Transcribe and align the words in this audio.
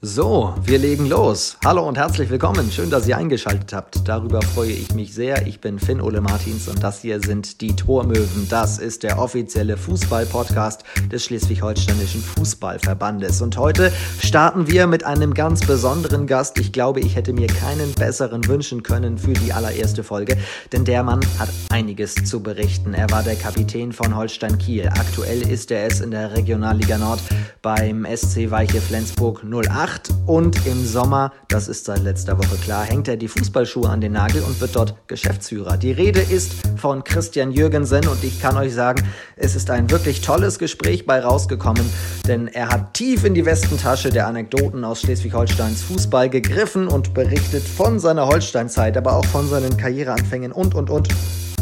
So, 0.00 0.54
wir 0.62 0.78
legen 0.78 1.08
los. 1.08 1.56
Hallo 1.64 1.82
und 1.88 1.98
herzlich 1.98 2.30
willkommen. 2.30 2.70
Schön, 2.70 2.88
dass 2.88 3.08
ihr 3.08 3.16
eingeschaltet 3.16 3.72
habt. 3.72 4.06
Darüber 4.06 4.40
freue 4.42 4.70
ich 4.70 4.94
mich 4.94 5.12
sehr. 5.12 5.48
Ich 5.48 5.60
bin 5.60 5.80
Finn 5.80 6.00
Ole 6.00 6.20
Martins 6.20 6.68
und 6.68 6.84
das 6.84 7.02
hier 7.02 7.20
sind 7.20 7.60
die 7.60 7.74
Tormöwen. 7.74 8.46
Das 8.48 8.78
ist 8.78 9.02
der 9.02 9.18
offizielle 9.18 9.76
Fußball-Podcast 9.76 10.84
des 11.10 11.24
Schleswig-Holsteinischen 11.24 12.22
Fußballverbandes. 12.22 13.42
Und 13.42 13.58
heute 13.58 13.90
starten 14.22 14.68
wir 14.70 14.86
mit 14.86 15.04
einem 15.04 15.34
ganz 15.34 15.66
besonderen 15.66 16.28
Gast. 16.28 16.60
Ich 16.60 16.70
glaube, 16.70 17.00
ich 17.00 17.16
hätte 17.16 17.32
mir 17.32 17.48
keinen 17.48 17.92
besseren 17.94 18.46
wünschen 18.46 18.84
können 18.84 19.18
für 19.18 19.32
die 19.32 19.52
allererste 19.52 20.04
Folge, 20.04 20.36
denn 20.70 20.84
der 20.84 21.02
Mann 21.02 21.22
hat 21.40 21.48
einiges 21.70 22.14
zu 22.14 22.40
berichten. 22.40 22.94
Er 22.94 23.10
war 23.10 23.24
der 23.24 23.34
Kapitän 23.34 23.90
von 23.90 24.14
Holstein 24.14 24.58
Kiel. 24.58 24.86
Aktuell 24.90 25.42
ist 25.42 25.72
er 25.72 25.88
es 25.88 26.00
in 26.00 26.12
der 26.12 26.36
Regionalliga 26.36 26.98
Nord 26.98 27.18
beim 27.62 28.06
SC 28.06 28.52
Weiche 28.52 28.80
Flensburg 28.80 29.42
08. 29.42 29.87
8 29.88 30.10
und 30.26 30.66
im 30.66 30.84
Sommer, 30.84 31.32
das 31.48 31.68
ist 31.68 31.86
seit 31.86 32.02
letzter 32.02 32.38
Woche 32.38 32.56
klar, 32.62 32.84
hängt 32.84 33.08
er 33.08 33.16
die 33.16 33.28
Fußballschuhe 33.28 33.88
an 33.88 34.00
den 34.00 34.12
Nagel 34.12 34.42
und 34.42 34.60
wird 34.60 34.76
dort 34.76 34.94
Geschäftsführer. 35.08 35.76
Die 35.76 35.92
Rede 35.92 36.20
ist 36.20 36.52
von 36.76 37.04
Christian 37.04 37.52
Jürgensen 37.52 38.06
und 38.06 38.22
ich 38.22 38.40
kann 38.40 38.56
euch 38.56 38.74
sagen, 38.74 39.06
es 39.36 39.56
ist 39.56 39.70
ein 39.70 39.90
wirklich 39.90 40.20
tolles 40.20 40.58
Gespräch 40.58 41.06
bei 41.06 41.20
rausgekommen, 41.20 41.84
denn 42.26 42.48
er 42.48 42.68
hat 42.68 42.94
tief 42.94 43.24
in 43.24 43.34
die 43.34 43.46
Westentasche 43.46 44.10
der 44.10 44.26
Anekdoten 44.26 44.84
aus 44.84 45.00
Schleswig-Holsteins 45.00 45.82
Fußball 45.82 46.28
gegriffen 46.28 46.88
und 46.88 47.14
berichtet 47.14 47.62
von 47.62 47.98
seiner 47.98 48.26
Holsteinzeit, 48.26 48.96
aber 48.96 49.14
auch 49.14 49.24
von 49.26 49.48
seinen 49.48 49.76
Karriereanfängen 49.76 50.52
und 50.52 50.74
und 50.74 50.90
und 50.90 51.08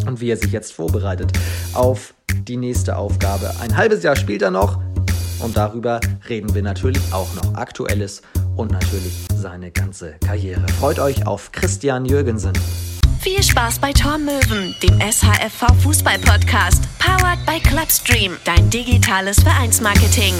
und 0.06 0.20
wie 0.20 0.30
er 0.30 0.36
sich 0.36 0.52
jetzt 0.52 0.72
vorbereitet 0.72 1.32
auf 1.74 2.14
die 2.48 2.56
nächste 2.56 2.96
Aufgabe. 2.96 3.52
Ein 3.60 3.76
halbes 3.76 4.02
Jahr 4.02 4.16
spielt 4.16 4.42
er 4.42 4.50
noch, 4.50 4.80
und 5.40 5.56
darüber 5.56 6.00
reden 6.28 6.54
wir 6.54 6.62
natürlich 6.62 7.02
auch 7.12 7.32
noch 7.34 7.54
Aktuelles 7.54 8.22
und 8.56 8.72
natürlich 8.72 9.26
seine 9.34 9.70
ganze 9.70 10.14
Karriere. 10.24 10.66
Freut 10.78 10.98
euch 10.98 11.26
auf 11.26 11.52
Christian 11.52 12.04
Jürgensen. 12.04 12.52
Viel 13.20 13.42
Spaß 13.42 13.80
bei 13.80 13.92
Tormöwen, 13.92 14.74
dem 14.82 15.00
SHFV 15.00 15.66
Fußball 15.82 16.18
Podcast. 16.20 16.84
Powered 16.98 17.44
by 17.44 17.58
Clubstream, 17.60 18.36
dein 18.44 18.70
digitales 18.70 19.40
Vereinsmarketing. 19.40 20.34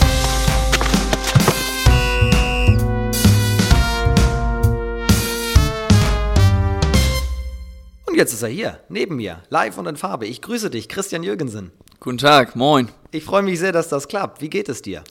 Und 8.06 8.14
jetzt 8.14 8.32
ist 8.32 8.42
er 8.42 8.48
hier, 8.48 8.80
neben 8.88 9.16
mir, 9.16 9.42
live 9.50 9.76
und 9.78 9.86
in 9.86 9.96
Farbe. 9.96 10.26
Ich 10.26 10.40
grüße 10.40 10.70
dich, 10.70 10.88
Christian 10.88 11.22
Jürgensen. 11.22 11.72
Guten 12.00 12.18
Tag, 12.18 12.56
moin. 12.56 12.88
Ich 13.16 13.24
freue 13.24 13.42
mich 13.42 13.58
sehr, 13.58 13.72
dass 13.72 13.88
das 13.88 14.08
klappt. 14.08 14.42
Wie 14.42 14.50
geht 14.50 14.68
es 14.68 14.82
dir? 14.82 15.02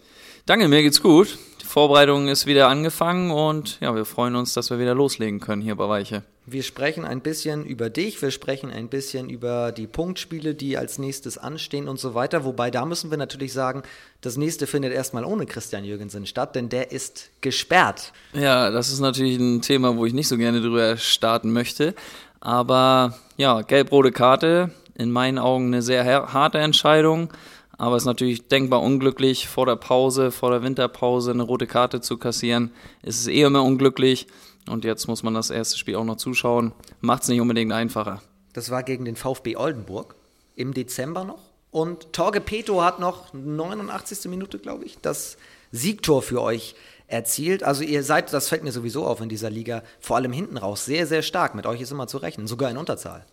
Danke, 0.45 0.67
mir 0.67 0.84
geht's 0.84 1.02
gut. 1.02 1.39
Die 1.59 1.66
Vorbereitung 1.66 2.28
ist 2.28 2.45
wieder 2.45 2.67
angefangen 2.67 3.31
und 3.31 3.80
ja, 3.81 3.95
wir 3.95 4.06
freuen 4.06 4.36
uns, 4.36 4.53
dass 4.53 4.70
wir 4.70 4.78
wieder 4.78 4.94
loslegen 4.94 5.39
können 5.39 5.64
hier 5.64 5.73
bei 5.73 5.89
Weiche. 5.89 6.22
Wir 6.45 6.61
sprechen 6.61 7.03
ein 7.03 7.22
bisschen 7.22 7.66
über 7.66 7.89
dich, 7.89 8.22
wir 8.22 8.30
sprechen 8.30 8.70
ein 8.70 8.89
bisschen 8.89 9.28
über 9.31 9.72
die 9.72 9.88
Punktspiele, 9.88 10.53
die 10.53 10.78
als 10.78 11.00
nächstes 11.00 11.39
anstehen 11.39 11.88
und 11.88 12.00
so 12.00 12.14
weiter. 12.14 12.45
Wobei 12.45 12.70
da 12.70 12.86
müssen 12.86 13.09
wir 13.09 13.17
natürlich 13.17 13.53
sagen, 13.53 13.81
das 14.22 14.38
nächste 14.38 14.67
findet 14.67 14.94
erstmal 14.94 15.26
ohne 15.26 15.48
Christian 15.48 15.83
Jürgensen 15.83 16.28
statt, 16.28 16.56
denn 16.56 16.70
der 16.70 16.92
ist 16.92 17.31
gesperrt. 17.42 18.14
Ja, 18.33 18.70
das 18.70 18.94
ist 18.94 19.00
natürlich 19.00 19.39
ein 19.39 19.64
Thema, 19.64 19.98
wo 19.98 20.06
ich 20.06 20.14
nicht 20.14 20.28
so 20.28 20.38
gerne 20.38 20.61
drüber 20.61 20.95
starten 20.98 21.52
möchte. 21.52 21.95
Aber 22.39 23.17
ja, 23.38 23.64
gelb-rote 23.64 24.11
Karte, 24.11 24.70
in 24.94 25.11
meinen 25.11 25.39
Augen 25.39 25.67
eine 25.67 25.81
sehr 25.81 26.06
harte 26.06 26.59
Entscheidung. 26.59 27.31
Aber 27.77 27.95
es 27.95 28.03
ist 28.03 28.07
natürlich 28.07 28.47
denkbar 28.47 28.81
unglücklich, 28.81 29.47
vor 29.47 29.65
der 29.65 29.75
Pause, 29.75 30.31
vor 30.31 30.51
der 30.51 30.63
Winterpause 30.63 31.31
eine 31.31 31.43
rote 31.43 31.67
Karte 31.67 32.01
zu 32.01 32.17
kassieren. 32.17 32.71
Es 33.01 33.19
ist 33.19 33.27
eh 33.27 33.41
immer 33.41 33.63
unglücklich. 33.63 34.27
Und 34.67 34.85
jetzt 34.85 35.07
muss 35.07 35.23
man 35.23 35.33
das 35.33 35.49
erste 35.49 35.77
Spiel 35.77 35.95
auch 35.95 36.05
noch 36.05 36.17
zuschauen. 36.17 36.73
Macht 37.01 37.23
es 37.23 37.29
nicht 37.29 37.41
unbedingt 37.41 37.71
einfacher. 37.71 38.21
Das 38.53 38.71
war 38.71 38.83
gegen 38.83 39.05
den 39.05 39.15
VfB 39.15 39.57
Oldenburg 39.57 40.15
im 40.55 40.73
Dezember 40.73 41.23
noch. 41.23 41.39
Und 41.71 42.14
Torge 42.14 42.39
Peto 42.39 42.81
hat 42.81 42.99
noch 42.99 43.33
89. 43.33 44.30
Minute, 44.30 44.59
glaube 44.59 44.85
ich, 44.85 44.97
das 45.02 45.37
Siegtor 45.71 46.21
für 46.21 46.41
euch 46.41 46.75
erzielt. 47.08 47.64
Also 47.64 47.83
ihr 47.83 48.03
seid, 48.03 48.31
das 48.33 48.47
fällt 48.47 48.64
mir 48.64 48.71
sowieso 48.71 49.05
auf 49.05 49.21
in 49.21 49.30
dieser 49.30 49.49
Liga, 49.49 49.83
vor 49.99 50.15
allem 50.15 50.31
hinten 50.31 50.58
raus, 50.58 50.85
sehr, 50.85 51.05
sehr 51.05 51.21
stark. 51.21 51.53
Mit 51.53 51.65
euch 51.65 51.81
ist 51.81 51.91
immer 51.91 52.08
zu 52.08 52.17
rechnen, 52.17 52.47
sogar 52.47 52.71
in 52.71 52.77
Unterzahl. 52.77 53.25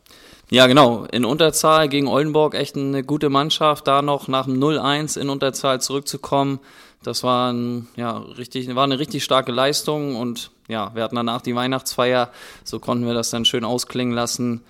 Ja, 0.52 0.66
genau. 0.66 1.06
In 1.10 1.24
Unterzahl 1.24 1.88
gegen 1.88 2.08
Oldenburg 2.08 2.54
echt 2.54 2.76
eine 2.76 3.02
gute 3.02 3.30
Mannschaft. 3.30 3.86
Da 3.86 4.02
noch 4.02 4.28
nach 4.28 4.44
dem 4.44 4.62
0-1 4.62 5.18
in 5.18 5.30
Unterzahl 5.30 5.80
zurückzukommen, 5.80 6.60
das 7.02 7.22
war, 7.22 7.50
ein, 7.50 7.88
ja, 7.96 8.18
richtig, 8.18 8.72
war 8.74 8.84
eine 8.84 8.98
richtig 8.98 9.24
starke 9.24 9.50
Leistung. 9.50 10.14
Und 10.14 10.50
ja, 10.68 10.94
wir 10.94 11.04
hatten 11.04 11.16
danach 11.16 11.40
die 11.40 11.54
Weihnachtsfeier. 11.54 12.30
So 12.64 12.80
konnten 12.80 13.06
wir 13.06 13.14
das 13.14 13.30
dann 13.30 13.46
schön 13.46 13.64
ausklingen 13.64 14.12
lassen. 14.12 14.60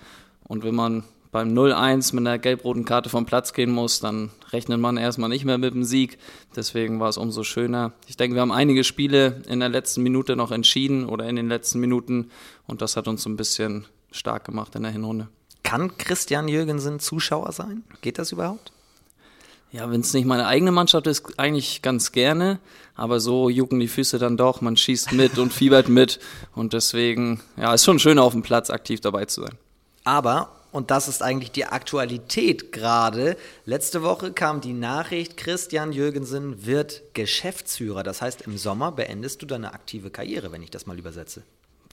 Und 0.47 0.63
wenn 0.63 0.73
man 0.73 1.03
beim 1.33 1.49
0-1 1.49 2.15
mit 2.15 2.25
einer 2.25 2.39
gelb-roten 2.39 2.85
Karte 2.85 3.09
vom 3.09 3.25
Platz 3.25 3.51
gehen 3.51 3.71
muss, 3.71 3.99
dann 3.99 4.31
rechnet 4.53 4.79
man 4.79 4.95
erstmal 4.95 5.27
nicht 5.27 5.43
mehr 5.43 5.57
mit 5.57 5.73
dem 5.73 5.83
Sieg. 5.83 6.17
Deswegen 6.55 7.01
war 7.01 7.09
es 7.09 7.17
umso 7.17 7.43
schöner. 7.43 7.91
Ich 8.07 8.15
denke, 8.15 8.35
wir 8.35 8.41
haben 8.41 8.53
einige 8.53 8.85
Spiele 8.85 9.41
in 9.49 9.59
der 9.59 9.67
letzten 9.67 10.01
Minute 10.01 10.37
noch 10.37 10.51
entschieden 10.51 11.05
oder 11.05 11.27
in 11.27 11.35
den 11.35 11.49
letzten 11.49 11.81
Minuten. 11.81 12.29
Und 12.67 12.81
das 12.81 12.95
hat 12.95 13.09
uns 13.09 13.25
ein 13.25 13.35
bisschen 13.35 13.85
stark 14.11 14.45
gemacht 14.45 14.75
in 14.75 14.83
der 14.83 14.93
Hinrunde. 14.93 15.27
Kann 15.73 15.97
Christian 15.97 16.47
Jürgensen 16.47 16.99
Zuschauer 16.99 17.51
sein? 17.51 17.81
Geht 18.01 18.19
das 18.19 18.31
überhaupt? 18.31 18.71
Ja, 19.71 19.89
wenn 19.89 20.01
es 20.01 20.13
nicht 20.13 20.25
meine 20.25 20.45
eigene 20.45 20.71
Mannschaft 20.71 21.07
ist, 21.07 21.39
eigentlich 21.39 21.81
ganz 21.81 22.11
gerne. 22.11 22.59
Aber 22.93 23.19
so 23.19 23.49
jucken 23.49 23.79
die 23.79 23.87
Füße 23.87 24.19
dann 24.19 24.37
doch. 24.37 24.61
Man 24.61 24.77
schießt 24.77 25.13
mit 25.13 25.39
und 25.39 25.51
fiebert 25.51 25.89
mit. 25.89 26.19
Und 26.53 26.73
deswegen, 26.73 27.41
ja, 27.57 27.73
ist 27.73 27.85
schon 27.85 27.97
schön 27.97 28.19
auf 28.19 28.33
dem 28.33 28.43
Platz 28.43 28.69
aktiv 28.69 29.01
dabei 29.01 29.25
zu 29.25 29.41
sein. 29.41 29.55
Aber, 30.03 30.51
und 30.71 30.91
das 30.91 31.07
ist 31.07 31.23
eigentlich 31.23 31.51
die 31.51 31.65
Aktualität 31.65 32.71
gerade, 32.71 33.35
letzte 33.65 34.03
Woche 34.03 34.31
kam 34.31 34.61
die 34.61 34.73
Nachricht, 34.73 35.37
Christian 35.37 35.91
Jürgensen 35.91 36.67
wird 36.67 37.01
Geschäftsführer. 37.15 38.03
Das 38.03 38.21
heißt, 38.21 38.43
im 38.43 38.59
Sommer 38.59 38.91
beendest 38.91 39.41
du 39.41 39.47
deine 39.47 39.73
aktive 39.73 40.11
Karriere, 40.11 40.51
wenn 40.51 40.61
ich 40.61 40.69
das 40.69 40.85
mal 40.85 40.99
übersetze. 40.99 41.41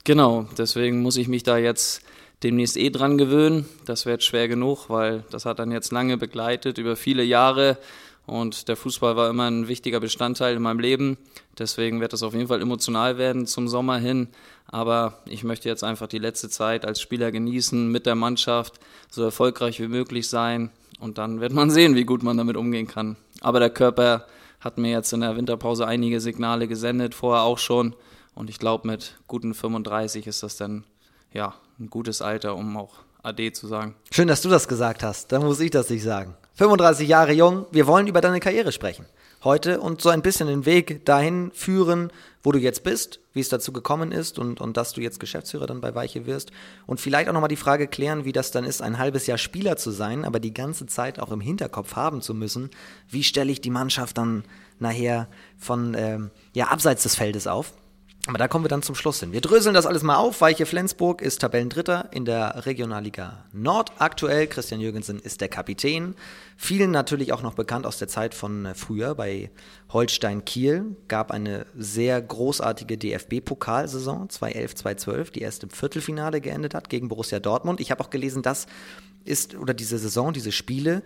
Genau, 0.04 0.46
deswegen 0.58 1.00
muss 1.00 1.16
ich 1.16 1.28
mich 1.28 1.44
da 1.44 1.56
jetzt 1.56 2.02
demnächst 2.42 2.76
eh 2.76 2.90
dran 2.90 3.18
gewöhnen. 3.18 3.68
Das 3.84 4.06
wird 4.06 4.22
schwer 4.22 4.48
genug, 4.48 4.88
weil 4.88 5.24
das 5.30 5.44
hat 5.44 5.58
dann 5.58 5.72
jetzt 5.72 5.92
lange 5.92 6.16
begleitet, 6.16 6.78
über 6.78 6.96
viele 6.96 7.22
Jahre. 7.22 7.78
Und 8.26 8.68
der 8.68 8.76
Fußball 8.76 9.16
war 9.16 9.28
immer 9.28 9.50
ein 9.50 9.66
wichtiger 9.66 9.98
Bestandteil 9.98 10.54
in 10.56 10.62
meinem 10.62 10.78
Leben. 10.78 11.18
Deswegen 11.58 12.00
wird 12.00 12.12
das 12.12 12.22
auf 12.22 12.34
jeden 12.34 12.48
Fall 12.48 12.62
emotional 12.62 13.18
werden 13.18 13.46
zum 13.46 13.66
Sommer 13.66 13.98
hin. 13.98 14.28
Aber 14.66 15.18
ich 15.26 15.42
möchte 15.42 15.68
jetzt 15.68 15.82
einfach 15.82 16.06
die 16.06 16.18
letzte 16.18 16.48
Zeit 16.48 16.84
als 16.84 17.00
Spieler 17.00 17.32
genießen, 17.32 17.90
mit 17.90 18.06
der 18.06 18.14
Mannschaft 18.14 18.78
so 19.10 19.24
erfolgreich 19.24 19.80
wie 19.80 19.88
möglich 19.88 20.28
sein. 20.28 20.70
Und 21.00 21.18
dann 21.18 21.40
wird 21.40 21.52
man 21.52 21.70
sehen, 21.70 21.96
wie 21.96 22.04
gut 22.04 22.22
man 22.22 22.36
damit 22.36 22.56
umgehen 22.56 22.86
kann. 22.86 23.16
Aber 23.40 23.58
der 23.58 23.70
Körper 23.70 24.26
hat 24.60 24.78
mir 24.78 24.90
jetzt 24.90 25.12
in 25.12 25.22
der 25.22 25.36
Winterpause 25.36 25.86
einige 25.86 26.20
Signale 26.20 26.68
gesendet, 26.68 27.14
vorher 27.14 27.42
auch 27.42 27.58
schon. 27.58 27.96
Und 28.34 28.48
ich 28.48 28.58
glaube, 28.58 28.86
mit 28.86 29.16
guten 29.26 29.54
35 29.54 30.26
ist 30.26 30.42
das 30.42 30.56
dann 30.56 30.84
ja, 31.32 31.54
ein 31.78 31.90
gutes 31.90 32.22
Alter, 32.22 32.56
um 32.56 32.76
auch 32.76 32.94
AD 33.22 33.52
zu 33.52 33.66
sagen. 33.66 33.94
Schön, 34.10 34.28
dass 34.28 34.42
du 34.42 34.48
das 34.48 34.68
gesagt 34.68 35.02
hast. 35.02 35.32
Dann 35.32 35.42
muss 35.42 35.60
ich 35.60 35.70
das 35.70 35.90
nicht 35.90 36.02
sagen. 36.02 36.34
35 36.54 37.08
Jahre 37.08 37.32
jung, 37.32 37.66
wir 37.70 37.86
wollen 37.86 38.06
über 38.06 38.20
deine 38.20 38.40
Karriere 38.40 38.72
sprechen. 38.72 39.06
Heute 39.42 39.80
und 39.80 40.02
so 40.02 40.10
ein 40.10 40.20
bisschen 40.20 40.48
den 40.48 40.66
Weg 40.66 41.06
dahin 41.06 41.50
führen, 41.54 42.12
wo 42.42 42.52
du 42.52 42.58
jetzt 42.58 42.84
bist, 42.84 43.20
wie 43.32 43.40
es 43.40 43.48
dazu 43.48 43.72
gekommen 43.72 44.12
ist 44.12 44.38
und, 44.38 44.60
und 44.60 44.76
dass 44.76 44.92
du 44.92 45.00
jetzt 45.00 45.18
Geschäftsführer 45.20 45.66
dann 45.66 45.80
bei 45.80 45.94
Weiche 45.94 46.26
wirst. 46.26 46.50
Und 46.86 47.00
vielleicht 47.00 47.28
auch 47.28 47.32
nochmal 47.32 47.48
die 47.48 47.56
Frage 47.56 47.86
klären, 47.86 48.26
wie 48.26 48.32
das 48.32 48.50
dann 48.50 48.64
ist, 48.64 48.82
ein 48.82 48.98
halbes 48.98 49.26
Jahr 49.26 49.38
Spieler 49.38 49.78
zu 49.78 49.90
sein, 49.90 50.26
aber 50.26 50.40
die 50.40 50.52
ganze 50.52 50.84
Zeit 50.86 51.18
auch 51.18 51.32
im 51.32 51.40
Hinterkopf 51.40 51.96
haben 51.96 52.20
zu 52.20 52.34
müssen. 52.34 52.70
Wie 53.08 53.24
stelle 53.24 53.50
ich 53.50 53.62
die 53.62 53.70
Mannschaft 53.70 54.18
dann 54.18 54.44
nachher 54.78 55.28
von 55.56 55.94
ähm, 55.94 56.30
ja, 56.52 56.66
abseits 56.66 57.02
des 57.04 57.14
Feldes 57.14 57.46
auf? 57.46 57.72
Aber 58.26 58.36
da 58.36 58.48
kommen 58.48 58.64
wir 58.64 58.68
dann 58.68 58.82
zum 58.82 58.94
Schluss 58.94 59.20
hin. 59.20 59.32
Wir 59.32 59.40
dröseln 59.40 59.74
das 59.74 59.86
alles 59.86 60.02
mal 60.02 60.16
auf. 60.16 60.42
Weiche 60.42 60.66
Flensburg 60.66 61.22
ist 61.22 61.40
Tabellendritter 61.40 62.10
in 62.12 62.26
der 62.26 62.66
Regionalliga 62.66 63.44
Nord 63.52 63.92
aktuell. 63.98 64.46
Christian 64.46 64.80
Jürgensen 64.80 65.18
ist 65.18 65.40
der 65.40 65.48
Kapitän. 65.48 66.14
Vielen 66.58 66.90
natürlich 66.90 67.32
auch 67.32 67.40
noch 67.40 67.54
bekannt 67.54 67.86
aus 67.86 67.96
der 67.96 68.08
Zeit 68.08 68.34
von 68.34 68.68
früher 68.74 69.14
bei 69.14 69.50
Holstein 69.90 70.44
Kiel. 70.44 70.96
Gab 71.08 71.30
eine 71.30 71.64
sehr 71.74 72.20
großartige 72.20 72.98
DFB-Pokalsaison 72.98 74.28
2011-2012, 74.28 75.32
die 75.32 75.40
erst 75.40 75.62
im 75.62 75.70
Viertelfinale 75.70 76.42
geendet 76.42 76.74
hat 76.74 76.90
gegen 76.90 77.08
Borussia 77.08 77.40
Dortmund. 77.40 77.80
Ich 77.80 77.90
habe 77.90 78.04
auch 78.04 78.10
gelesen, 78.10 78.42
das 78.42 78.66
ist, 79.24 79.54
oder 79.54 79.72
diese 79.72 79.96
Saison, 79.96 80.34
diese 80.34 80.52
Spiele, 80.52 81.02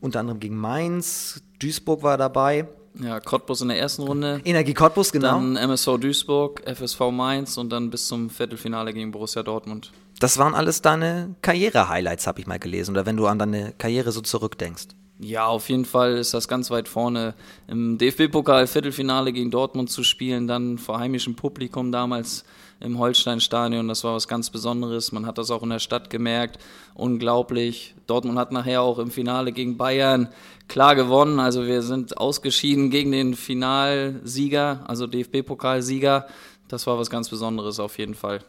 unter 0.00 0.20
anderem 0.20 0.40
gegen 0.40 0.56
Mainz, 0.56 1.42
Duisburg 1.58 2.02
war 2.02 2.16
dabei 2.16 2.68
ja, 3.00 3.20
Cottbus 3.20 3.60
in 3.60 3.68
der 3.68 3.78
ersten 3.78 4.02
Runde. 4.02 4.40
Energie 4.44 4.74
Cottbus, 4.74 5.10
genau. 5.12 5.32
Dann 5.32 5.56
MSV 5.56 5.98
Duisburg, 5.98 6.62
FSV 6.66 7.10
Mainz 7.10 7.56
und 7.56 7.70
dann 7.70 7.90
bis 7.90 8.06
zum 8.06 8.30
Viertelfinale 8.30 8.92
gegen 8.92 9.10
Borussia 9.10 9.42
Dortmund. 9.42 9.92
Das 10.20 10.38
waren 10.38 10.54
alles 10.54 10.80
deine 10.80 11.34
Karriere-Highlights, 11.42 12.26
habe 12.26 12.40
ich 12.40 12.46
mal 12.46 12.58
gelesen. 12.58 12.92
Oder 12.92 13.04
wenn 13.06 13.16
du 13.16 13.26
an 13.26 13.38
deine 13.38 13.72
Karriere 13.76 14.12
so 14.12 14.20
zurückdenkst. 14.20 14.88
Ja, 15.18 15.46
auf 15.46 15.68
jeden 15.68 15.84
Fall 15.84 16.16
ist 16.16 16.34
das 16.34 16.48
ganz 16.48 16.70
weit 16.70 16.88
vorne. 16.88 17.34
Im 17.68 17.98
DFB-Pokal 17.98 18.66
Viertelfinale 18.66 19.32
gegen 19.32 19.50
Dortmund 19.50 19.90
zu 19.90 20.02
spielen, 20.02 20.46
dann 20.46 20.78
vor 20.78 20.98
heimischem 20.98 21.36
Publikum 21.36 21.92
damals 21.92 22.44
im 22.80 22.98
Holstein-Stadion, 22.98 23.88
das 23.88 24.04
war 24.04 24.14
was 24.14 24.28
ganz 24.28 24.50
Besonderes. 24.50 25.12
Man 25.12 25.26
hat 25.26 25.38
das 25.38 25.50
auch 25.50 25.62
in 25.62 25.70
der 25.70 25.78
Stadt 25.78 26.10
gemerkt. 26.10 26.58
Unglaublich. 26.94 27.94
Dortmund 28.06 28.38
hat 28.38 28.52
nachher 28.52 28.82
auch 28.82 28.98
im 28.98 29.10
Finale 29.10 29.52
gegen 29.52 29.76
Bayern 29.76 30.28
klar 30.68 30.94
gewonnen. 30.94 31.40
Also 31.40 31.66
wir 31.66 31.82
sind 31.82 32.18
ausgeschieden 32.18 32.90
gegen 32.90 33.12
den 33.12 33.34
Finalsieger, 33.34 34.84
also 34.86 35.06
DFB-Pokalsieger. 35.06 36.26
Das 36.68 36.86
war 36.86 36.98
was 36.98 37.10
ganz 37.10 37.28
Besonderes 37.28 37.80
auf 37.80 37.98
jeden 37.98 38.14
Fall. 38.14 38.40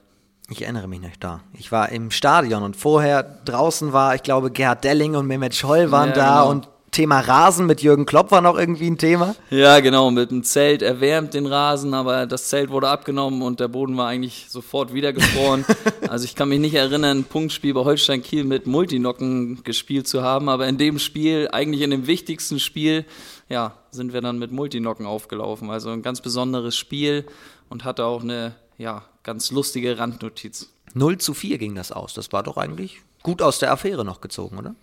Ich 0.50 0.62
erinnere 0.62 0.88
mich 0.88 1.02
nicht 1.02 1.24
da. 1.24 1.42
Ich 1.54 1.72
war 1.72 1.90
im 1.90 2.12
Stadion 2.12 2.62
und 2.62 2.76
vorher 2.76 3.24
draußen 3.24 3.94
war, 3.94 4.14
ich 4.14 4.22
glaube, 4.22 4.52
Gerhard 4.52 4.84
Delling 4.84 5.16
und 5.16 5.26
Mehmet 5.26 5.56
Scholl 5.56 5.92
waren 5.92 6.10
ja, 6.10 6.16
da 6.16 6.42
genau. 6.42 6.52
und 6.52 6.70
Thema 6.96 7.20
Rasen 7.20 7.66
mit 7.66 7.82
Jürgen 7.82 8.06
Klopp 8.06 8.32
war 8.32 8.40
noch 8.40 8.58
irgendwie 8.58 8.90
ein 8.90 8.98
Thema. 8.98 9.36
Ja, 9.50 9.82
genau, 9.82 10.12
mit 10.12 10.32
dem 10.32 10.46
Zelt 10.46 10.82
erwärmt 10.82 11.34
den 11.34 11.46
Rasen, 11.46 11.94
aber 11.94 12.26
das 12.26 12.48
Zelt 12.48 12.70
wurde 12.70 12.88
abgenommen 12.88 13.42
und 13.42 13.60
der 13.60 13.68
Boden 13.68 13.98
war 13.98 14.08
eigentlich 14.08 14.46
sofort 14.48 14.94
wieder 14.94 15.12
gefroren. 15.12 15.66
also 16.10 16.24
ich 16.24 16.36
kann 16.36 16.48
mich 16.48 16.62
nicht 16.62 16.74
erinnern, 16.74 17.18
ein 17.18 17.24
Punktspiel 17.26 17.74
bei 17.74 17.82
Holstein 17.84 18.24
Kiel 18.24 18.46
mit 18.46 18.66
Multinocken 18.66 19.62
gespielt 19.66 20.08
zu 20.08 20.24
haben, 20.24 20.48
aber 20.48 20.70
in 20.70 20.78
dem 20.78 20.98
Spiel, 20.98 21.50
eigentlich 21.52 21.82
in 21.82 21.90
dem 21.90 22.08
wichtigsten 22.08 22.62
Spiel, 22.62 23.04
ja, 23.50 23.74
sind 23.92 24.14
wir 24.14 24.22
dann 24.22 24.40
mit 24.40 24.54
Multinocken 24.54 25.06
aufgelaufen. 25.06 25.70
Also 25.72 25.90
ein 25.90 26.02
ganz 26.02 26.22
besonderes 26.22 26.78
Spiel 26.78 27.26
und 27.68 27.84
hatte 27.84 28.06
auch 28.06 28.24
eine, 28.24 28.56
ja, 28.78 29.04
ganz 29.24 29.52
lustige 29.52 30.00
Randnotiz. 30.00 30.72
0 30.94 31.18
zu 31.18 31.34
4 31.34 31.58
ging 31.58 31.76
das 31.76 31.92
aus. 31.92 32.14
Das 32.14 32.32
war 32.32 32.44
doch 32.44 32.56
eigentlich 32.56 33.02
gut 33.22 33.42
aus 33.42 33.60
der 33.60 33.74
Affäre 33.74 34.06
noch 34.06 34.22
gezogen, 34.22 34.58
oder? 34.58 34.76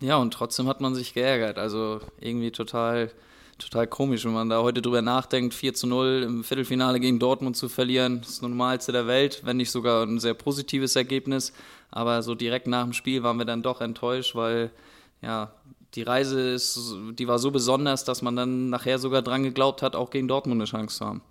Ja, 0.00 0.16
und 0.16 0.32
trotzdem 0.32 0.68
hat 0.68 0.80
man 0.80 0.94
sich 0.94 1.14
geärgert. 1.14 1.58
Also 1.58 2.00
irgendwie 2.20 2.50
total, 2.50 3.10
total 3.58 3.86
komisch, 3.86 4.24
wenn 4.24 4.32
man 4.32 4.48
da 4.48 4.62
heute 4.62 4.82
drüber 4.82 5.02
nachdenkt, 5.02 5.54
4 5.54 5.74
zu 5.74 5.86
0 5.86 6.22
im 6.24 6.44
Viertelfinale 6.44 7.00
gegen 7.00 7.18
Dortmund 7.18 7.56
zu 7.56 7.68
verlieren. 7.68 8.20
Das 8.20 8.42
Normalste 8.42 8.92
der 8.92 9.06
Welt, 9.06 9.42
wenn 9.44 9.56
nicht 9.56 9.70
sogar 9.70 10.04
ein 10.04 10.20
sehr 10.20 10.34
positives 10.34 10.96
Ergebnis. 10.96 11.52
Aber 11.90 12.22
so 12.22 12.34
direkt 12.34 12.66
nach 12.66 12.84
dem 12.84 12.92
Spiel 12.92 13.22
waren 13.22 13.38
wir 13.38 13.44
dann 13.44 13.62
doch 13.62 13.80
enttäuscht, 13.80 14.34
weil 14.34 14.70
ja, 15.22 15.52
die 15.94 16.02
Reise 16.02 16.40
ist, 16.40 16.94
die 17.18 17.28
war 17.28 17.38
so 17.38 17.50
besonders, 17.50 18.04
dass 18.04 18.22
man 18.22 18.36
dann 18.36 18.70
nachher 18.70 18.98
sogar 18.98 19.22
dran 19.22 19.42
geglaubt 19.42 19.82
hat, 19.82 19.96
auch 19.96 20.10
gegen 20.10 20.28
Dortmund 20.28 20.60
eine 20.60 20.66
Chance 20.66 20.98
zu 20.98 21.06
haben. 21.06 21.22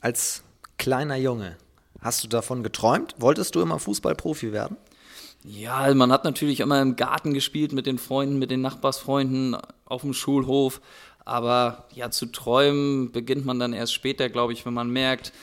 Als 0.00 0.42
kleiner 0.78 1.16
Junge, 1.16 1.56
hast 2.00 2.24
du 2.24 2.28
davon 2.28 2.62
geträumt? 2.62 3.14
Wolltest 3.18 3.54
du 3.54 3.60
immer 3.60 3.78
Fußballprofi 3.78 4.52
werden? 4.52 4.76
Ja, 5.46 5.92
man 5.94 6.10
hat 6.10 6.24
natürlich 6.24 6.60
immer 6.60 6.80
im 6.80 6.96
Garten 6.96 7.34
gespielt 7.34 7.72
mit 7.72 7.84
den 7.84 7.98
Freunden, 7.98 8.38
mit 8.38 8.50
den 8.50 8.62
Nachbarsfreunden 8.62 9.58
auf 9.84 10.00
dem 10.00 10.14
Schulhof. 10.14 10.80
Aber 11.26 11.86
ja, 11.94 12.10
zu 12.10 12.26
träumen 12.26 13.12
beginnt 13.12 13.44
man 13.44 13.58
dann 13.58 13.74
erst 13.74 13.92
später, 13.92 14.30
glaube 14.30 14.54
ich, 14.54 14.64
wenn 14.64 14.72
man 14.72 14.88
merkt, 14.88 15.34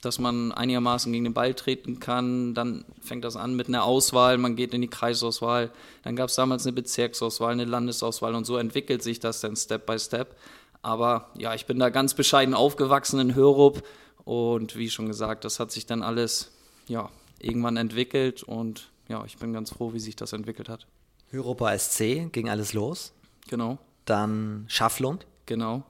dass 0.00 0.18
man 0.18 0.52
einigermaßen 0.52 1.12
gegen 1.12 1.24
den 1.24 1.34
Ball 1.34 1.52
treten 1.52 2.00
kann. 2.00 2.54
Dann 2.54 2.86
fängt 3.02 3.24
das 3.24 3.36
an 3.36 3.54
mit 3.54 3.68
einer 3.68 3.84
Auswahl, 3.84 4.38
man 4.38 4.56
geht 4.56 4.72
in 4.72 4.80
die 4.80 4.88
Kreisauswahl. 4.88 5.70
Dann 6.02 6.16
gab 6.16 6.30
es 6.30 6.34
damals 6.34 6.64
eine 6.66 6.72
Bezirksauswahl, 6.72 7.52
eine 7.52 7.66
Landesauswahl 7.66 8.34
und 8.34 8.46
so 8.46 8.56
entwickelt 8.56 9.02
sich 9.02 9.20
das 9.20 9.42
dann 9.42 9.54
Step 9.54 9.84
by 9.84 9.98
Step. 9.98 10.34
Aber 10.80 11.30
ja, 11.36 11.54
ich 11.54 11.66
bin 11.66 11.78
da 11.78 11.90
ganz 11.90 12.14
bescheiden 12.14 12.54
aufgewachsen 12.54 13.20
in 13.20 13.34
Hörup 13.34 13.82
und 14.24 14.76
wie 14.76 14.88
schon 14.88 15.08
gesagt, 15.08 15.44
das 15.44 15.60
hat 15.60 15.70
sich 15.70 15.84
dann 15.84 16.02
alles 16.02 16.52
ja, 16.88 17.10
irgendwann 17.38 17.76
entwickelt 17.76 18.42
und 18.42 18.91
ja, 19.08 19.24
ich 19.24 19.36
bin 19.38 19.52
ganz 19.52 19.70
froh, 19.70 19.92
wie 19.92 20.00
sich 20.00 20.16
das 20.16 20.32
entwickelt 20.32 20.68
hat. 20.68 20.86
Europa 21.32 21.76
SC 21.78 22.30
ging 22.32 22.48
alles 22.48 22.72
los. 22.72 23.12
Genau. 23.48 23.78
Dann 24.04 24.64
Schafflund. 24.68 25.26
Genau. 25.46 25.84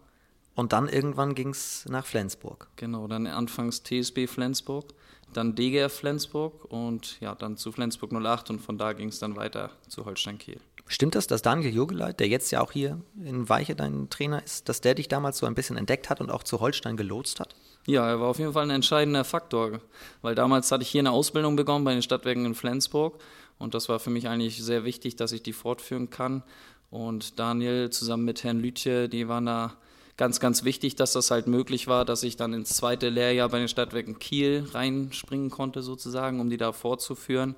Und 0.55 0.73
dann 0.73 0.89
irgendwann 0.89 1.35
ging 1.35 1.51
es 1.51 1.87
nach 1.89 2.07
Flensburg. 2.07 2.69
Genau, 2.77 3.07
dann 3.07 3.27
anfangs 3.27 3.83
TSB 3.83 4.27
Flensburg, 4.27 4.93
dann 5.33 5.55
DGR 5.55 5.89
Flensburg 5.89 6.67
und 6.71 7.19
ja, 7.21 7.35
dann 7.35 7.57
zu 7.57 7.73
Flensburg 7.73 8.13
08 8.13 8.51
und 8.51 8.61
von 8.61 8.77
da 8.77 8.93
ging 8.93 9.09
es 9.09 9.19
dann 9.19 9.37
weiter 9.37 9.71
zu 9.89 10.05
Holstein 10.05 10.39
Kiel. 10.39 10.61
Stimmt 10.87 11.15
das, 11.15 11.27
dass 11.27 11.43
Daniel 11.43 11.73
Jurgeleit, 11.73 12.21
der 12.21 12.29
jetzt 12.29 12.51
ja 12.51 12.61
auch 12.61 12.73
hier 12.73 13.01
in 13.25 13.49
Weiche 13.49 13.75
dein 13.75 14.11
Trainer 14.11 14.43
ist, 14.43 14.69
dass 14.69 14.81
der 14.81 14.95
dich 14.95 15.09
damals 15.09 15.39
so 15.39 15.47
ein 15.47 15.55
bisschen 15.55 15.77
entdeckt 15.77 16.11
hat 16.11 16.21
und 16.21 16.31
auch 16.31 16.43
zu 16.43 16.61
Holstein 16.61 16.97
gelotst 16.97 17.41
hat? 17.41 17.55
Ja, 17.87 18.07
er 18.09 18.21
war 18.21 18.29
auf 18.29 18.39
jeden 18.39 18.53
Fall 18.53 18.65
ein 18.65 18.71
entscheidender 18.71 19.25
Faktor, 19.25 19.81
weil 20.21 20.35
damals 20.35 20.71
hatte 20.71 20.83
ich 20.83 20.89
hier 20.89 21.01
eine 21.01 21.11
Ausbildung 21.11 21.57
begonnen 21.57 21.85
bei 21.85 21.93
den 21.93 22.03
Stadtwerken 22.03 22.45
in 22.45 22.55
Flensburg 22.55 23.21
und 23.59 23.75
das 23.75 23.89
war 23.89 24.01
für 24.01 24.11
mich 24.11 24.29
eigentlich 24.29 24.63
sehr 24.63 24.85
wichtig, 24.85 25.17
dass 25.17 25.33
ich 25.33 25.43
die 25.43 25.53
fortführen 25.53 26.11
kann. 26.11 26.43
Und 26.91 27.39
Daniel 27.39 27.91
zusammen 27.91 28.25
mit 28.25 28.45
Herrn 28.45 28.61
Lütje, 28.61 29.09
die 29.09 29.29
waren 29.29 29.47
da 29.47 29.77
ganz, 30.17 30.41
ganz 30.41 30.65
wichtig, 30.65 30.97
dass 30.97 31.13
das 31.13 31.31
halt 31.31 31.47
möglich 31.47 31.87
war, 31.87 32.05
dass 32.05 32.23
ich 32.23 32.37
dann 32.37 32.53
ins 32.55 32.71
zweite 32.71 33.09
Lehrjahr 33.09 33.49
bei 33.49 33.59
den 33.59 33.69
Stadtwerken 33.69 34.19
Kiel 34.19 34.67
reinspringen 34.73 35.51
konnte 35.51 35.83
sozusagen, 35.83 36.41
um 36.41 36.51
die 36.51 36.59
da 36.59 36.73
fortzuführen. 36.73 37.55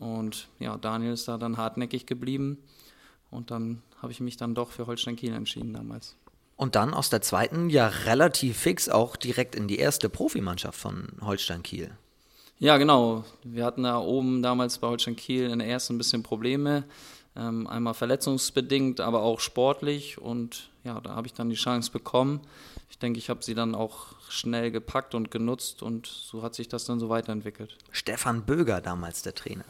Und 0.00 0.48
ja, 0.58 0.76
Daniel 0.76 1.12
ist 1.12 1.28
da 1.28 1.38
dann 1.38 1.56
hartnäckig 1.56 2.06
geblieben 2.06 2.58
und 3.30 3.50
dann 3.50 3.82
habe 4.00 4.12
ich 4.12 4.20
mich 4.20 4.36
dann 4.36 4.54
doch 4.54 4.70
für 4.70 4.86
Holstein 4.86 5.16
Kiel 5.16 5.32
entschieden 5.32 5.72
damals. 5.72 6.16
Und 6.56 6.76
dann 6.76 6.94
aus 6.94 7.10
der 7.10 7.20
zweiten 7.20 7.68
ja 7.68 7.88
relativ 7.88 8.58
fix 8.58 8.88
auch 8.88 9.16
direkt 9.16 9.54
in 9.54 9.66
die 9.66 9.78
erste 9.78 10.08
Profimannschaft 10.08 10.78
von 10.78 11.08
Holstein 11.20 11.62
Kiel. 11.62 11.90
Ja, 12.58 12.76
genau. 12.76 13.24
Wir 13.42 13.64
hatten 13.64 13.82
da 13.82 13.98
oben 13.98 14.42
damals 14.42 14.78
bei 14.78 14.86
Holstein 14.86 15.16
Kiel 15.16 15.50
in 15.50 15.58
der 15.58 15.68
ersten 15.68 15.94
ein 15.94 15.98
bisschen 15.98 16.22
Probleme. 16.22 16.84
Ähm, 17.36 17.66
einmal 17.66 17.94
verletzungsbedingt, 17.94 19.00
aber 19.00 19.22
auch 19.22 19.40
sportlich. 19.40 20.18
Und 20.18 20.70
ja, 20.84 21.00
da 21.00 21.16
habe 21.16 21.26
ich 21.26 21.34
dann 21.34 21.50
die 21.50 21.56
Chance 21.56 21.90
bekommen. 21.90 22.40
Ich 22.88 22.98
denke, 22.98 23.18
ich 23.18 23.28
habe 23.28 23.42
sie 23.42 23.54
dann 23.54 23.74
auch 23.74 24.14
schnell 24.28 24.70
gepackt 24.70 25.16
und 25.16 25.32
genutzt 25.32 25.82
und 25.82 26.06
so 26.06 26.42
hat 26.42 26.54
sich 26.54 26.68
das 26.68 26.84
dann 26.84 27.00
so 27.00 27.08
weiterentwickelt. 27.08 27.76
Stefan 27.90 28.46
Böger 28.46 28.80
damals 28.80 29.22
der 29.22 29.34
Trainer. 29.34 29.64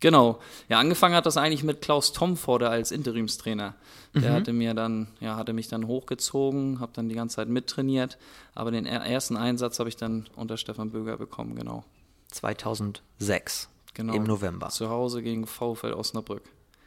Genau. 0.00 0.38
Ja, 0.68 0.78
angefangen 0.78 1.14
hat 1.14 1.26
das 1.26 1.36
eigentlich 1.36 1.64
mit 1.64 1.80
Klaus 1.80 2.12
Tomforde 2.12 2.68
als 2.68 2.90
Interimstrainer. 2.92 3.74
Der 4.14 4.30
mhm. 4.30 4.34
hatte 4.34 4.52
mir 4.52 4.74
dann, 4.74 5.08
ja, 5.20 5.36
hatte 5.36 5.52
mich 5.52 5.68
dann 5.68 5.86
hochgezogen, 5.86 6.80
habe 6.80 6.92
dann 6.94 7.08
die 7.08 7.14
ganze 7.14 7.36
Zeit 7.36 7.48
mittrainiert, 7.48 8.18
aber 8.54 8.70
den 8.70 8.86
ersten 8.86 9.36
Einsatz 9.36 9.78
habe 9.78 9.88
ich 9.88 9.96
dann 9.96 10.26
unter 10.36 10.56
Stefan 10.56 10.90
Böger 10.90 11.16
bekommen, 11.16 11.54
genau. 11.54 11.84
2006. 12.30 13.68
Genau. 13.94 14.14
Im 14.14 14.24
November. 14.24 14.68
Zu 14.68 14.90
Hause 14.90 15.22
gegen 15.22 15.46
VfL 15.46 15.94
Osnabrück. 15.94 16.42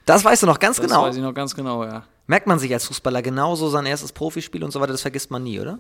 Das 0.06 0.24
weißt 0.24 0.44
du 0.44 0.48
noch 0.48 0.60
ganz 0.60 0.78
das 0.78 0.86
genau. 0.86 1.02
Das 1.02 1.10
weiß 1.10 1.18
ich 1.18 1.24
noch 1.24 1.34
ganz 1.34 1.56
genau, 1.56 1.84
ja. 1.84 2.04
Merkt 2.28 2.46
man 2.46 2.60
sich 2.60 2.72
als 2.74 2.86
Fußballer 2.86 3.24
genauso 3.24 3.70
sein 3.70 3.88
erstes 3.88 4.12
Profispiel 4.12 4.64
und 4.64 4.72
so 4.72 4.80
weiter, 4.80 4.92
das 4.92 5.02
vergisst 5.02 5.32
man 5.32 5.44
nie, 5.44 5.60
oder? 5.60 5.80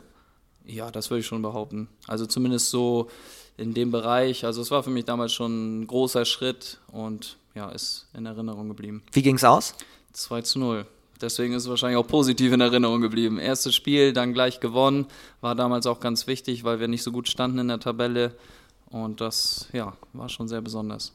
Ja, 0.65 0.91
das 0.91 1.09
würde 1.09 1.21
ich 1.21 1.27
schon 1.27 1.41
behaupten. 1.41 1.89
Also 2.07 2.25
zumindest 2.25 2.69
so 2.69 3.09
in 3.59 3.73
dem 3.73 3.91
Bereich. 3.91 4.45
Also 4.45 4.61
es 4.61 4.71
war 4.71 4.83
für 4.83 4.89
mich 4.89 5.05
damals 5.05 5.33
schon 5.33 5.81
ein 5.81 5.87
großer 5.87 6.25
Schritt 6.25 6.79
und 6.91 7.37
ja, 7.55 7.69
ist 7.69 8.07
in 8.13 8.25
Erinnerung 8.25 8.69
geblieben. 8.69 9.03
Wie 9.11 9.21
ging 9.21 9.35
es 9.35 9.43
aus? 9.43 9.75
2 10.13 10.41
zu 10.41 10.59
0. 10.59 10.85
Deswegen 11.21 11.53
ist 11.53 11.63
es 11.63 11.69
wahrscheinlich 11.69 11.97
auch 11.97 12.07
positiv 12.07 12.53
in 12.53 12.61
Erinnerung 12.61 13.01
geblieben. 13.01 13.39
Erstes 13.39 13.75
Spiel, 13.75 14.13
dann 14.13 14.33
gleich 14.33 14.61
gewonnen. 14.61 15.07
War 15.41 15.53
damals 15.53 15.85
auch 15.85 15.99
ganz 15.99 16.27
wichtig, 16.27 16.63
weil 16.63 16.79
wir 16.79 16.87
nicht 16.87 17.03
so 17.03 17.11
gut 17.11 17.27
standen 17.27 17.59
in 17.59 17.67
der 17.67 17.79
Tabelle. 17.79 18.35
Und 18.89 19.19
das, 19.19 19.67
ja, 19.73 19.93
war 20.13 20.29
schon 20.29 20.47
sehr 20.47 20.61
besonders. 20.61 21.11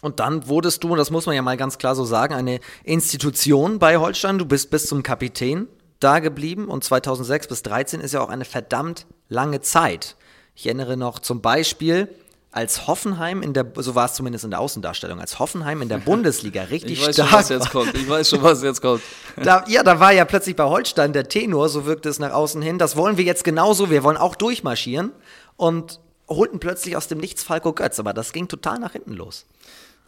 Und 0.00 0.18
dann 0.20 0.48
wurdest 0.48 0.82
du, 0.82 0.96
das 0.96 1.10
muss 1.10 1.26
man 1.26 1.36
ja 1.36 1.42
mal 1.42 1.56
ganz 1.56 1.78
klar 1.78 1.94
so 1.94 2.04
sagen, 2.04 2.34
eine 2.34 2.60
Institution 2.82 3.78
bei 3.78 3.98
Holstein. 3.98 4.38
Du 4.38 4.46
bist 4.46 4.70
bis 4.70 4.86
zum 4.86 5.02
Kapitän 5.02 5.68
da 6.00 6.18
geblieben 6.18 6.66
und 6.66 6.82
2006 6.82 7.46
bis 7.46 7.62
2013 7.62 8.00
ist 8.00 8.12
ja 8.12 8.20
auch 8.20 8.28
eine 8.28 8.44
verdammt 8.44 9.06
lange 9.28 9.60
Zeit. 9.60 10.16
Ich 10.54 10.66
erinnere 10.66 10.96
noch 10.96 11.18
zum 11.18 11.40
Beispiel, 11.40 12.08
als 12.52 12.86
Hoffenheim 12.86 13.42
in 13.42 13.54
der, 13.54 13.66
so 13.76 13.94
war 13.94 14.04
es 14.04 14.14
zumindest 14.14 14.44
in 14.44 14.50
der 14.50 14.60
Außendarstellung, 14.60 15.18
als 15.20 15.38
Hoffenheim 15.38 15.80
in 15.80 15.88
der 15.88 15.98
Bundesliga 16.04 16.64
richtig 16.64 17.00
ich 17.00 17.06
weiß 17.06 17.14
stark 17.14 17.28
schon, 17.28 17.38
was 17.38 17.48
jetzt 17.48 17.70
kommt. 17.70 17.94
Ich 17.94 18.08
weiß 18.08 18.28
schon, 18.28 18.42
was 18.42 18.62
jetzt 18.62 18.80
kommt. 18.82 19.02
Da, 19.42 19.64
ja, 19.66 19.82
da 19.82 19.98
war 19.98 20.12
ja 20.12 20.26
plötzlich 20.26 20.56
bei 20.56 20.64
Holstein 20.64 21.14
der 21.14 21.26
Tenor, 21.26 21.70
so 21.70 21.86
wirkte 21.86 22.10
es 22.10 22.18
nach 22.18 22.32
außen 22.32 22.60
hin. 22.60 22.76
Das 22.76 22.96
wollen 22.96 23.16
wir 23.16 23.24
jetzt 23.24 23.44
genauso, 23.44 23.88
wir 23.88 24.04
wollen 24.04 24.18
auch 24.18 24.36
durchmarschieren 24.36 25.10
und 25.56 26.00
holten 26.28 26.60
plötzlich 26.60 26.98
aus 26.98 27.08
dem 27.08 27.16
Nichts 27.16 27.42
Falco 27.42 27.72
Götz, 27.72 27.98
aber 27.98 28.12
das 28.12 28.34
ging 28.34 28.46
total 28.46 28.78
nach 28.78 28.92
hinten 28.92 29.14
los. 29.14 29.46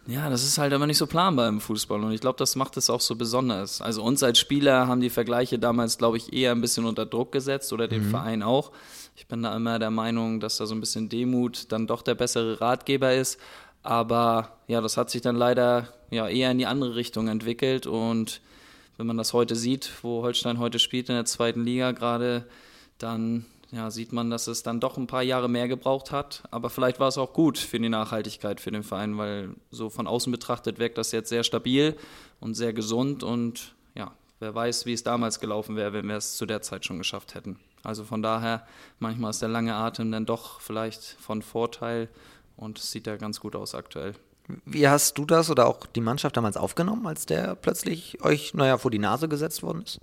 Ja, 0.07 0.29
das 0.29 0.45
ist 0.45 0.59
halt 0.59 0.75
immer 0.75 0.87
nicht 0.87 0.99
so 0.99 1.07
planbar 1.07 1.49
im 1.49 1.63
Fußball 1.63 2.03
und 2.03 2.13
ich 2.13 2.21
glaube, 2.21 2.37
das 2.39 2.57
macht 2.57 2.77
es 2.77 2.91
auch 2.91 3.01
so 3.01 3.17
besonders. 3.17 3.81
Also 3.81 4.03
uns 4.03 4.23
als 4.23 4.39
Spieler 4.39 4.87
haben 4.87 5.01
die 5.01 5.09
Vergleiche 5.09 5.59
damals, 5.59 5.97
glaube 5.97 6.19
ich, 6.19 6.35
eher 6.35 6.53
ein 6.53 6.61
bisschen 6.61 6.85
unter 6.85 7.07
Druck 7.07 7.33
gesetzt 7.33 7.73
oder 7.73 7.89
den 7.89 8.07
mhm. 8.07 8.11
Verein 8.11 8.43
auch. 8.43 8.73
Ich 9.16 9.26
bin 9.26 9.42
da 9.42 9.54
immer 9.54 9.78
der 9.78 9.90
Meinung, 9.90 10.40
dass 10.40 10.56
da 10.56 10.66
so 10.66 10.75
ein 10.75 10.80
bisschen 10.80 11.09
Demut 11.09 11.71
dann 11.73 11.87
doch 11.87 12.02
der 12.02 12.14
bessere 12.14 12.61
Ratgeber 12.61 13.14
ist. 13.14 13.38
Aber 13.83 14.56
ja, 14.66 14.80
das 14.80 14.97
hat 14.97 15.11
sich 15.11 15.23
dann 15.23 15.37
leider 15.37 15.88
ja 16.11 16.28
eher 16.28 16.50
in 16.50 16.59
die 16.59 16.66
andere 16.66 16.97
Richtung 16.97 17.28
entwickelt 17.28 17.87
und 17.87 18.40
wenn 18.97 19.06
man 19.06 19.16
das 19.16 19.33
heute 19.33 19.56
sieht, 19.56 19.90
wo 20.02 20.23
Holstein 20.23 20.59
heute 20.59 20.78
spielt 20.78 21.09
in 21.09 21.16
der 21.16 21.25
zweiten 21.25 21.64
Liga 21.64 21.92
gerade, 21.92 22.47
dann 22.99 23.44
ja, 23.73 23.90
sieht 23.90 24.12
man, 24.12 24.30
dass 24.30 24.47
es 24.47 24.62
dann 24.62 24.78
doch 24.78 24.97
ein 24.97 25.09
paar 25.09 25.23
Jahre 25.23 25.49
mehr 25.49 25.66
gebraucht 25.66 26.12
hat. 26.12 26.44
Aber 26.52 26.71
vielleicht 26.71 27.00
war 27.00 27.09
es 27.09 27.18
auch 27.18 27.33
gut 27.33 27.59
für 27.59 27.80
die 27.80 27.88
Nachhaltigkeit 27.88 28.61
für 28.61 28.71
den 28.71 28.85
Verein, 28.85 29.18
weil 29.18 29.50
so 29.71 29.90
von 29.90 30.06
außen 30.06 30.30
betrachtet 30.30 30.78
wirkt 30.78 30.97
das 30.97 31.11
jetzt 31.11 31.28
sehr 31.28 31.42
stabil 31.42 31.97
und 32.38 32.54
sehr 32.54 32.73
gesund. 32.73 33.25
Und 33.25 33.75
ja, 33.97 34.12
wer 34.38 34.54
weiß, 34.54 34.87
wie 34.87 34.92
es 34.92 35.02
damals 35.02 35.40
gelaufen 35.40 35.75
wäre, 35.75 35.92
wenn 35.92 36.06
wir 36.06 36.16
es 36.16 36.37
zu 36.37 36.47
der 36.47 36.62
Zeit 36.62 36.85
schon 36.85 36.99
geschafft 36.99 37.35
hätten. 37.35 37.59
Also 37.85 38.05
von 38.05 38.23
daher, 38.23 38.67
manchmal 38.99 39.31
ist 39.31 39.43
der 39.43 39.49
lange 39.49 39.75
Atem 39.75 40.11
dann 40.11 40.26
doch 40.26 40.61
vielleicht 40.61 41.03
von 41.03 41.43
Vorteil 41.43 42.09
und 42.57 42.79
sieht 42.79 43.07
ja 43.07 43.17
ganz 43.17 43.41
gut 43.41 43.55
aus 43.55 43.75
aktuell. 43.75 44.14
Wie 44.67 44.88
hast 44.88 45.17
du 45.17 45.25
das 45.25 45.50
oder 45.50 45.67
auch 45.67 45.87
die 45.87 46.00
Mannschaft 46.00 46.37
damals 46.37 46.57
aufgenommen, 46.57 47.07
als 47.07 47.26
der 47.26 47.55
plötzlich 47.55 48.23
euch, 48.23 48.53
naja, 48.55 48.76
vor 48.76 48.91
die 48.91 48.99
Nase 48.99 49.29
gesetzt 49.29 49.62
worden 49.62 49.83
ist? 49.83 50.00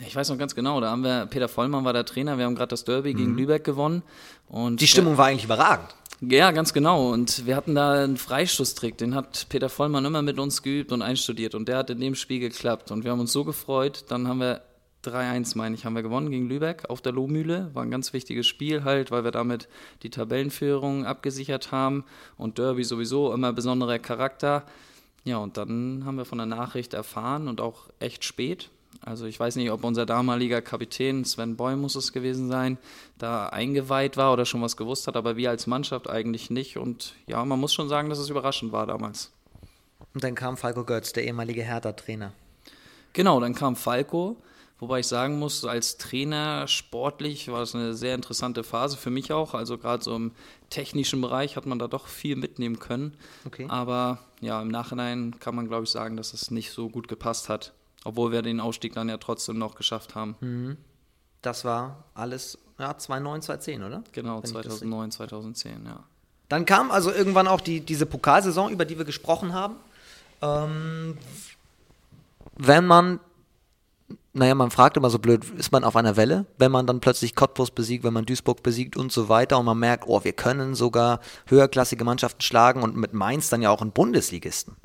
Ich 0.00 0.14
weiß 0.14 0.28
noch 0.28 0.38
ganz 0.38 0.54
genau, 0.54 0.80
da 0.80 0.90
haben 0.90 1.02
wir, 1.02 1.26
Peter 1.26 1.48
Vollmann 1.48 1.84
war 1.84 1.92
der 1.92 2.04
Trainer, 2.04 2.38
wir 2.38 2.44
haben 2.44 2.54
gerade 2.54 2.68
das 2.68 2.84
Derby 2.84 3.12
mhm. 3.12 3.18
gegen 3.18 3.36
Lübeck 3.36 3.64
gewonnen. 3.64 4.02
Und 4.48 4.80
die 4.80 4.86
Stimmung 4.86 5.18
war 5.18 5.26
eigentlich 5.26 5.44
überragend. 5.44 5.94
Ja, 6.20 6.50
ganz 6.50 6.72
genau. 6.72 7.12
Und 7.12 7.44
wir 7.44 7.56
hatten 7.56 7.74
da 7.74 7.92
einen 7.92 8.16
Freistoßtrick, 8.16 8.96
den 8.96 9.14
hat 9.14 9.46
Peter 9.50 9.68
Vollmann 9.68 10.04
immer 10.04 10.22
mit 10.22 10.38
uns 10.38 10.62
geübt 10.62 10.92
und 10.92 11.02
einstudiert. 11.02 11.54
Und 11.54 11.68
der 11.68 11.78
hat 11.78 11.90
in 11.90 12.00
dem 12.00 12.14
Spiel 12.14 12.40
geklappt. 12.40 12.90
Und 12.90 13.04
wir 13.04 13.10
haben 13.10 13.20
uns 13.20 13.32
so 13.32 13.44
gefreut. 13.44 14.06
Dann 14.08 14.26
haben 14.26 14.40
wir 14.40 14.62
3-1, 15.06 15.56
meine 15.56 15.74
ich, 15.74 15.84
haben 15.84 15.94
wir 15.94 16.02
gewonnen 16.02 16.30
gegen 16.30 16.48
Lübeck 16.48 16.88
auf 16.90 17.00
der 17.00 17.12
Lohmühle. 17.12 17.70
War 17.74 17.82
ein 17.82 17.90
ganz 17.90 18.12
wichtiges 18.12 18.46
Spiel 18.46 18.84
halt, 18.84 19.10
weil 19.10 19.24
wir 19.24 19.30
damit 19.30 19.68
die 20.02 20.10
Tabellenführung 20.10 21.06
abgesichert 21.06 21.72
haben. 21.72 22.04
Und 22.36 22.58
Derby 22.58 22.84
sowieso 22.84 23.32
immer 23.32 23.52
besonderer 23.52 23.98
Charakter. 23.98 24.64
Ja, 25.24 25.38
und 25.38 25.56
dann 25.56 26.04
haben 26.04 26.18
wir 26.18 26.24
von 26.24 26.38
der 26.38 26.46
Nachricht 26.46 26.94
erfahren 26.94 27.48
und 27.48 27.60
auch 27.60 27.88
echt 27.98 28.24
spät. 28.24 28.70
Also 29.04 29.26
ich 29.26 29.38
weiß 29.38 29.56
nicht, 29.56 29.70
ob 29.70 29.84
unser 29.84 30.06
damaliger 30.06 30.62
Kapitän, 30.62 31.24
Sven 31.24 31.56
Boy 31.56 31.76
muss 31.76 31.94
es 31.94 32.12
gewesen 32.12 32.48
sein, 32.48 32.78
da 33.18 33.48
eingeweiht 33.48 34.16
war 34.16 34.32
oder 34.32 34.46
schon 34.46 34.62
was 34.62 34.76
gewusst 34.76 35.06
hat, 35.06 35.16
aber 35.16 35.36
wir 35.36 35.50
als 35.50 35.66
Mannschaft 35.66 36.08
eigentlich 36.08 36.50
nicht. 36.50 36.76
Und 36.76 37.14
ja, 37.26 37.44
man 37.44 37.60
muss 37.60 37.74
schon 37.74 37.88
sagen, 37.88 38.08
dass 38.08 38.18
es 38.18 38.30
überraschend 38.30 38.72
war 38.72 38.86
damals. 38.86 39.32
Und 40.14 40.24
dann 40.24 40.34
kam 40.34 40.56
Falco 40.56 40.84
Götz, 40.84 41.12
der 41.12 41.24
ehemalige 41.24 41.62
Hertha-Trainer. 41.62 42.32
Genau, 43.12 43.40
dann 43.40 43.54
kam 43.54 43.76
Falco. 43.76 44.36
Wobei 44.78 45.00
ich 45.00 45.06
sagen 45.06 45.38
muss, 45.38 45.64
als 45.64 45.96
Trainer 45.96 46.68
sportlich 46.68 47.48
war 47.50 47.62
es 47.62 47.74
eine 47.74 47.94
sehr 47.94 48.14
interessante 48.14 48.62
Phase 48.62 48.98
für 48.98 49.10
mich 49.10 49.32
auch. 49.32 49.54
Also 49.54 49.78
gerade 49.78 50.04
so 50.04 50.14
im 50.14 50.32
technischen 50.68 51.20
Bereich 51.22 51.56
hat 51.56 51.64
man 51.64 51.78
da 51.78 51.88
doch 51.88 52.08
viel 52.08 52.36
mitnehmen 52.36 52.78
können. 52.78 53.16
Okay. 53.46 53.66
Aber 53.70 54.18
ja, 54.40 54.60
im 54.60 54.68
Nachhinein 54.68 55.38
kann 55.40 55.54
man, 55.54 55.66
glaube 55.66 55.84
ich, 55.84 55.90
sagen, 55.90 56.16
dass 56.18 56.34
es 56.34 56.50
nicht 56.50 56.72
so 56.72 56.90
gut 56.90 57.08
gepasst 57.08 57.48
hat. 57.48 57.72
Obwohl 58.04 58.32
wir 58.32 58.42
den 58.42 58.60
Ausstieg 58.60 58.94
dann 58.94 59.08
ja 59.08 59.16
trotzdem 59.16 59.58
noch 59.58 59.74
geschafft 59.74 60.14
haben. 60.14 60.36
Mhm. 60.40 60.76
Das 61.40 61.64
war 61.64 62.04
alles, 62.14 62.58
ja, 62.78 62.96
2009, 62.96 63.42
2010, 63.42 63.82
oder? 63.82 64.02
Genau, 64.12 64.42
Wenn 64.42 64.50
2009, 64.50 65.10
2010, 65.10 65.86
ja. 65.86 66.04
Dann 66.48 66.64
kam 66.64 66.90
also 66.90 67.10
irgendwann 67.10 67.48
auch 67.48 67.60
die, 67.60 67.80
diese 67.80 68.06
Pokalsaison, 68.06 68.70
über 68.70 68.84
die 68.84 68.98
wir 68.98 69.04
gesprochen 69.04 69.52
haben. 69.52 69.76
Ähm, 70.42 71.18
wenn 72.56 72.86
man, 72.86 73.20
naja, 74.36 74.54
man 74.54 74.70
fragt 74.70 74.96
immer 74.96 75.10
so 75.10 75.18
blöd, 75.18 75.44
ist 75.56 75.72
man 75.72 75.82
auf 75.82 75.96
einer 75.96 76.16
Welle, 76.16 76.46
wenn 76.58 76.70
man 76.70 76.86
dann 76.86 77.00
plötzlich 77.00 77.34
Cottbus 77.34 77.70
besiegt, 77.70 78.04
wenn 78.04 78.12
man 78.12 78.26
Duisburg 78.26 78.62
besiegt 78.62 78.96
und 78.96 79.10
so 79.10 79.28
weiter 79.28 79.58
und 79.58 79.64
man 79.64 79.78
merkt, 79.78 80.04
oh, 80.06 80.24
wir 80.24 80.34
können 80.34 80.74
sogar 80.74 81.20
höherklassige 81.46 82.04
Mannschaften 82.04 82.42
schlagen 82.42 82.82
und 82.82 82.96
mit 82.96 83.14
Mainz 83.14 83.48
dann 83.48 83.62
ja 83.62 83.70
auch 83.70 83.80
einen 83.80 83.92
Bundesligisten. 83.92 84.76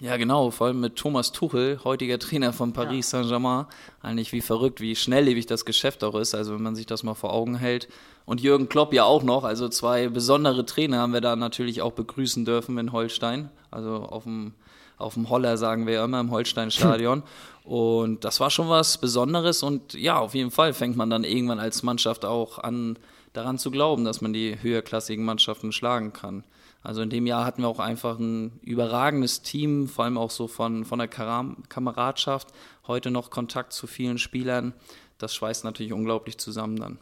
Ja, 0.00 0.18
genau, 0.18 0.50
vor 0.50 0.66
allem 0.66 0.80
mit 0.80 0.96
Thomas 0.96 1.32
Tuchel, 1.32 1.80
heutiger 1.82 2.18
Trainer 2.18 2.52
von 2.52 2.74
Paris 2.74 3.10
ja. 3.12 3.18
Saint-Germain. 3.18 3.64
Eigentlich 4.02 4.30
wie 4.32 4.42
verrückt, 4.42 4.80
wie 4.82 4.94
schnelllebig 4.94 5.46
das 5.46 5.64
Geschäft 5.64 6.04
auch 6.04 6.14
ist, 6.14 6.34
also 6.34 6.54
wenn 6.54 6.62
man 6.62 6.76
sich 6.76 6.84
das 6.84 7.02
mal 7.02 7.14
vor 7.14 7.32
Augen 7.32 7.56
hält. 7.56 7.88
Und 8.26 8.42
Jürgen 8.42 8.68
Klopp 8.68 8.92
ja 8.92 9.04
auch 9.04 9.22
noch, 9.22 9.44
also 9.44 9.70
zwei 9.70 10.08
besondere 10.08 10.66
Trainer 10.66 10.98
haben 10.98 11.14
wir 11.14 11.22
da 11.22 11.34
natürlich 11.34 11.80
auch 11.80 11.92
begrüßen 11.92 12.44
dürfen 12.44 12.76
in 12.76 12.92
Holstein. 12.92 13.48
Also 13.70 13.94
auf 13.94 14.24
dem, 14.24 14.52
auf 14.98 15.14
dem 15.14 15.28
Holler 15.28 15.56
sagen 15.58 15.86
wir 15.86 15.94
ja 15.94 16.04
immer 16.04 16.20
im 16.20 16.30
Holstein-Stadion. 16.30 17.22
Und 17.64 18.24
das 18.24 18.40
war 18.40 18.50
schon 18.50 18.68
was 18.68 18.98
Besonderes 18.98 19.62
und 19.62 19.94
ja, 19.94 20.18
auf 20.18 20.34
jeden 20.34 20.52
Fall 20.52 20.72
fängt 20.72 20.96
man 20.96 21.10
dann 21.10 21.24
irgendwann 21.24 21.58
als 21.58 21.82
Mannschaft 21.82 22.24
auch 22.24 22.58
an, 22.58 22.96
daran 23.32 23.58
zu 23.58 23.70
glauben, 23.70 24.04
dass 24.04 24.20
man 24.20 24.32
die 24.32 24.56
höherklassigen 24.62 25.24
Mannschaften 25.24 25.72
schlagen 25.72 26.12
kann. 26.12 26.44
Also 26.82 27.02
in 27.02 27.10
dem 27.10 27.26
Jahr 27.26 27.44
hatten 27.44 27.62
wir 27.62 27.68
auch 27.68 27.80
einfach 27.80 28.20
ein 28.20 28.60
überragendes 28.62 29.42
Team, 29.42 29.88
vor 29.88 30.04
allem 30.04 30.16
auch 30.16 30.30
so 30.30 30.46
von, 30.46 30.84
von 30.84 31.00
der 31.00 31.08
Kameradschaft. 31.08 32.48
Heute 32.86 33.10
noch 33.10 33.30
Kontakt 33.30 33.72
zu 33.72 33.88
vielen 33.88 34.18
Spielern. 34.18 34.72
Das 35.18 35.34
schweißt 35.34 35.64
natürlich 35.64 35.92
unglaublich 35.92 36.38
zusammen 36.38 36.76
dann. 36.76 36.98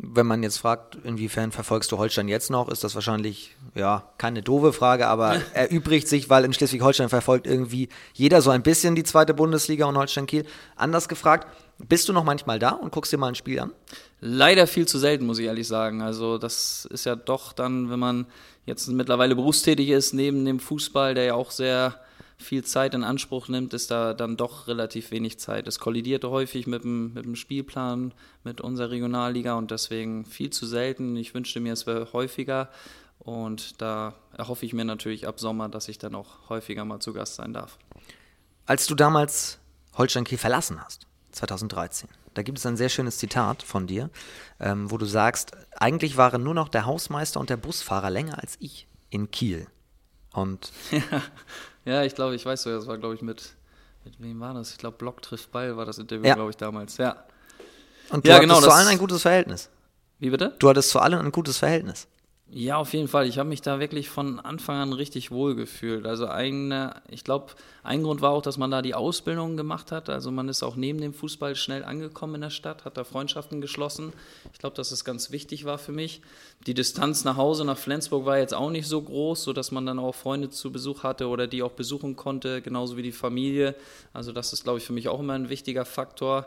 Wenn 0.00 0.26
man 0.26 0.44
jetzt 0.44 0.58
fragt, 0.58 0.96
inwiefern 1.02 1.50
verfolgst 1.50 1.90
du 1.90 1.98
Holstein 1.98 2.28
jetzt 2.28 2.50
noch, 2.50 2.68
ist 2.68 2.84
das 2.84 2.94
wahrscheinlich 2.94 3.56
ja 3.74 4.12
keine 4.16 4.42
doofe 4.42 4.72
Frage, 4.72 5.08
aber 5.08 5.40
erübrigt 5.54 6.06
sich, 6.06 6.30
weil 6.30 6.44
in 6.44 6.52
Schleswig-Holstein 6.52 7.08
verfolgt 7.08 7.48
irgendwie 7.48 7.88
jeder 8.12 8.40
so 8.40 8.50
ein 8.50 8.62
bisschen 8.62 8.94
die 8.94 9.02
zweite 9.02 9.34
Bundesliga 9.34 9.86
und 9.86 9.96
Holstein 9.96 10.26
Kiel. 10.26 10.46
Anders 10.76 11.08
gefragt, 11.08 11.48
bist 11.78 12.08
du 12.08 12.12
noch 12.12 12.22
manchmal 12.22 12.60
da 12.60 12.70
und 12.70 12.92
guckst 12.92 13.12
dir 13.12 13.18
mal 13.18 13.28
ein 13.28 13.34
Spiel 13.34 13.58
an? 13.58 13.72
Leider 14.20 14.66
viel 14.66 14.86
zu 14.86 14.98
selten, 14.98 15.26
muss 15.26 15.40
ich 15.40 15.46
ehrlich 15.46 15.66
sagen. 15.66 16.00
Also 16.00 16.38
das 16.38 16.86
ist 16.86 17.04
ja 17.04 17.16
doch 17.16 17.52
dann, 17.52 17.90
wenn 17.90 17.98
man 17.98 18.26
jetzt 18.66 18.88
mittlerweile 18.88 19.34
berufstätig 19.34 19.88
ist, 19.88 20.12
neben 20.12 20.44
dem 20.44 20.60
Fußball, 20.60 21.14
der 21.14 21.24
ja 21.24 21.34
auch 21.34 21.50
sehr 21.50 22.00
viel 22.38 22.64
Zeit 22.64 22.94
in 22.94 23.04
Anspruch 23.04 23.48
nimmt, 23.48 23.74
ist 23.74 23.90
da 23.90 24.14
dann 24.14 24.36
doch 24.36 24.68
relativ 24.68 25.10
wenig 25.10 25.38
Zeit. 25.38 25.66
Es 25.66 25.78
kollidiert 25.80 26.24
häufig 26.24 26.66
mit 26.66 26.84
dem, 26.84 27.12
mit 27.14 27.24
dem 27.24 27.34
Spielplan, 27.34 28.14
mit 28.44 28.60
unserer 28.60 28.90
Regionalliga 28.90 29.54
und 29.54 29.70
deswegen 29.70 30.24
viel 30.24 30.50
zu 30.50 30.64
selten. 30.64 31.16
Ich 31.16 31.34
wünschte 31.34 31.60
mir, 31.60 31.72
es 31.72 31.86
wäre 31.86 32.12
häufiger 32.12 32.70
und 33.18 33.80
da 33.82 34.14
erhoffe 34.36 34.64
ich 34.64 34.72
mir 34.72 34.84
natürlich 34.84 35.26
ab 35.26 35.40
Sommer, 35.40 35.68
dass 35.68 35.88
ich 35.88 35.98
dann 35.98 36.14
auch 36.14 36.48
häufiger 36.48 36.84
mal 36.84 37.00
zu 37.00 37.12
Gast 37.12 37.34
sein 37.34 37.52
darf. 37.52 37.78
Als 38.66 38.86
du 38.86 38.94
damals 38.94 39.58
Holstein 39.96 40.24
Kiel 40.24 40.38
verlassen 40.38 40.82
hast, 40.82 41.06
2013, 41.32 42.08
da 42.34 42.42
gibt 42.42 42.58
es 42.58 42.66
ein 42.66 42.76
sehr 42.76 42.88
schönes 42.88 43.18
Zitat 43.18 43.64
von 43.64 43.88
dir, 43.88 44.10
ähm, 44.60 44.90
wo 44.90 44.96
du 44.96 45.06
sagst, 45.06 45.56
eigentlich 45.76 46.16
waren 46.16 46.42
nur 46.42 46.54
noch 46.54 46.68
der 46.68 46.86
Hausmeister 46.86 47.40
und 47.40 47.50
der 47.50 47.56
Busfahrer 47.56 48.10
länger 48.10 48.38
als 48.38 48.56
ich 48.60 48.86
in 49.10 49.30
Kiel. 49.30 49.66
Und 50.32 50.72
ja, 50.92 51.00
ich 52.02 52.14
glaube, 52.14 52.34
ich 52.34 52.44
weiß 52.44 52.62
so, 52.62 52.70
das 52.70 52.86
war, 52.86 52.98
glaube 52.98 53.14
ich, 53.14 53.22
mit, 53.22 53.54
mit 54.04 54.20
wem 54.20 54.40
war 54.40 54.54
das? 54.54 54.72
Ich 54.72 54.78
glaube, 54.78 54.96
Block 54.96 55.22
trifft 55.22 55.50
Ball 55.52 55.76
war 55.76 55.86
das 55.86 55.98
Interview, 55.98 56.26
ja. 56.26 56.34
glaube 56.34 56.50
ich, 56.50 56.56
damals. 56.56 56.96
Ja. 56.98 57.24
Und 58.10 58.24
du 58.24 58.28
ja, 58.28 58.36
hattest 58.36 58.48
genau, 58.48 58.60
zu 58.60 58.70
allen 58.70 58.88
ein 58.88 58.98
gutes 58.98 59.22
Verhältnis. 59.22 59.68
Wie 60.18 60.30
bitte? 60.30 60.54
Du 60.58 60.68
hattest 60.68 60.90
zu 60.90 60.98
allen 60.98 61.18
ein 61.18 61.32
gutes 61.32 61.58
Verhältnis. 61.58 62.06
Ja, 62.50 62.78
auf 62.78 62.94
jeden 62.94 63.08
Fall. 63.08 63.26
Ich 63.26 63.38
habe 63.38 63.50
mich 63.50 63.60
da 63.60 63.78
wirklich 63.78 64.08
von 64.08 64.40
Anfang 64.40 64.78
an 64.78 64.94
richtig 64.94 65.30
wohl 65.30 65.54
gefühlt. 65.54 66.06
Also 66.06 66.26
eine, 66.28 67.02
ich 67.10 67.22
glaube, 67.22 67.52
ein 67.82 68.02
Grund 68.02 68.22
war 68.22 68.30
auch, 68.30 68.40
dass 68.40 68.56
man 68.56 68.70
da 68.70 68.80
die 68.80 68.94
Ausbildung 68.94 69.58
gemacht 69.58 69.92
hat. 69.92 70.08
Also 70.08 70.30
man 70.30 70.48
ist 70.48 70.62
auch 70.62 70.74
neben 70.74 70.98
dem 70.98 71.12
Fußball 71.12 71.54
schnell 71.56 71.84
angekommen 71.84 72.36
in 72.36 72.40
der 72.40 72.48
Stadt, 72.48 72.86
hat 72.86 72.96
da 72.96 73.04
Freundschaften 73.04 73.60
geschlossen. 73.60 74.14
Ich 74.54 74.58
glaube, 74.60 74.76
dass 74.76 74.92
es 74.92 75.04
ganz 75.04 75.30
wichtig 75.30 75.66
war 75.66 75.76
für 75.76 75.92
mich. 75.92 76.22
Die 76.66 76.72
Distanz 76.72 77.22
nach 77.24 77.36
Hause, 77.36 77.66
nach 77.66 77.76
Flensburg 77.76 78.24
war 78.24 78.38
jetzt 78.38 78.54
auch 78.54 78.70
nicht 78.70 78.88
so 78.88 79.02
groß, 79.02 79.42
sodass 79.42 79.70
man 79.70 79.84
dann 79.84 79.98
auch 79.98 80.14
Freunde 80.14 80.48
zu 80.48 80.72
Besuch 80.72 81.02
hatte 81.02 81.28
oder 81.28 81.48
die 81.48 81.62
auch 81.62 81.72
besuchen 81.72 82.16
konnte, 82.16 82.62
genauso 82.62 82.96
wie 82.96 83.02
die 83.02 83.12
Familie. 83.12 83.74
Also 84.14 84.32
das 84.32 84.54
ist, 84.54 84.64
glaube 84.64 84.78
ich, 84.78 84.84
für 84.84 84.94
mich 84.94 85.08
auch 85.08 85.20
immer 85.20 85.34
ein 85.34 85.50
wichtiger 85.50 85.84
Faktor. 85.84 86.46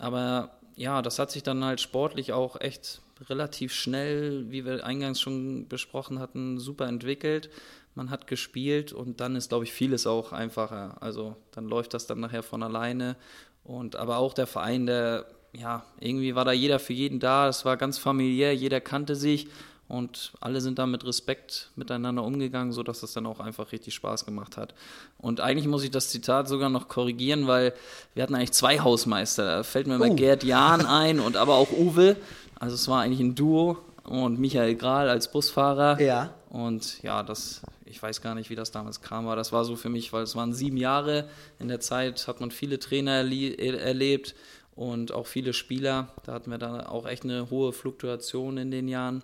Aber 0.00 0.50
ja, 0.74 1.02
das 1.02 1.20
hat 1.20 1.30
sich 1.30 1.44
dann 1.44 1.64
halt 1.64 1.80
sportlich 1.80 2.32
auch 2.32 2.60
echt 2.60 3.00
relativ 3.28 3.72
schnell, 3.72 4.50
wie 4.50 4.64
wir 4.64 4.84
eingangs 4.84 5.20
schon 5.20 5.68
besprochen 5.68 6.18
hatten, 6.18 6.58
super 6.58 6.86
entwickelt. 6.86 7.50
Man 7.94 8.10
hat 8.10 8.26
gespielt 8.26 8.92
und 8.92 9.20
dann 9.20 9.36
ist, 9.36 9.48
glaube 9.48 9.64
ich, 9.64 9.72
vieles 9.72 10.06
auch 10.06 10.32
einfacher. 10.32 10.96
Also 11.00 11.36
dann 11.52 11.66
läuft 11.66 11.94
das 11.94 12.06
dann 12.06 12.20
nachher 12.20 12.42
von 12.42 12.62
alleine. 12.62 13.16
Und 13.64 13.96
aber 13.96 14.18
auch 14.18 14.34
der 14.34 14.46
Verein, 14.46 14.86
der, 14.86 15.26
ja, 15.52 15.84
irgendwie 15.98 16.34
war 16.34 16.44
da 16.44 16.52
jeder 16.52 16.78
für 16.78 16.92
jeden 16.92 17.18
da. 17.18 17.48
Es 17.48 17.64
war 17.64 17.76
ganz 17.76 17.98
familiär, 17.98 18.54
jeder 18.54 18.80
kannte 18.80 19.16
sich 19.16 19.48
und 19.88 20.32
alle 20.40 20.60
sind 20.60 20.80
da 20.80 20.86
mit 20.86 21.04
Respekt 21.04 21.70
miteinander 21.76 22.24
umgegangen, 22.24 22.72
sodass 22.72 23.00
das 23.00 23.12
dann 23.12 23.24
auch 23.24 23.38
einfach 23.38 23.70
richtig 23.70 23.94
Spaß 23.94 24.26
gemacht 24.26 24.56
hat. 24.56 24.74
Und 25.18 25.40
eigentlich 25.40 25.68
muss 25.68 25.84
ich 25.84 25.92
das 25.92 26.10
Zitat 26.10 26.48
sogar 26.48 26.70
noch 26.70 26.88
korrigieren, 26.88 27.46
weil 27.46 27.72
wir 28.14 28.24
hatten 28.24 28.34
eigentlich 28.34 28.52
zwei 28.52 28.80
Hausmeister. 28.80 29.44
Da 29.44 29.62
fällt 29.62 29.86
mir 29.86 30.00
uh. 30.00 30.16
Gerd 30.16 30.42
Jahn 30.42 30.84
ein 30.84 31.20
und 31.20 31.36
aber 31.36 31.54
auch 31.54 31.70
Uwe. 31.70 32.16
Also 32.58 32.74
es 32.74 32.88
war 32.88 33.02
eigentlich 33.02 33.20
ein 33.20 33.34
Duo 33.34 33.78
und 34.04 34.38
Michael 34.38 34.74
Grahl 34.76 35.08
als 35.08 35.30
Busfahrer. 35.30 36.00
Ja. 36.00 36.34
Und 36.48 37.02
ja, 37.02 37.22
das, 37.22 37.62
ich 37.84 38.02
weiß 38.02 38.22
gar 38.22 38.34
nicht, 38.34 38.50
wie 38.50 38.54
das 38.54 38.70
damals 38.70 39.02
kam, 39.02 39.26
aber 39.26 39.36
das 39.36 39.52
war 39.52 39.64
so 39.64 39.76
für 39.76 39.88
mich, 39.88 40.12
weil 40.12 40.22
es 40.22 40.36
waren 40.36 40.52
sieben 40.54 40.76
Jahre. 40.76 41.28
In 41.58 41.68
der 41.68 41.80
Zeit 41.80 42.26
hat 42.28 42.40
man 42.40 42.50
viele 42.50 42.78
Trainer 42.78 43.12
erlebt 43.12 44.34
und 44.74 45.12
auch 45.12 45.26
viele 45.26 45.52
Spieler. 45.52 46.08
Da 46.24 46.32
hatten 46.32 46.50
wir 46.50 46.58
dann 46.58 46.80
auch 46.80 47.06
echt 47.06 47.24
eine 47.24 47.50
hohe 47.50 47.72
Fluktuation 47.72 48.58
in 48.58 48.70
den 48.70 48.88
Jahren. 48.88 49.22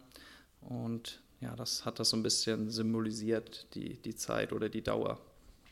Und 0.60 1.20
ja, 1.40 1.56
das 1.56 1.84
hat 1.84 1.98
das 1.98 2.10
so 2.10 2.16
ein 2.16 2.22
bisschen 2.22 2.70
symbolisiert, 2.70 3.66
die, 3.74 3.96
die 3.96 4.14
Zeit 4.14 4.52
oder 4.52 4.68
die 4.68 4.82
Dauer. 4.82 5.18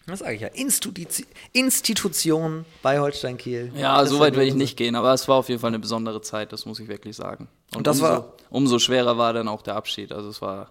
Das 0.06 0.20
sage 0.20 0.34
ich 0.34 0.40
ja. 0.40 0.48
Institution, 0.48 1.26
Institution 1.52 2.64
bei 2.82 2.98
Holstein 2.98 3.36
Kiel. 3.38 3.70
Ja, 3.76 4.04
so 4.06 4.18
weit 4.18 4.34
will 4.36 4.46
ich 4.48 4.54
nicht 4.54 4.76
gehen, 4.76 4.96
aber 4.96 5.12
es 5.14 5.28
war 5.28 5.36
auf 5.36 5.48
jeden 5.48 5.60
Fall 5.60 5.68
eine 5.68 5.78
besondere 5.78 6.20
Zeit, 6.22 6.52
das 6.52 6.66
muss 6.66 6.80
ich 6.80 6.88
wirklich 6.88 7.14
sagen. 7.16 7.48
Und, 7.70 7.78
Und 7.78 7.86
das 7.86 8.00
umso, 8.00 8.08
war 8.12 8.32
umso 8.50 8.78
schwerer 8.78 9.18
war 9.18 9.32
dann 9.32 9.46
auch 9.46 9.62
der 9.62 9.76
Abschied. 9.76 10.10
Also 10.12 10.28
es 10.30 10.42
war, 10.42 10.70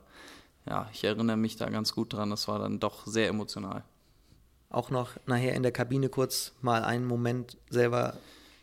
ja, 0.68 0.90
ich 0.94 1.04
erinnere 1.04 1.38
mich 1.38 1.56
da 1.56 1.70
ganz 1.70 1.94
gut 1.94 2.14
dran, 2.14 2.30
das 2.32 2.48
war 2.48 2.60
dann 2.60 2.80
doch 2.80 3.06
sehr 3.06 3.30
emotional. 3.30 3.84
auch 4.70 4.90
noch 4.90 5.12
nachher 5.26 5.54
in 5.54 5.64
der 5.64 5.72
Kabine 5.72 6.10
kurz 6.10 6.52
mal 6.62 6.84
einen 6.84 7.06
Moment 7.06 7.58
selber 7.70 8.16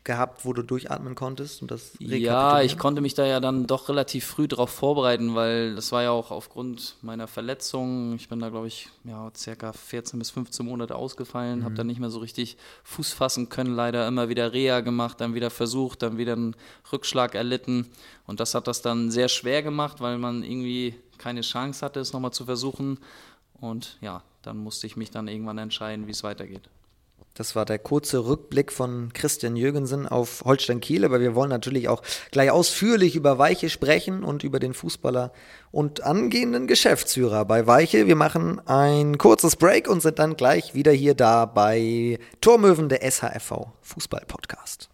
gehabt, 0.07 0.47
wo 0.47 0.55
du 0.55 0.63
durchatmen 0.63 1.15
konntest 1.15 1.61
und 1.61 1.71
das 1.71 1.93
Ja, 1.99 2.63
ich 2.63 2.79
konnte 2.79 3.03
mich 3.03 3.13
da 3.15 3.27
ja 3.27 3.41
dann 3.41 3.67
doch 3.67 3.91
relativ 3.91 4.25
früh 4.25 4.49
darauf 4.49 4.71
vorbereiten, 4.71 5.35
weil 5.35 5.75
das 5.75 5.93
war 5.93 6.03
ja 6.03 6.13
auch 6.13 6.31
aufgrund 6.31 6.97
meiner 7.03 7.27
Verletzung. 7.27 8.15
Ich 8.15 8.29
bin 8.29 8.39
da, 8.39 8.49
glaube 8.49 8.69
ich, 8.69 8.89
ja, 9.05 9.31
circa 9.37 9.73
14 9.75 10.19
bis 10.19 10.31
15 10.31 10.65
Monate 10.65 10.95
ausgefallen, 10.95 11.61
mhm. 11.61 11.65
habe 11.65 11.75
dann 11.75 11.89
nicht 11.89 12.01
mehr 12.01 12.09
so 12.09 12.21
richtig 12.21 12.57
Fuß 12.85 13.13
fassen 13.13 13.51
können, 13.51 13.75
leider 13.75 14.09
immer 14.09 14.31
wieder 14.31 14.53
Reha 14.53 14.81
gemacht, 14.81 15.21
dann 15.21 15.35
wieder 15.35 15.51
versucht, 15.51 16.03
dann 16.03 16.17
wieder 16.17 16.33
einen 16.33 16.57
Rückschlag 16.91 17.35
erlitten 17.35 17.87
und 18.27 18.41
das 18.41 18.55
hat 18.55 18.69
das 18.69 18.81
dann 18.81 19.11
sehr 19.11 19.29
schwer 19.29 19.63
gemacht, 19.63 20.01
weil 20.01 20.17
man 20.17 20.43
irgendwie 20.43 20.95
keine 21.19 21.43
Chance 21.43 21.85
hatte, 21.85 22.01
es 22.01 22.13
nochmal 22.13 22.33
zu 22.33 22.45
versuchen 22.45 22.99
und 23.61 23.99
ja, 24.01 24.23
dann 24.43 24.59
musste 24.59 24.87
ich 24.87 24.97
mich 24.97 25.11
dann 25.11 25.27
irgendwann 25.29 25.59
entscheiden, 25.59 26.07
wie 26.07 26.13
es 26.13 26.23
weitergeht. 26.23 26.69
Das 27.37 27.55
war 27.55 27.67
der 27.67 27.79
kurze 27.79 28.27
Rückblick 28.27 28.73
von 28.73 29.13
Christian 29.13 29.57
Jürgensen 29.57 30.09
auf 30.09 30.43
Holstein 30.47 30.81
Kiel, 30.81 31.05
aber 31.05 31.21
wir 31.21 31.35
wollen 31.35 31.51
natürlich 31.51 31.87
auch 31.89 32.03
gleich 32.31 32.51
ausführlich 32.51 33.15
über 33.15 33.37
Weiche 33.37 33.69
sprechen 33.69 34.25
und 34.25 34.43
über 34.43 34.59
den 34.59 34.73
Fußballer 34.73 35.33
und 35.71 36.03
angehenden 36.03 36.67
Geschäftsführer 36.67 37.45
bei 37.45 37.67
Weiche. 37.67 38.07
Wir 38.07 38.17
machen 38.17 38.67
ein 38.67 39.19
kurzes 39.19 39.57
Break 39.57 39.87
und 39.87 40.01
sind 40.01 40.19
dann 40.19 40.37
gleich 40.37 40.75
wieder 40.75 40.93
hier 40.93 41.15
da 41.15 41.45
bei 41.45 42.19
Tormöwen 42.41 42.89
der 42.89 43.03
SHFV 43.03 43.67
Fußball 43.83 44.25
Podcast. 44.27 44.89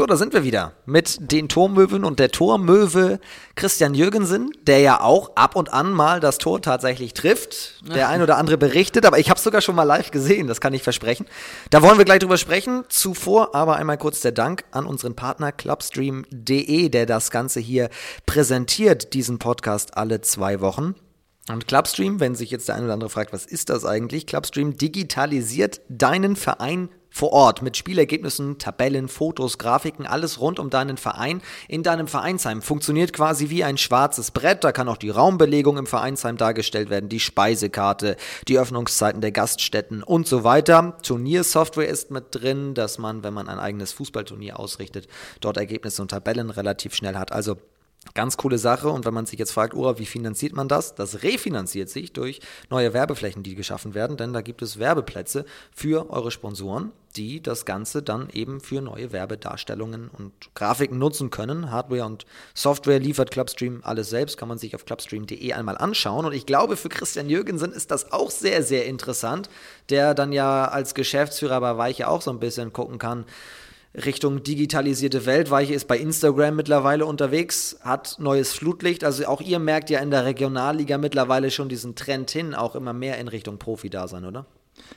So, 0.00 0.06
da 0.06 0.16
sind 0.16 0.32
wir 0.32 0.44
wieder 0.44 0.72
mit 0.86 1.30
den 1.30 1.50
Tormöwen 1.50 2.06
und 2.06 2.20
der 2.20 2.30
Tormöwe 2.30 3.20
Christian 3.54 3.92
Jürgensen, 3.92 4.50
der 4.62 4.80
ja 4.80 5.02
auch 5.02 5.36
ab 5.36 5.56
und 5.56 5.74
an 5.74 5.92
mal 5.92 6.20
das 6.20 6.38
Tor 6.38 6.62
tatsächlich 6.62 7.12
trifft. 7.12 7.84
Der 7.86 8.08
ein 8.08 8.22
oder 8.22 8.38
andere 8.38 8.56
berichtet, 8.56 9.04
aber 9.04 9.18
ich 9.18 9.28
habe 9.28 9.36
es 9.36 9.44
sogar 9.44 9.60
schon 9.60 9.74
mal 9.74 9.82
live 9.82 10.10
gesehen, 10.10 10.46
das 10.46 10.62
kann 10.62 10.72
ich 10.72 10.82
versprechen. 10.82 11.26
Da 11.68 11.82
wollen 11.82 11.98
wir 11.98 12.06
gleich 12.06 12.20
drüber 12.20 12.38
sprechen. 12.38 12.84
Zuvor 12.88 13.54
aber 13.54 13.76
einmal 13.76 13.98
kurz 13.98 14.22
der 14.22 14.32
Dank 14.32 14.64
an 14.70 14.86
unseren 14.86 15.16
Partner 15.16 15.52
clubstream.de, 15.52 16.88
der 16.88 17.04
das 17.04 17.30
Ganze 17.30 17.60
hier 17.60 17.90
präsentiert, 18.24 19.12
diesen 19.12 19.38
Podcast 19.38 19.98
alle 19.98 20.22
zwei 20.22 20.62
Wochen. 20.62 20.94
Und 21.50 21.66
Clubstream, 21.66 22.20
wenn 22.20 22.34
sich 22.34 22.50
jetzt 22.50 22.68
der 22.68 22.76
eine 22.76 22.84
oder 22.84 22.94
andere 22.94 23.10
fragt, 23.10 23.34
was 23.34 23.44
ist 23.44 23.68
das 23.68 23.84
eigentlich? 23.84 24.26
Clubstream 24.26 24.78
digitalisiert 24.78 25.82
deinen 25.90 26.36
Verein 26.36 26.88
vor 27.10 27.32
Ort 27.32 27.60
mit 27.60 27.76
Spielergebnissen, 27.76 28.58
Tabellen, 28.58 29.08
Fotos, 29.08 29.58
Grafiken, 29.58 30.06
alles 30.06 30.40
rund 30.40 30.58
um 30.58 30.70
deinen 30.70 30.96
Verein 30.96 31.42
in 31.68 31.82
deinem 31.82 32.06
Vereinsheim. 32.06 32.62
Funktioniert 32.62 33.12
quasi 33.12 33.50
wie 33.50 33.64
ein 33.64 33.76
schwarzes 33.76 34.30
Brett. 34.30 34.64
Da 34.64 34.72
kann 34.72 34.88
auch 34.88 34.96
die 34.96 35.10
Raumbelegung 35.10 35.76
im 35.76 35.86
Vereinsheim 35.86 36.36
dargestellt 36.36 36.88
werden, 36.88 37.08
die 37.08 37.20
Speisekarte, 37.20 38.16
die 38.48 38.58
Öffnungszeiten 38.58 39.20
der 39.20 39.32
Gaststätten 39.32 40.02
und 40.02 40.28
so 40.28 40.44
weiter. 40.44 40.96
Turniersoftware 41.02 41.88
ist 41.88 42.10
mit 42.10 42.26
drin, 42.30 42.74
dass 42.74 42.98
man, 42.98 43.24
wenn 43.24 43.34
man 43.34 43.48
ein 43.48 43.58
eigenes 43.58 43.92
Fußballturnier 43.92 44.58
ausrichtet, 44.58 45.08
dort 45.40 45.56
Ergebnisse 45.56 46.02
und 46.02 46.12
Tabellen 46.12 46.50
relativ 46.50 46.94
schnell 46.94 47.16
hat. 47.16 47.32
Also 47.32 47.56
Ganz 48.14 48.36
coole 48.36 48.58
Sache. 48.58 48.88
Und 48.88 49.04
wenn 49.04 49.14
man 49.14 49.26
sich 49.26 49.38
jetzt 49.38 49.52
fragt, 49.52 49.74
oh, 49.74 49.98
wie 49.98 50.06
finanziert 50.06 50.54
man 50.54 50.68
das? 50.68 50.94
Das 50.94 51.22
refinanziert 51.22 51.88
sich 51.88 52.12
durch 52.12 52.40
neue 52.68 52.92
Werbeflächen, 52.92 53.42
die 53.42 53.54
geschaffen 53.54 53.94
werden, 53.94 54.16
denn 54.16 54.32
da 54.32 54.40
gibt 54.40 54.62
es 54.62 54.78
Werbeplätze 54.78 55.44
für 55.72 56.10
eure 56.10 56.30
Sponsoren, 56.30 56.92
die 57.16 57.42
das 57.42 57.64
Ganze 57.64 58.02
dann 58.02 58.28
eben 58.30 58.60
für 58.60 58.80
neue 58.80 59.12
Werbedarstellungen 59.12 60.10
und 60.16 60.32
Grafiken 60.54 60.98
nutzen 60.98 61.30
können. 61.30 61.70
Hardware 61.70 62.04
und 62.04 62.24
Software 62.54 63.00
liefert 63.00 63.30
Clubstream 63.30 63.80
alles 63.82 64.10
selbst, 64.10 64.36
kann 64.36 64.48
man 64.48 64.58
sich 64.58 64.74
auf 64.74 64.84
clubstream.de 64.84 65.52
einmal 65.52 65.78
anschauen. 65.78 66.24
Und 66.24 66.32
ich 66.32 66.46
glaube, 66.46 66.76
für 66.76 66.88
Christian 66.88 67.28
Jürgensen 67.28 67.72
ist 67.72 67.90
das 67.90 68.12
auch 68.12 68.30
sehr, 68.30 68.62
sehr 68.62 68.86
interessant, 68.86 69.50
der 69.88 70.14
dann 70.14 70.32
ja 70.32 70.66
als 70.66 70.94
Geschäftsführer 70.94 71.60
bei 71.60 71.76
Weiche 71.76 72.08
auch 72.08 72.22
so 72.22 72.30
ein 72.30 72.40
bisschen 72.40 72.72
gucken 72.72 72.98
kann, 72.98 73.24
Richtung 73.94 74.42
digitalisierte 74.42 75.26
Welt. 75.26 75.50
Weiche 75.50 75.74
ist 75.74 75.88
bei 75.88 75.98
Instagram 75.98 76.56
mittlerweile 76.56 77.06
unterwegs, 77.06 77.78
hat 77.82 78.16
neues 78.18 78.52
Flutlicht. 78.52 79.02
Also 79.02 79.26
auch 79.26 79.40
ihr 79.40 79.58
merkt 79.58 79.90
ja 79.90 80.00
in 80.00 80.10
der 80.10 80.24
Regionalliga 80.24 80.96
mittlerweile 80.96 81.50
schon 81.50 81.68
diesen 81.68 81.96
Trend 81.96 82.30
hin, 82.30 82.54
auch 82.54 82.76
immer 82.76 82.92
mehr 82.92 83.18
in 83.18 83.28
Richtung 83.28 83.58
Profi-Dasein, 83.58 84.24
oder? 84.24 84.46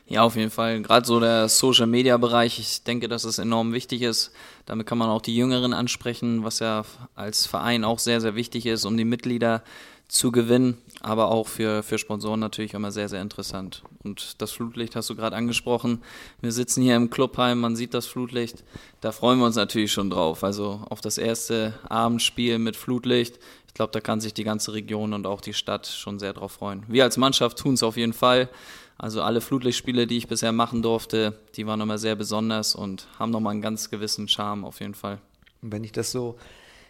Ja, 0.08 0.24
auf 0.24 0.36
jeden 0.36 0.52
Fall. 0.52 0.82
Gerade 0.82 1.06
so 1.06 1.20
der 1.20 1.50
Social 1.50 1.88
Media 1.88 2.18
Bereich, 2.18 2.60
ich 2.60 2.84
denke, 2.84 3.08
dass 3.08 3.24
es 3.24 3.40
enorm 3.40 3.74
wichtig 3.74 4.02
ist. 4.02 4.32
Damit 4.66 4.86
kann 4.86 4.98
man 4.98 5.10
auch 5.10 5.22
die 5.22 5.36
Jüngeren 5.36 5.74
ansprechen, 5.74 6.44
was 6.44 6.60
ja 6.60 6.86
als 7.16 7.46
Verein 7.46 7.84
auch 7.84 8.00
sehr, 8.00 8.22
sehr 8.22 8.36
wichtig 8.36 8.66
ist, 8.66 8.86
um 8.86 8.96
die 8.96 9.06
Mitglieder 9.06 9.64
zu 10.08 10.32
gewinnen, 10.32 10.78
aber 11.04 11.30
auch 11.30 11.48
für, 11.48 11.84
für 11.84 11.98
Sponsoren 11.98 12.40
natürlich 12.40 12.74
immer 12.74 12.92
sehr, 12.92 13.10
sehr 13.10 13.22
interessant. 13.22 13.84
Und 14.04 14.42
das 14.42 14.52
Flutlicht 14.52 14.96
hast 14.96 15.10
du 15.10 15.16
gerade 15.16 15.36
angesprochen. 15.36 16.02
Wir 16.42 16.54
sitzen 16.54 16.82
hier 16.82 16.96
im 16.96 17.10
Clubheim, 17.10 17.60
man 17.60 17.76
sieht 17.76 17.94
das 17.94 18.08
Flutlicht. 18.08 18.64
Da 19.02 19.12
freuen 19.12 19.38
wir 19.40 19.46
uns 19.46 19.58
natürlich 19.58 19.92
schon 19.92 20.10
drauf. 20.10 20.44
Also 20.46 20.82
auf 20.90 21.02
das 21.02 21.18
erste 21.18 21.74
Abendspiel 21.90 22.58
mit 22.58 22.78
Flutlicht. 22.78 23.38
Ich 23.68 23.74
glaube, 23.74 23.92
da 23.92 24.00
kann 24.00 24.22
sich 24.22 24.34
die 24.34 24.46
ganze 24.46 24.74
Region 24.74 25.14
und 25.14 25.28
auch 25.28 25.42
die 25.42 25.54
Stadt 25.54 25.88
schon 25.88 26.20
sehr 26.20 26.32
drauf 26.32 26.54
freuen. 26.54 26.84
Wir 26.88 27.04
als 27.04 27.18
Mannschaft 27.18 27.58
tun 27.58 27.74
es 27.74 27.84
auf 27.84 27.98
jeden 27.98 28.14
Fall. 28.14 28.50
Also 28.98 29.22
alle 29.22 29.42
Flutlichtspiele, 29.42 30.08
die 30.08 30.18
ich 30.18 30.28
bisher 30.28 30.54
machen 30.54 30.82
durfte, 30.82 31.38
die 31.56 31.68
waren 31.68 31.82
immer 31.82 31.98
sehr 31.98 32.16
besonders 32.16 32.76
und 32.76 33.08
haben 33.20 33.32
nochmal 33.32 33.52
einen 33.52 33.62
ganz 33.62 33.90
gewissen 33.90 34.30
Charme 34.30 34.64
auf 34.64 34.80
jeden 34.80 34.94
Fall. 34.94 35.20
Und 35.62 35.74
wenn 35.74 35.84
ich 35.84 35.92
das 35.92 36.12
so 36.12 36.38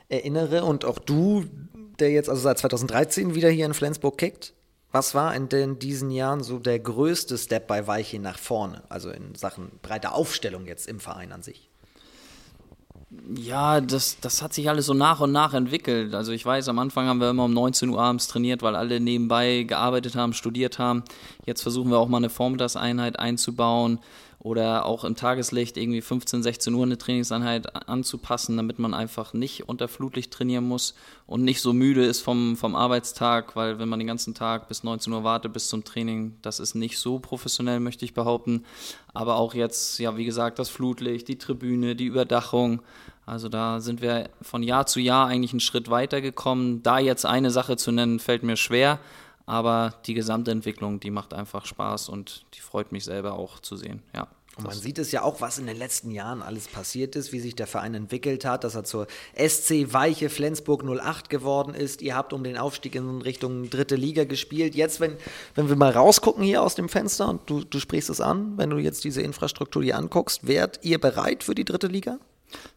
erinnere 0.09 0.63
und 0.63 0.85
auch 0.85 0.99
du, 0.99 1.45
der 1.99 2.11
jetzt 2.11 2.29
also 2.29 2.41
seit 2.41 2.57
2013 2.59 3.35
wieder 3.35 3.49
hier 3.49 3.65
in 3.65 3.73
Flensburg 3.73 4.17
kickt, 4.17 4.53
was 4.91 5.15
war 5.15 5.33
in 5.33 5.49
den 5.49 5.79
diesen 5.79 6.11
Jahren 6.11 6.43
so 6.43 6.59
der 6.59 6.79
größte 6.79 7.37
Step 7.37 7.67
bei 7.67 7.87
Weiche 7.87 8.19
nach 8.19 8.37
vorne, 8.37 8.83
also 8.89 9.09
in 9.09 9.33
Sachen 9.35 9.71
breiter 9.81 10.13
Aufstellung 10.13 10.67
jetzt 10.67 10.87
im 10.87 10.99
Verein 10.99 11.31
an 11.31 11.41
sich? 11.41 11.69
Ja, 13.35 13.81
das, 13.81 14.19
das 14.21 14.41
hat 14.41 14.53
sich 14.53 14.69
alles 14.69 14.87
so 14.87 14.93
nach 14.93 15.19
und 15.19 15.31
nach 15.31 15.53
entwickelt. 15.53 16.13
Also 16.13 16.31
ich 16.31 16.45
weiß, 16.45 16.67
am 16.67 16.79
Anfang 16.79 17.07
haben 17.07 17.19
wir 17.19 17.29
immer 17.29 17.45
um 17.45 17.53
19 17.53 17.89
Uhr 17.89 17.99
abends 17.99 18.27
trainiert, 18.27 18.61
weil 18.61 18.75
alle 18.75 18.99
nebenbei 18.99 19.63
gearbeitet 19.63 20.15
haben, 20.15 20.33
studiert 20.33 20.79
haben. 20.79 21.03
Jetzt 21.45 21.61
versuchen 21.61 21.91
wir 21.91 21.99
auch 21.99 22.07
mal 22.07 22.17
eine 22.17 22.29
Vormittagseinheit 22.29 23.19
einzubauen 23.19 23.99
oder 24.43 24.85
auch 24.85 25.05
im 25.05 25.15
Tageslicht 25.15 25.77
irgendwie 25.77 26.01
15, 26.01 26.43
16 26.43 26.73
Uhr 26.73 26.83
eine 26.83 26.97
Trainingseinheit 26.97 27.87
anzupassen, 27.87 28.57
damit 28.57 28.77
man 28.77 28.93
einfach 28.93 29.33
nicht 29.33 29.69
unter 29.69 29.87
Flutlicht 29.87 30.33
trainieren 30.33 30.67
muss 30.67 30.95
und 31.25 31.45
nicht 31.45 31.61
so 31.61 31.71
müde 31.71 32.03
ist 32.03 32.19
vom, 32.19 32.57
vom 32.57 32.75
Arbeitstag, 32.75 33.55
weil 33.55 33.79
wenn 33.79 33.87
man 33.87 33.99
den 33.99 34.07
ganzen 34.07 34.35
Tag 34.35 34.67
bis 34.67 34.83
19 34.83 35.13
Uhr 35.13 35.23
wartet 35.23 35.53
bis 35.53 35.69
zum 35.69 35.85
Training, 35.85 36.35
das 36.41 36.59
ist 36.59 36.75
nicht 36.75 36.99
so 36.99 37.19
professionell, 37.19 37.79
möchte 37.79 38.03
ich 38.03 38.13
behaupten. 38.13 38.65
Aber 39.13 39.37
auch 39.37 39.53
jetzt, 39.53 39.97
ja, 39.99 40.17
wie 40.17 40.25
gesagt, 40.25 40.59
das 40.59 40.69
Flutlicht, 40.69 41.29
die 41.29 41.37
Tribüne, 41.37 41.95
die 41.95 42.05
Überdachung, 42.05 42.81
also 43.25 43.47
da 43.47 43.79
sind 43.79 44.01
wir 44.01 44.29
von 44.41 44.63
Jahr 44.63 44.85
zu 44.85 44.99
Jahr 44.99 45.27
eigentlich 45.27 45.53
einen 45.53 45.61
Schritt 45.61 45.89
weiter 45.89 46.19
gekommen. 46.19 46.83
Da 46.83 46.99
jetzt 46.99 47.25
eine 47.25 47.51
Sache 47.51 47.77
zu 47.77 47.93
nennen, 47.93 48.19
fällt 48.19 48.43
mir 48.43 48.57
schwer. 48.57 48.99
Aber 49.45 49.93
die 50.05 50.13
gesamte 50.13 50.51
Entwicklung, 50.51 50.99
die 50.99 51.11
macht 51.11 51.33
einfach 51.33 51.65
Spaß 51.65 52.09
und 52.09 52.45
die 52.53 52.61
freut 52.61 52.91
mich 52.91 53.03
selber 53.03 53.33
auch 53.33 53.59
zu 53.59 53.75
sehen, 53.75 54.01
ja. 54.15 54.27
Und 54.55 54.65
man 54.65 54.75
sieht 54.75 54.99
es 54.99 55.11
ja 55.11 55.23
auch, 55.23 55.41
was 55.41 55.57
in 55.57 55.65
den 55.65 55.77
letzten 55.77 56.11
Jahren 56.11 56.43
alles 56.43 56.67
passiert 56.67 57.15
ist, 57.15 57.33
wie 57.33 57.39
sich 57.39 57.55
der 57.55 57.65
Verein 57.65 57.95
entwickelt 57.95 58.45
hat, 58.45 58.63
dass 58.63 58.75
er 58.75 58.83
zur 58.83 59.07
SC 59.35 59.91
Weiche 59.93 60.29
Flensburg 60.29 60.83
08 60.83 61.29
geworden 61.29 61.73
ist. 61.73 62.03
Ihr 62.03 62.15
habt 62.15 62.33
um 62.33 62.43
den 62.43 62.57
Aufstieg 62.57 62.93
in 62.93 63.21
Richtung 63.21 63.71
dritte 63.71 63.95
Liga 63.95 64.25
gespielt. 64.25 64.75
Jetzt, 64.75 64.99
wenn, 64.99 65.17
wenn 65.55 65.69
wir 65.69 65.75
mal 65.75 65.91
rausgucken 65.91 66.43
hier 66.43 66.61
aus 66.61 66.75
dem 66.75 66.87
Fenster 66.87 67.29
und 67.29 67.49
du, 67.49 67.63
du 67.63 67.79
sprichst 67.79 68.11
es 68.11 68.21
an, 68.21 68.55
wenn 68.57 68.69
du 68.69 68.77
jetzt 68.77 69.03
diese 69.03 69.23
Infrastruktur 69.23 69.81
hier 69.81 69.97
anguckst, 69.97 70.45
wärt 70.45 70.79
ihr 70.83 70.99
bereit 70.99 71.43
für 71.43 71.55
die 71.55 71.65
dritte 71.65 71.87
Liga? 71.87 72.19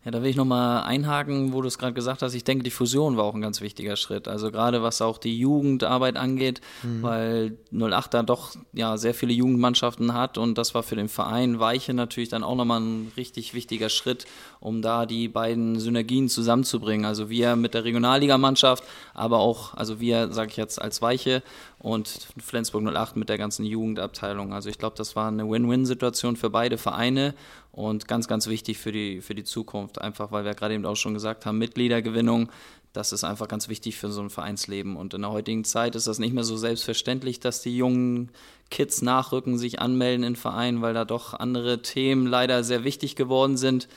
Ja, 0.04 0.12
da 0.12 0.22
will 0.22 0.30
ich 0.30 0.36
nochmal 0.36 0.84
einhaken, 0.84 1.52
wo 1.52 1.62
du 1.62 1.68
es 1.68 1.78
gerade 1.78 1.92
gesagt 1.92 2.22
hast. 2.22 2.34
Ich 2.34 2.44
denke, 2.44 2.62
die 2.62 2.70
Fusion 2.70 3.16
war 3.16 3.24
auch 3.24 3.34
ein 3.34 3.40
ganz 3.40 3.60
wichtiger 3.60 3.96
Schritt. 3.96 4.28
Also 4.28 4.52
gerade 4.52 4.82
was 4.82 5.02
auch 5.02 5.18
die 5.18 5.36
Jugendarbeit 5.36 6.16
angeht, 6.16 6.60
mhm. 6.84 7.02
weil 7.02 7.58
08 7.72 8.14
da 8.14 8.22
doch 8.22 8.54
ja 8.72 8.98
sehr 8.98 9.14
viele 9.14 9.32
Jugendmannschaften 9.32 10.14
hat 10.14 10.38
und 10.38 10.58
das 10.58 10.74
war 10.74 10.82
für 10.82 10.96
den 10.96 11.08
Verein 11.08 11.58
Weiche 11.58 11.92
natürlich 11.92 12.28
dann 12.28 12.44
auch 12.44 12.54
nochmal 12.54 12.80
ein 12.80 13.12
richtig 13.16 13.52
wichtiger 13.52 13.88
Schritt, 13.88 14.26
um 14.60 14.80
da 14.80 15.06
die 15.06 15.28
beiden 15.28 15.80
Synergien 15.80 16.28
zusammenzubringen. 16.28 17.04
Also 17.04 17.28
wir 17.28 17.56
mit 17.56 17.74
der 17.74 17.84
Regionalligamannschaft, 17.84 18.84
aber 19.12 19.38
auch, 19.38 19.74
also 19.74 19.98
wir, 19.98 20.32
sage 20.32 20.50
ich 20.50 20.56
jetzt, 20.56 20.80
als 20.80 21.02
Weiche 21.02 21.42
und 21.78 22.28
Flensburg 22.38 22.84
08 22.84 23.16
mit 23.16 23.28
der 23.28 23.38
ganzen 23.38 23.64
Jugendabteilung. 23.64 24.52
Also 24.52 24.68
ich 24.68 24.78
glaube, 24.78 24.96
das 24.96 25.16
war 25.16 25.28
eine 25.28 25.48
Win-Win-Situation 25.48 26.36
für 26.36 26.50
beide 26.50 26.78
Vereine 26.78 27.34
und 27.76 28.08
ganz, 28.08 28.26
ganz 28.26 28.46
wichtig 28.46 28.78
für 28.78 28.90
die, 28.90 29.20
für 29.20 29.34
die 29.34 29.44
Zukunft, 29.44 30.00
einfach 30.00 30.32
weil 30.32 30.46
wir 30.46 30.54
gerade 30.54 30.74
eben 30.74 30.86
auch 30.86 30.96
schon 30.96 31.12
gesagt 31.12 31.44
haben, 31.44 31.58
Mitgliedergewinnung, 31.58 32.48
das 32.94 33.12
ist 33.12 33.22
einfach 33.22 33.48
ganz 33.48 33.68
wichtig 33.68 33.98
für 33.98 34.10
so 34.10 34.22
ein 34.22 34.30
Vereinsleben. 34.30 34.96
Und 34.96 35.12
in 35.12 35.20
der 35.20 35.30
heutigen 35.30 35.62
Zeit 35.62 35.94
ist 35.94 36.06
das 36.06 36.18
nicht 36.18 36.32
mehr 36.32 36.42
so 36.42 36.56
selbstverständlich, 36.56 37.38
dass 37.38 37.60
die 37.60 37.76
jungen 37.76 38.30
Kids 38.70 39.02
nachrücken, 39.02 39.58
sich 39.58 39.78
anmelden 39.78 40.24
in 40.24 40.36
Vereinen, 40.36 40.80
weil 40.80 40.94
da 40.94 41.04
doch 41.04 41.34
andere 41.34 41.82
Themen 41.82 42.26
leider 42.26 42.64
sehr 42.64 42.82
wichtig 42.82 43.14
geworden 43.14 43.58
sind, 43.58 43.88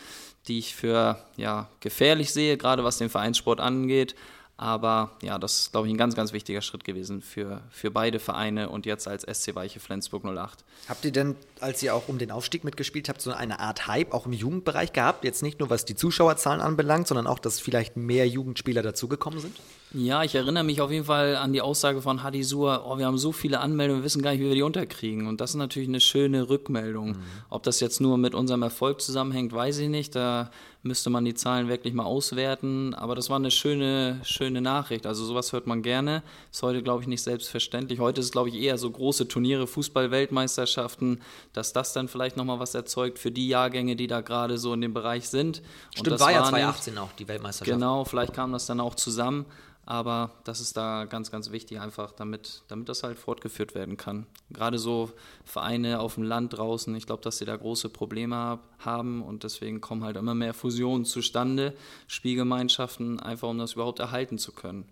die 0.50 0.60
ich 0.60 0.76
für 0.76 1.18
ja, 1.38 1.70
gefährlich 1.80 2.34
sehe, 2.34 2.58
gerade 2.58 2.84
was 2.84 2.98
den 2.98 3.10
Vereinssport 3.10 3.62
angeht. 3.62 4.14
Aber 4.62 5.12
ja, 5.22 5.40
das 5.40 5.62
ist, 5.62 5.72
glaube 5.72 5.88
ich, 5.88 5.94
ein 5.94 5.98
ganz, 5.98 6.16
ganz 6.16 6.34
wichtiger 6.34 6.62
Schritt 6.62 6.84
gewesen 6.84 7.22
für, 7.22 7.62
für 7.72 7.92
beide 7.92 8.20
Vereine 8.20 8.68
und 8.68 8.86
jetzt 8.86 9.08
als 9.08 9.24
SC 9.24 9.56
Weiche 9.56 9.80
Flensburg 9.80 10.26
08. 10.26 10.66
Habt 10.90 11.06
ihr 11.06 11.14
denn, 11.14 11.38
als 11.62 11.82
ihr 11.82 11.96
auch 11.96 12.10
um 12.10 12.18
den 12.18 12.30
Aufstieg 12.30 12.66
mitgespielt 12.66 13.08
habt, 13.08 13.22
so 13.22 13.32
eine 13.32 13.62
Art 13.62 13.88
Hype 13.88 14.14
auch 14.14 14.26
im 14.26 14.34
Jugendbereich 14.34 14.92
gehabt? 14.92 15.24
Jetzt 15.24 15.44
nicht 15.44 15.62
nur 15.62 15.70
was 15.70 15.86
die 15.86 15.96
Zuschauerzahlen 15.96 16.60
anbelangt, 16.60 17.08
sondern 17.08 17.26
auch, 17.26 17.40
dass 17.40 17.62
vielleicht 17.62 17.96
mehr 17.96 18.28
Jugendspieler 18.28 18.82
dazugekommen 18.82 19.40
sind? 19.40 19.56
Ja, 19.92 20.24
ich 20.24 20.36
erinnere 20.36 20.64
mich 20.64 20.82
auf 20.82 20.92
jeden 20.92 21.06
Fall 21.06 21.36
an 21.36 21.52
die 21.52 21.62
Aussage 21.62 22.04
von 22.04 22.22
Hadi 22.22 22.44
Sur, 22.44 22.86
oh, 22.86 23.00
wir 23.00 23.08
haben 23.08 23.18
so 23.18 23.32
viele 23.32 23.60
Anmeldungen, 23.60 24.02
wir 24.02 24.06
wissen 24.06 24.22
gar 24.22 24.32
nicht, 24.32 24.40
wie 24.40 24.46
wir 24.46 24.54
die 24.54 24.62
unterkriegen. 24.62 25.26
Und 25.26 25.42
das 25.42 25.52
ist 25.52 25.56
natürlich 25.56 25.90
eine 25.90 26.00
schöne 26.00 26.48
Rückmeldung. 26.48 27.10
Mhm. 27.14 27.24
Ob 27.50 27.64
das 27.64 27.80
jetzt 27.80 28.00
nur 28.00 28.20
mit 28.20 28.36
unserem 28.36 28.62
Erfolg 28.62 29.02
zusammenhängt, 29.02 29.52
weiß 29.52 29.80
ich 29.80 29.90
nicht. 29.90 30.14
Da 30.14 30.52
müsste 30.84 31.10
man 31.10 31.26
die 31.26 31.34
Zahlen 31.34 31.70
wirklich 31.70 31.96
mal 31.96 32.04
auswerten. 32.04 32.94
Aber 32.94 33.16
das 33.16 33.32
war 33.32 33.38
eine 33.38 33.50
schöne, 33.50 34.20
schöne 34.24 34.62
Nachricht. 34.62 35.08
Also 35.08 35.26
sowas 35.26 35.54
hört 35.54 35.66
man 35.66 35.82
gerne. 35.82 36.22
Ist 36.52 36.62
heute, 36.62 36.84
glaube 36.84 37.02
ich, 37.02 37.08
nicht 37.08 37.24
selbstverständlich. 37.24 38.00
Heute 38.00 38.22
ist 38.22 38.28
es, 38.28 38.32
glaube 38.32 38.50
ich, 38.50 38.56
eher 38.62 38.78
so 38.78 38.92
große 38.92 39.28
Turniere, 39.28 39.66
Fußball-Weltmeisterschaften, 39.66 41.20
dass 41.54 41.74
das 41.74 41.94
dann 41.94 42.08
vielleicht 42.08 42.38
nochmal 42.38 42.60
was 42.60 42.76
erzeugt 42.76 43.18
für 43.18 43.32
die 43.32 43.48
Jahrgänge, 43.48 43.96
die 43.96 44.06
da 44.06 44.22
gerade 44.22 44.60
so 44.60 44.72
in 44.72 44.82
dem 44.82 44.94
Bereich 44.94 45.30
sind. 45.30 45.64
Stimmt, 45.96 46.20
war 46.20 46.32
ja 46.32 46.44
2018 46.44 46.94
nicht, 46.94 47.02
auch 47.02 47.12
die 47.14 47.28
Weltmeisterschaft. 47.28 47.76
Genau, 47.76 48.06
vielleicht 48.06 48.36
kam 48.36 48.52
das 48.52 48.68
dann 48.68 48.80
auch 48.80 48.94
zusammen. 48.94 49.48
Aber 49.90 50.30
das 50.44 50.62
ist 50.62 50.78
da 50.78 51.06
ganz, 51.06 51.32
ganz 51.32 51.50
wichtig, 51.50 51.80
einfach 51.80 52.12
damit, 52.12 52.62
damit 52.68 52.90
das 52.90 53.02
halt 53.02 53.18
fortgeführt 53.18 53.74
werden 53.74 53.98
kann. 53.98 54.28
Gerade 54.52 54.78
so 54.78 55.12
Vereine 55.44 56.00
auf 56.00 56.14
dem 56.14 56.22
Land 56.22 56.56
draußen, 56.56 56.94
ich 56.94 57.08
glaube, 57.08 57.24
dass 57.24 57.40
sie 57.40 57.46
da 57.46 57.56
große 57.56 57.90
Probleme 57.90 58.60
haben 58.78 59.24
und 59.24 59.44
deswegen 59.44 59.82
kommen 59.82 60.04
halt 60.04 60.16
immer 60.16 60.36
mehr 60.36 60.54
Fusionen 60.54 61.06
zustande, 61.06 61.74
Spielgemeinschaften, 62.06 63.20
einfach 63.20 63.48
um 63.48 63.58
das 63.58 63.74
überhaupt 63.74 63.98
erhalten 63.98 64.38
zu 64.38 64.52
können. 64.52 64.86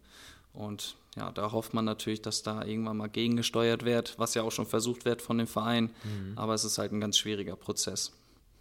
Und 0.52 0.96
ja, 1.16 1.32
da 1.32 1.52
hofft 1.52 1.76
man 1.76 1.86
natürlich, 1.86 2.24
dass 2.24 2.42
da 2.42 2.66
irgendwann 2.66 2.98
mal 2.98 3.06
gegengesteuert 3.06 3.86
wird, 3.86 4.18
was 4.18 4.34
ja 4.34 4.42
auch 4.42 4.52
schon 4.52 4.66
versucht 4.66 5.06
wird 5.06 5.22
von 5.22 5.38
dem 5.38 5.46
Verein. 5.46 5.92
Mhm. 6.04 6.34
Aber 6.36 6.56
es 6.56 6.64
ist 6.64 6.80
halt 6.80 6.92
ein 6.92 7.00
ganz 7.00 7.20
schwieriger 7.20 7.56
Prozess. 7.56 8.14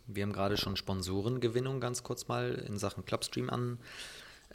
Wir 0.06 0.22
haben 0.22 0.34
gerade 0.34 0.58
schon 0.58 0.76
Sponsorengewinnung 0.76 1.80
ganz 1.80 2.02
kurz 2.02 2.28
mal 2.28 2.62
in 2.68 2.78
Sachen 2.78 3.06
Clubstream 3.06 3.48
an 3.48 3.78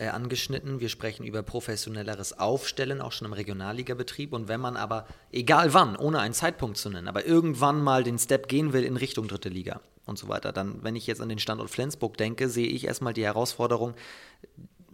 äh, 0.01 0.07
angeschnitten. 0.07 0.79
Wir 0.79 0.89
sprechen 0.89 1.23
über 1.23 1.43
professionelleres 1.43 2.39
Aufstellen, 2.39 3.01
auch 3.01 3.11
schon 3.11 3.27
im 3.27 3.33
Regionalligabetrieb. 3.33 4.33
Und 4.33 4.47
wenn 4.47 4.59
man 4.59 4.75
aber, 4.75 5.05
egal 5.31 5.75
wann, 5.75 5.95
ohne 5.95 6.19
einen 6.19 6.33
Zeitpunkt 6.33 6.77
zu 6.77 6.89
nennen, 6.89 7.07
aber 7.07 7.25
irgendwann 7.25 7.83
mal 7.83 8.03
den 8.03 8.17
Step 8.17 8.47
gehen 8.47 8.73
will 8.73 8.83
in 8.83 8.97
Richtung 8.97 9.27
dritte 9.27 9.49
Liga 9.49 9.79
und 10.05 10.17
so 10.17 10.27
weiter, 10.27 10.51
dann, 10.51 10.83
wenn 10.83 10.95
ich 10.95 11.05
jetzt 11.05 11.21
an 11.21 11.29
den 11.29 11.37
Standort 11.37 11.69
Flensburg 11.69 12.17
denke, 12.17 12.49
sehe 12.49 12.67
ich 12.67 12.85
erstmal 12.85 13.13
die 13.13 13.23
Herausforderung, 13.23 13.93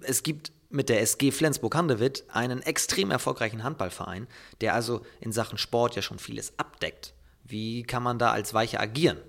es 0.02 0.24
gibt 0.24 0.52
mit 0.70 0.90
der 0.90 1.02
SG 1.02 1.32
Flensburg-Handewitt 1.32 2.26
einen 2.28 2.62
extrem 2.62 3.10
erfolgreichen 3.10 3.64
Handballverein, 3.64 4.28
der 4.60 4.74
also 4.74 5.06
in 5.22 5.32
Sachen 5.32 5.58
Sport 5.58 5.96
ja 5.96 6.02
schon 6.02 6.20
vieles 6.20 6.60
abdeckt. 6.60 7.14
Wie 7.46 7.84
kann 7.84 8.04
man 8.04 8.20
da 8.20 8.32
als 8.32 8.54
Weiche 8.54 8.78
agieren? 8.82 9.20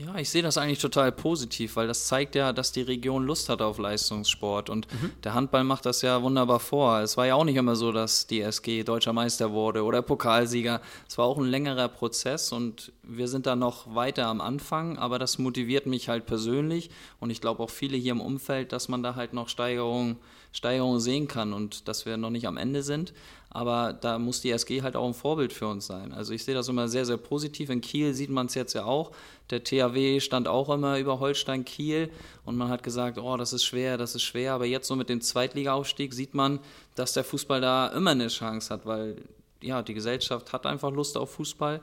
Ja, 0.00 0.16
ich 0.16 0.30
sehe 0.30 0.40
das 0.40 0.56
eigentlich 0.56 0.78
total 0.78 1.12
positiv, 1.12 1.76
weil 1.76 1.86
das 1.86 2.06
zeigt 2.06 2.34
ja, 2.34 2.54
dass 2.54 2.72
die 2.72 2.80
Region 2.80 3.26
Lust 3.26 3.50
hat 3.50 3.60
auf 3.60 3.76
Leistungssport. 3.76 4.70
Und 4.70 4.90
mhm. 4.90 5.10
der 5.22 5.34
Handball 5.34 5.62
macht 5.62 5.84
das 5.84 6.00
ja 6.00 6.22
wunderbar 6.22 6.58
vor. 6.58 7.00
Es 7.00 7.18
war 7.18 7.26
ja 7.26 7.34
auch 7.34 7.44
nicht 7.44 7.56
immer 7.56 7.76
so, 7.76 7.92
dass 7.92 8.26
die 8.26 8.40
SG 8.40 8.82
deutscher 8.82 9.12
Meister 9.12 9.52
wurde 9.52 9.84
oder 9.84 10.00
Pokalsieger. 10.00 10.80
Es 11.06 11.18
war 11.18 11.26
auch 11.26 11.36
ein 11.36 11.44
längerer 11.44 11.88
Prozess 11.88 12.50
und 12.50 12.92
wir 13.02 13.28
sind 13.28 13.44
da 13.44 13.56
noch 13.56 13.94
weiter 13.94 14.26
am 14.28 14.40
Anfang, 14.40 14.96
aber 14.96 15.18
das 15.18 15.36
motiviert 15.36 15.84
mich 15.84 16.08
halt 16.08 16.24
persönlich 16.24 16.88
und 17.18 17.28
ich 17.28 17.42
glaube 17.42 17.62
auch 17.62 17.70
viele 17.70 17.98
hier 17.98 18.12
im 18.12 18.22
Umfeld, 18.22 18.72
dass 18.72 18.88
man 18.88 19.02
da 19.02 19.16
halt 19.16 19.34
noch 19.34 19.50
Steigerungen 19.50 20.16
Steigerung 20.52 20.98
sehen 20.98 21.28
kann 21.28 21.52
und 21.52 21.86
dass 21.86 22.06
wir 22.06 22.16
noch 22.16 22.30
nicht 22.30 22.46
am 22.46 22.56
Ende 22.56 22.82
sind. 22.82 23.12
Aber 23.52 23.92
da 23.92 24.18
muss 24.18 24.40
die 24.40 24.52
SG 24.52 24.82
halt 24.82 24.94
auch 24.94 25.06
ein 25.06 25.14
Vorbild 25.14 25.52
für 25.52 25.66
uns 25.66 25.86
sein. 25.86 26.12
Also 26.12 26.32
ich 26.32 26.44
sehe 26.44 26.54
das 26.54 26.68
immer 26.68 26.86
sehr, 26.86 27.04
sehr 27.04 27.16
positiv. 27.16 27.68
In 27.68 27.80
Kiel 27.80 28.14
sieht 28.14 28.30
man 28.30 28.46
es 28.46 28.54
jetzt 28.54 28.74
ja 28.74 28.84
auch. 28.84 29.10
Der 29.50 29.64
THW 29.64 30.20
stand 30.20 30.46
auch 30.46 30.70
immer 30.70 30.98
über 30.98 31.18
Holstein 31.18 31.64
Kiel 31.64 32.10
und 32.44 32.56
man 32.56 32.68
hat 32.68 32.84
gesagt, 32.84 33.18
oh, 33.18 33.36
das 33.36 33.52
ist 33.52 33.64
schwer, 33.64 33.98
das 33.98 34.14
ist 34.14 34.22
schwer. 34.22 34.52
Aber 34.52 34.66
jetzt 34.66 34.86
so 34.86 34.94
mit 34.94 35.08
dem 35.08 35.20
Zweitligaaufstieg 35.20 36.14
sieht 36.14 36.32
man, 36.32 36.60
dass 36.94 37.12
der 37.12 37.24
Fußball 37.24 37.60
da 37.60 37.88
immer 37.88 38.12
eine 38.12 38.28
Chance 38.28 38.72
hat, 38.72 38.86
weil 38.86 39.16
ja, 39.62 39.82
die 39.82 39.94
Gesellschaft 39.94 40.52
hat 40.52 40.64
einfach 40.64 40.92
Lust 40.92 41.16
auf 41.16 41.32
Fußball 41.32 41.80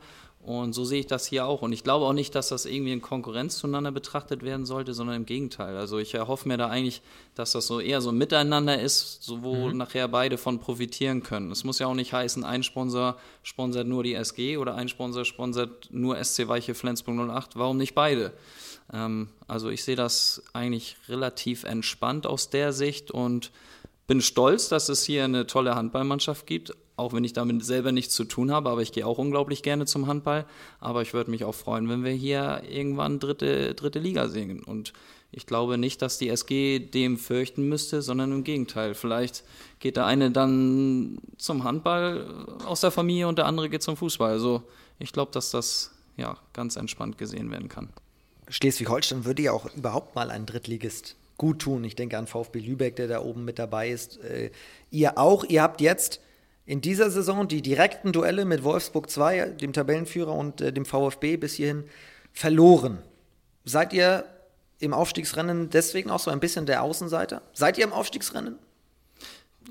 und 0.47 0.71
so 0.71 0.85
sehe 0.85 1.01
ich 1.01 1.07
das 1.07 1.27
hier 1.27 1.45
auch. 1.45 1.61
Und 1.61 1.73
ich 1.73 1.83
glaube 1.83 2.05
auch 2.05 2.13
nicht, 2.13 2.33
dass 2.33 2.47
das 2.47 2.65
irgendwie 2.65 2.93
in 2.93 3.01
Konkurrenz 3.01 3.57
zueinander 3.57 3.91
betrachtet 3.91 4.43
werden 4.43 4.65
sollte, 4.65 4.93
sondern 4.93 5.17
im 5.17 5.25
Gegenteil. 5.25 5.75
Also 5.75 5.99
ich 5.99 6.13
erhoffe 6.13 6.47
mir 6.47 6.55
da 6.55 6.69
eigentlich, 6.69 7.01
dass 7.35 7.51
das 7.51 7.67
so 7.67 7.81
eher 7.81 7.99
so 7.99 8.13
miteinander 8.13 8.79
ist, 8.81 9.23
so 9.23 9.43
wo 9.43 9.67
mhm. 9.67 9.75
nachher 9.75 10.07
beide 10.07 10.37
von 10.37 10.59
profitieren 10.61 11.21
können. 11.21 11.51
Es 11.51 11.65
muss 11.65 11.79
ja 11.79 11.87
auch 11.87 11.93
nicht 11.93 12.13
heißen, 12.13 12.45
ein 12.45 12.63
Sponsor 12.63 13.17
sponsert 13.43 13.87
nur 13.87 14.03
die 14.03 14.13
SG 14.13 14.55
oder 14.55 14.75
ein 14.75 14.87
Sponsor 14.87 15.25
sponsert 15.25 15.89
nur 15.91 16.23
SC 16.23 16.47
Weiche 16.47 16.75
Flensburg 16.75 17.29
08. 17.29 17.57
Warum 17.57 17.75
nicht 17.75 17.93
beide? 17.93 18.31
Ähm, 18.93 19.27
also 19.49 19.69
ich 19.69 19.83
sehe 19.83 19.97
das 19.97 20.41
eigentlich 20.53 20.95
relativ 21.09 21.65
entspannt 21.65 22.25
aus 22.25 22.49
der 22.49 22.71
Sicht 22.71 23.11
und 23.11 23.51
bin 24.07 24.21
stolz, 24.21 24.69
dass 24.69 24.87
es 24.87 25.03
hier 25.03 25.25
eine 25.25 25.45
tolle 25.45 25.75
Handballmannschaft 25.75 26.47
gibt, 26.47 26.73
auch 26.97 27.13
wenn 27.13 27.23
ich 27.23 27.33
damit 27.33 27.63
selber 27.63 27.91
nichts 27.91 28.15
zu 28.15 28.25
tun 28.25 28.51
habe, 28.51 28.69
aber 28.69 28.81
ich 28.81 28.91
gehe 28.91 29.05
auch 29.05 29.19
unglaublich 29.19 29.63
gerne 29.63 29.85
zum 29.85 30.07
Handball. 30.07 30.45
Aber 30.79 31.03
ich 31.03 31.13
würde 31.13 31.31
mich 31.31 31.43
auch 31.43 31.55
freuen, 31.55 31.87
wenn 31.89 32.03
wir 32.03 32.11
hier 32.11 32.63
irgendwann 32.69 33.19
dritte, 33.19 33.75
dritte 33.75 33.99
Liga 33.99 34.27
sehen. 34.27 34.63
Und 34.63 34.93
ich 35.31 35.45
glaube 35.45 35.77
nicht, 35.77 36.01
dass 36.01 36.17
die 36.17 36.29
SG 36.29 36.79
dem 36.79 37.17
fürchten 37.17 37.69
müsste, 37.69 38.01
sondern 38.01 38.31
im 38.31 38.43
Gegenteil. 38.43 38.95
Vielleicht 38.95 39.43
geht 39.79 39.95
der 39.95 40.07
eine 40.07 40.31
dann 40.31 41.19
zum 41.37 41.63
Handball 41.63 42.47
aus 42.65 42.81
der 42.81 42.91
Familie 42.91 43.27
und 43.27 43.37
der 43.37 43.45
andere 43.45 43.69
geht 43.69 43.83
zum 43.83 43.95
Fußball. 43.95 44.31
Also 44.31 44.63
ich 44.97 45.13
glaube, 45.13 45.31
dass 45.31 45.51
das 45.51 45.91
ja 46.17 46.35
ganz 46.53 46.77
entspannt 46.77 47.19
gesehen 47.19 47.51
werden 47.51 47.69
kann. 47.69 47.89
Schleswig-Holstein 48.49 49.23
würde 49.23 49.43
ja 49.43 49.51
auch 49.51 49.71
überhaupt 49.75 50.15
mal 50.15 50.31
ein 50.31 50.47
Drittligist 50.47 51.15
gut 51.37 51.59
tun. 51.59 51.83
Ich 51.83 51.95
denke 51.95 52.17
an 52.17 52.25
VfB 52.25 52.59
Lübeck, 52.59 52.95
der 52.95 53.07
da 53.07 53.21
oben 53.21 53.45
mit 53.45 53.59
dabei 53.59 53.89
ist. 53.89 54.17
Äh, 54.23 54.49
ihr 54.89 55.19
auch, 55.19 55.43
ihr 55.43 55.61
habt 55.61 55.81
jetzt 55.81 56.21
in 56.67 56.81
dieser 56.81 57.09
Saison 57.09 57.47
die 57.47 57.61
direkten 57.61 58.11
Duelle 58.11 58.43
mit 58.45 58.63
Wolfsburg 58.63 59.09
2, 59.09 59.51
dem 59.61 59.71
Tabellenführer, 59.73 60.33
und 60.33 60.61
äh, 60.61 60.73
dem 60.73 60.85
VfB 60.85 61.37
bis 61.37 61.53
hierhin 61.53 61.85
verloren. 62.33 62.99
Seid 63.63 63.93
ihr 63.93 64.25
im 64.79 64.93
Aufstiegsrennen 64.93 65.69
deswegen 65.69 66.11
auch 66.11 66.19
so 66.19 66.29
ein 66.29 66.41
bisschen 66.41 66.65
der 66.65 66.83
Außenseiter? 66.83 67.41
Seid 67.53 67.77
ihr 67.77 67.85
im 67.85 67.93
Aufstiegsrennen? 67.93 68.59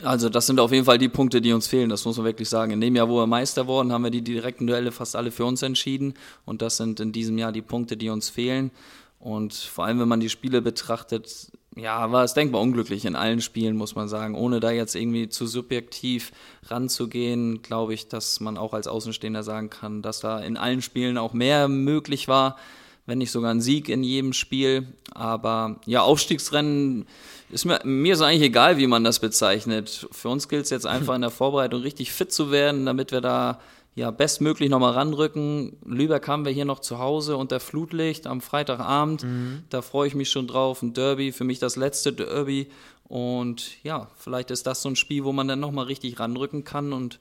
Also 0.03 0.29
das 0.29 0.47
sind 0.47 0.59
auf 0.59 0.73
jeden 0.73 0.85
Fall 0.85 0.99
die 0.99 1.09
Punkte, 1.09 1.41
die 1.41 1.53
uns 1.53 1.67
fehlen, 1.67 1.89
das 1.91 2.05
muss 2.05 2.17
man 2.17 2.27
wirklich 2.27 2.49
sagen. 2.49 2.73
In 2.73 2.81
dem 2.81 2.97
Jahr, 2.97 3.09
wo 3.09 3.19
wir 3.19 3.27
Meister 3.27 3.67
wurden, 3.67 3.93
haben 3.93 4.05
wir 4.05 4.11
die 4.11 4.23
direkten 4.23 4.67
Duelle 4.67 4.91
fast 4.91 5.17
alle 5.17 5.31
für 5.31 5.45
uns 5.45 5.63
entschieden 5.63 6.15
und 6.45 6.61
das 6.61 6.79
sind 6.79 7.01
in 7.01 7.13
diesem 7.13 7.39
Jahr 7.39 7.53
die 7.53 7.63
Punkte, 7.63 7.97
die 7.97 8.09
uns 8.09 8.29
fehlen. 8.31 8.71
Und 9.19 9.55
vor 9.55 9.85
allem, 9.85 10.01
wenn 10.01 10.09
man 10.09 10.21
die 10.21 10.29
Spiele 10.29 10.61
betrachtet, 10.61 11.51
ja, 11.77 12.11
war 12.11 12.25
es 12.25 12.33
denkbar 12.33 12.63
unglücklich 12.63 13.05
in 13.05 13.17
allen 13.17 13.43
Spielen, 13.43 13.77
muss 13.77 13.95
man 13.95 14.09
sagen. 14.09 14.35
Ohne 14.35 14.61
da 14.61 14.71
jetzt 14.71 14.95
irgendwie 14.95 15.29
zu 15.29 15.47
subjektiv 15.47 16.33
ranzugehen, 16.65 17.61
glaube 17.61 17.93
ich, 17.93 18.09
dass 18.09 18.41
man 18.41 18.57
auch 18.57 18.73
als 18.73 18.89
Außenstehender 18.89 19.43
sagen 19.43 19.69
kann, 19.69 20.01
dass 20.01 20.21
da 20.21 20.41
in 20.41 20.57
allen 20.57 20.81
Spielen 20.81 21.19
auch 21.19 21.35
mehr 21.35 21.69
möglich 21.69 22.29
war, 22.29 22.57
wenn 23.05 23.19
nicht 23.19 23.31
sogar 23.31 23.51
ein 23.51 23.61
Sieg 23.61 23.91
in 23.91 24.03
jedem 24.03 24.33
Spiel. 24.33 24.89
Aber 25.13 25.79
ja, 25.85 26.01
Aufstiegsrennen 26.01 27.07
ist 27.51 27.67
mir, 27.67 27.79
mir 27.85 28.15
ist 28.15 28.23
eigentlich 28.23 28.43
egal, 28.43 28.79
wie 28.79 28.87
man 28.87 29.05
das 29.05 29.21
bezeichnet. 29.21 30.09
Für 30.13 30.31
uns 30.31 30.49
gilt 30.49 30.65
es 30.65 30.71
jetzt 30.71 30.87
einfach 30.87 31.15
in 31.15 31.21
der 31.21 31.31
Vorbereitung 31.31 31.83
richtig 31.83 32.11
fit 32.11 32.33
zu 32.33 32.51
werden, 32.51 32.87
damit 32.87 33.13
wir 33.13 33.21
da 33.21 33.61
ja, 33.97 34.11
bestmöglich 34.11 34.69
nochmal 34.69 34.93
ranrücken. 34.93 35.79
Lübeck 35.87 36.29
haben 36.29 36.45
wir 36.45 36.53
hier 36.53 36.67
noch 36.67 36.81
zu 36.81 36.99
Hause 36.99 37.39
unter 37.39 37.61
Flutlicht 37.61 38.27
am 38.27 38.43
Freitagabend. 38.43 39.25
Mhm. 39.25 39.65
Da 39.71 39.81
freue 39.81 40.07
ich 40.07 40.15
mich 40.15 40.29
schon 40.29 40.47
drauf. 40.47 40.83
Ein 40.83 40.93
Derby, 40.93 41.33
für 41.33 41.45
mich 41.45 41.59
das 41.59 41.77
letzte 41.77 42.13
Derby. 42.13 42.69
Und 43.09 43.83
ja, 43.83 44.11
vielleicht 44.19 44.51
ist 44.51 44.67
das 44.67 44.83
so 44.83 44.91
ein 44.91 44.97
Spiel, 44.97 45.25
wo 45.25 45.33
man 45.33 45.49
dann 45.49 45.61
nochmal 45.61 45.87
richtig 45.87 46.21
ranrücken 46.21 46.63
kann. 46.63 46.93
Und 46.93 47.19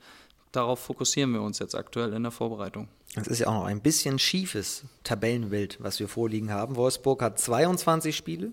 darauf 0.51 0.79
fokussieren 0.79 1.31
wir 1.31 1.41
uns 1.41 1.59
jetzt 1.59 1.75
aktuell 1.75 2.11
in 2.11 2.23
der 2.23 2.33
Vorbereitung. 2.33 2.89
Es 3.15 3.27
ist 3.27 3.39
ja 3.39 3.47
auch 3.47 3.53
noch 3.53 3.65
ein 3.65 3.79
bisschen 3.79 4.19
schiefes 4.19 4.83
Tabellenbild, 5.05 5.77
was 5.79 6.01
wir 6.01 6.09
vorliegen 6.09 6.51
haben. 6.51 6.75
Wolfsburg 6.75 7.21
hat 7.21 7.39
22 7.39 8.13
Spiele, 8.13 8.51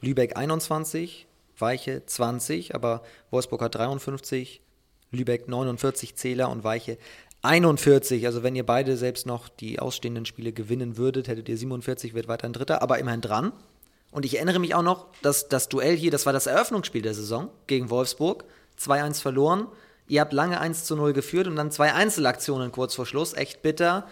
Lübeck 0.00 0.36
21, 0.36 1.26
Weiche 1.58 2.06
20, 2.06 2.76
aber 2.76 3.02
Wolfsburg 3.32 3.62
hat 3.62 3.74
53, 3.74 4.60
Lübeck 5.10 5.48
49 5.48 6.14
Zähler 6.14 6.50
und 6.50 6.62
Weiche 6.62 6.98
41. 7.44 8.26
Also 8.26 8.42
wenn 8.42 8.56
ihr 8.56 8.64
beide 8.64 8.96
selbst 8.96 9.26
noch 9.26 9.48
die 9.48 9.78
ausstehenden 9.78 10.26
Spiele 10.26 10.52
gewinnen 10.52 10.96
würdet, 10.96 11.28
hättet 11.28 11.48
ihr 11.48 11.56
47, 11.56 12.14
wird 12.14 12.26
weiter 12.26 12.46
ein 12.46 12.52
Dritter, 12.52 12.82
aber 12.82 12.98
immerhin 12.98 13.20
dran. 13.20 13.52
Und 14.10 14.24
ich 14.24 14.36
erinnere 14.36 14.60
mich 14.60 14.74
auch 14.74 14.82
noch, 14.82 15.06
dass 15.22 15.48
das 15.48 15.68
Duell 15.68 15.96
hier, 15.96 16.10
das 16.10 16.24
war 16.24 16.32
das 16.32 16.46
Eröffnungsspiel 16.46 17.02
der 17.02 17.14
Saison 17.14 17.50
gegen 17.66 17.90
Wolfsburg, 17.90 18.44
2-1 18.80 19.20
verloren. 19.20 19.66
Ihr 20.08 20.20
habt 20.20 20.32
lange 20.32 20.60
1 20.60 20.84
zu 20.84 20.96
0 20.96 21.12
geführt 21.12 21.46
und 21.46 21.56
dann 21.56 21.70
zwei 21.70 21.92
Einzelaktionen 21.92 22.72
kurz 22.72 22.94
vor 22.94 23.06
Schluss, 23.06 23.34
echt 23.34 23.62
bitter. 23.62 24.06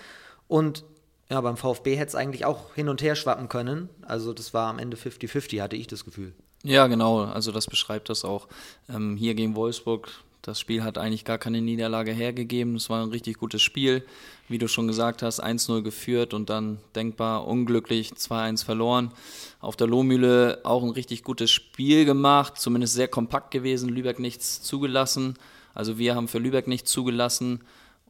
Und 0.49 0.85
ja, 1.31 1.41
beim 1.41 1.57
VfB 1.57 1.97
hätte 1.97 2.09
es 2.09 2.15
eigentlich 2.15 2.45
auch 2.45 2.75
hin 2.75 2.89
und 2.89 3.01
her 3.01 3.15
schwappen 3.15 3.49
können. 3.49 3.89
Also 4.03 4.33
das 4.33 4.53
war 4.53 4.69
am 4.69 4.79
Ende 4.79 4.97
50-50, 4.97 5.63
hatte 5.63 5.77
ich 5.77 5.87
das 5.87 6.05
Gefühl. 6.05 6.35
Ja, 6.63 6.87
genau. 6.87 7.25
Also 7.25 7.53
das 7.53 7.67
beschreibt 7.67 8.09
das 8.09 8.25
auch. 8.25 8.49
Ähm, 8.89 9.17
hier 9.17 9.35
gegen 9.35 9.57
Wolfsburg, 9.57 10.11
das 10.43 10.59
Spiel 10.59 10.83
hat 10.83 10.99
eigentlich 10.99 11.25
gar 11.25 11.39
keine 11.39 11.61
Niederlage 11.61 12.11
hergegeben. 12.11 12.75
Es 12.75 12.91
war 12.91 13.03
ein 13.03 13.11
richtig 13.11 13.39
gutes 13.39 13.63
Spiel. 13.63 14.05
Wie 14.49 14.59
du 14.59 14.67
schon 14.67 14.89
gesagt 14.89 15.23
hast, 15.23 15.43
1-0 15.43 15.83
geführt 15.83 16.35
und 16.35 16.51
dann 16.51 16.79
denkbar 16.97 17.47
unglücklich 17.47 18.11
2-1 18.11 18.65
verloren. 18.65 19.13
Auf 19.61 19.77
der 19.77 19.87
Lohmühle 19.87 20.61
auch 20.65 20.83
ein 20.83 20.91
richtig 20.91 21.23
gutes 21.23 21.53
Spiel 21.53 22.05
gemacht, 22.05 22.59
zumindest 22.59 22.95
sehr 22.95 23.07
kompakt 23.07 23.53
gewesen. 23.53 23.89
Lübeck 23.89 24.19
nichts 24.19 24.61
zugelassen. 24.63 25.35
Also 25.75 25.97
wir 25.97 26.17
haben 26.17 26.27
für 26.27 26.39
Lübeck 26.39 26.67
nichts 26.67 26.91
zugelassen 26.91 27.61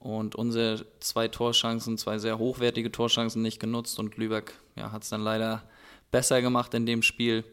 und 0.01 0.35
unsere 0.35 0.87
zwei 1.01 1.29
Torchancen, 1.29 1.99
zwei 1.99 2.19
sehr 2.19 2.39
hochwertige 2.39 2.91
Torchancen 2.91 3.43
nicht 3.43 3.61
genutzt 3.61 3.99
und 3.99 4.17
Lübeck 4.17 4.55
ja, 4.75 4.91
hat 4.91 5.03
es 5.03 5.11
dann 5.11 5.21
leider 5.21 5.63
besser 6.11 6.41
gemacht 6.41 6.73
in 6.73 6.87
dem 6.87 7.03
Spiel. 7.03 7.45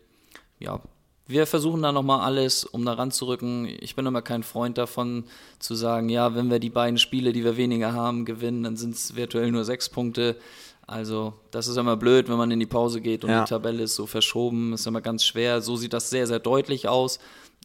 Ja, 0.57 0.81
wir 1.29 1.45
versuchen 1.45 1.83
da 1.83 1.91
nochmal 1.91 2.21
alles, 2.21 2.65
um 2.65 2.83
da 2.83 2.93
ranzurücken. 2.93 3.65
Ich 3.81 3.95
bin 3.95 4.03
immer 4.07 4.23
kein 4.23 4.41
Freund 4.41 4.79
davon, 4.79 5.25
zu 5.59 5.75
sagen, 5.75 6.09
ja, 6.09 6.33
wenn 6.33 6.49
wir 6.49 6.57
die 6.57 6.71
beiden 6.71 6.97
Spiele, 6.97 7.33
die 7.33 7.43
wir 7.43 7.55
weniger 7.55 7.93
haben, 7.93 8.25
gewinnen, 8.25 8.63
dann 8.63 8.75
sind 8.75 8.95
es 8.95 9.15
virtuell 9.15 9.51
nur 9.51 9.63
sechs 9.63 9.89
Punkte. 9.89 10.37
Also, 10.87 11.33
das 11.51 11.67
ist 11.67 11.77
immer 11.77 11.97
blöd, 11.97 12.29
wenn 12.29 12.37
man 12.37 12.49
in 12.49 12.59
die 12.59 12.65
Pause 12.65 12.99
geht 12.99 13.23
und 13.23 13.29
ja. 13.29 13.43
die 13.43 13.49
Tabelle 13.49 13.83
ist 13.83 13.93
so 13.93 14.07
verschoben, 14.07 14.73
ist 14.73 14.87
immer 14.87 15.01
ganz 15.01 15.23
schwer. 15.23 15.61
So 15.61 15.75
sieht 15.75 15.93
das 15.93 16.09
sehr, 16.09 16.25
sehr 16.25 16.39
deutlich 16.39 16.87
aus. 16.87 17.19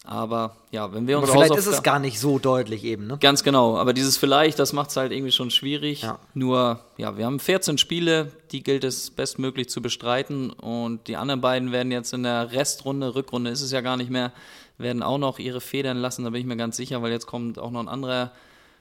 Aber 0.07 0.57
ja, 0.71 0.93
wenn 0.93 1.07
wir 1.07 1.19
uns. 1.19 1.31
Aber 1.31 1.39
vielleicht 1.39 1.59
ist 1.59 1.67
es 1.67 1.83
gar 1.83 1.99
nicht 1.99 2.21
so 2.21 2.39
deutlich 2.39 2.85
eben, 2.85 3.07
ne? 3.07 3.17
Ganz 3.19 3.43
genau. 3.43 3.79
Aber 3.79 3.95
dieses 3.95 4.19
vielleicht, 4.19 4.59
das 4.59 4.75
macht 4.75 4.91
es 4.91 4.97
halt 4.97 5.13
irgendwie 5.13 5.33
schon 5.33 5.51
schwierig. 5.51 6.03
Ja. 6.03 6.19
Nur, 6.35 6.81
ja, 6.99 7.17
wir 7.17 7.25
haben 7.25 7.41
14 7.41 7.79
Spiele, 7.79 8.31
die 8.53 8.63
gilt 8.63 8.85
es 8.85 9.11
bestmöglich 9.11 9.71
zu 9.71 9.81
bestreiten. 9.81 10.51
Und 10.51 11.09
die 11.09 11.17
anderen 11.17 11.41
beiden 11.41 11.73
werden 11.73 11.91
jetzt 11.91 12.13
in 12.13 12.23
der 12.23 12.53
Restrunde, 12.53 13.15
Rückrunde 13.15 13.51
ist 13.51 13.63
es 13.63 13.73
ja 13.73 13.81
gar 13.81 13.97
nicht 13.97 14.11
mehr, 14.11 14.33
werden 14.77 15.03
auch 15.03 15.19
noch 15.19 15.39
ihre 15.39 15.63
Federn 15.63 15.97
lassen. 15.97 16.25
Da 16.25 16.31
bin 16.31 16.41
ich 16.43 16.47
mir 16.47 16.59
ganz 16.59 16.77
sicher, 16.77 17.01
weil 17.01 17.11
jetzt 17.11 17.27
kommt 17.27 17.59
auch 17.59 17.71
noch 17.71 17.81
ein 17.81 17.89
anderer 17.89 18.31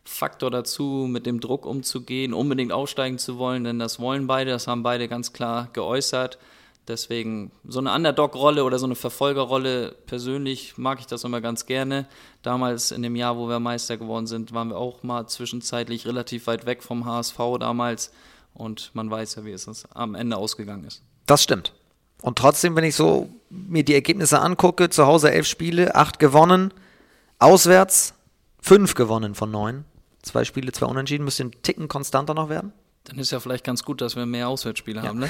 Faktor 0.03 0.51
dazu, 0.51 1.07
mit 1.09 1.25
dem 1.25 1.39
Druck 1.39 1.65
umzugehen, 1.65 2.33
unbedingt 2.33 2.73
aufsteigen 2.73 3.17
zu 3.17 3.37
wollen, 3.37 3.63
denn 3.63 3.79
das 3.79 3.99
wollen 3.99 4.27
beide, 4.27 4.51
das 4.51 4.67
haben 4.67 4.83
beide 4.83 5.07
ganz 5.07 5.31
klar 5.31 5.69
geäußert. 5.71 6.37
Deswegen 6.87 7.51
so 7.65 7.79
eine 7.79 7.93
Underdog-Rolle 7.93 8.63
oder 8.63 8.77
so 8.77 8.85
eine 8.85 8.95
Verfolgerrolle, 8.95 9.95
persönlich 10.05 10.77
mag 10.77 10.99
ich 10.99 11.05
das 11.05 11.23
immer 11.23 11.39
ganz 11.39 11.65
gerne. 11.65 12.07
Damals 12.41 12.91
in 12.91 13.01
dem 13.01 13.15
Jahr, 13.15 13.37
wo 13.37 13.47
wir 13.47 13.59
Meister 13.59 13.97
geworden 13.97 14.27
sind, 14.27 14.53
waren 14.53 14.69
wir 14.69 14.77
auch 14.77 15.01
mal 15.01 15.27
zwischenzeitlich 15.27 16.05
relativ 16.05 16.47
weit 16.47 16.65
weg 16.65 16.83
vom 16.83 17.05
HSV 17.05 17.37
damals. 17.59 18.11
Und 18.53 18.91
man 18.93 19.09
weiß 19.09 19.35
ja, 19.35 19.45
wie 19.45 19.51
es 19.51 19.85
am 19.93 20.13
Ende 20.13 20.35
ausgegangen 20.35 20.83
ist. 20.83 21.01
Das 21.25 21.41
stimmt. 21.41 21.73
Und 22.21 22.37
trotzdem, 22.37 22.75
wenn 22.75 22.83
ich 22.83 22.95
so 22.95 23.29
mir 23.49 23.83
die 23.83 23.93
Ergebnisse 23.93 24.39
angucke, 24.39 24.89
zu 24.89 25.05
Hause 25.05 25.31
elf 25.31 25.47
Spiele, 25.47 25.95
acht 25.95 26.19
gewonnen, 26.19 26.73
auswärts 27.39 28.13
fünf 28.61 28.93
gewonnen 28.93 29.35
von 29.35 29.51
neun. 29.51 29.85
Zwei 30.21 30.45
Spiele, 30.45 30.71
zwei 30.71 30.85
Unentschieden, 30.85 31.25
müsste 31.25 31.45
ein 31.45 31.51
Ticken 31.63 31.87
konstanter 31.87 32.33
noch 32.33 32.49
werden. 32.49 32.73
Dann 33.05 33.19
ist 33.19 33.31
ja 33.31 33.39
vielleicht 33.39 33.65
ganz 33.65 33.83
gut, 33.83 33.99
dass 34.01 34.15
wir 34.15 34.25
mehr 34.25 34.47
Auswärtsspiele 34.47 35.01
ja. 35.01 35.07
haben, 35.07 35.19
ne? 35.19 35.29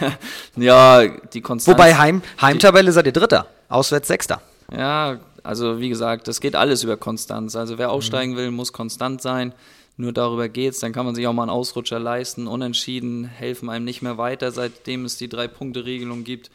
ja, 0.56 1.06
die 1.06 1.42
Konstanz. 1.42 1.76
Wobei 1.76 1.94
Heim, 1.94 2.22
Heimtabelle 2.40 2.92
seid 2.92 3.06
ihr 3.06 3.12
Dritter, 3.12 3.46
auswärts 3.68 4.08
Sechster. 4.08 4.40
Ja, 4.72 5.20
also 5.42 5.80
wie 5.80 5.88
gesagt, 5.88 6.28
das 6.28 6.40
geht 6.40 6.56
alles 6.56 6.82
über 6.82 6.96
Konstanz. 6.96 7.56
Also 7.56 7.78
wer 7.78 7.90
aufsteigen 7.90 8.32
mhm. 8.32 8.36
will, 8.36 8.50
muss 8.50 8.72
konstant 8.72 9.20
sein. 9.20 9.52
Nur 9.96 10.12
darüber 10.12 10.48
geht's. 10.48 10.80
Dann 10.80 10.92
kann 10.92 11.04
man 11.04 11.14
sich 11.14 11.26
auch 11.26 11.32
mal 11.34 11.42
einen 11.42 11.50
Ausrutscher 11.50 11.98
leisten. 11.98 12.46
Unentschieden 12.46 13.26
helfen 13.26 13.68
einem 13.68 13.84
nicht 13.84 14.00
mehr 14.00 14.16
weiter, 14.16 14.50
seitdem 14.50 15.04
es 15.04 15.18
die 15.18 15.28
Drei-Punkte-Regelung 15.28 16.24
gibt. 16.24 16.50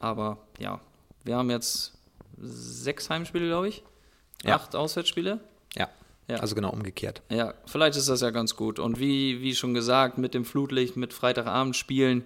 Aber 0.00 0.38
ja, 0.58 0.80
wir 1.22 1.36
haben 1.36 1.50
jetzt 1.50 1.92
sechs 2.38 3.08
Heimspiele, 3.08 3.46
glaube 3.46 3.68
ich. 3.68 3.84
Ja. 4.42 4.56
Acht 4.56 4.74
Auswärtsspiele. 4.74 5.38
Ja. 5.76 5.88
Ja. 6.28 6.36
Also 6.36 6.54
genau 6.54 6.70
umgekehrt. 6.70 7.22
Ja, 7.30 7.54
vielleicht 7.66 7.96
ist 7.96 8.08
das 8.08 8.20
ja 8.20 8.30
ganz 8.30 8.56
gut. 8.56 8.78
Und 8.78 8.98
wie, 8.98 9.40
wie 9.40 9.54
schon 9.54 9.74
gesagt, 9.74 10.18
mit 10.18 10.34
dem 10.34 10.44
Flutlicht, 10.44 10.96
mit 10.96 11.12
Freitagabend 11.12 11.76
spielen, 11.76 12.24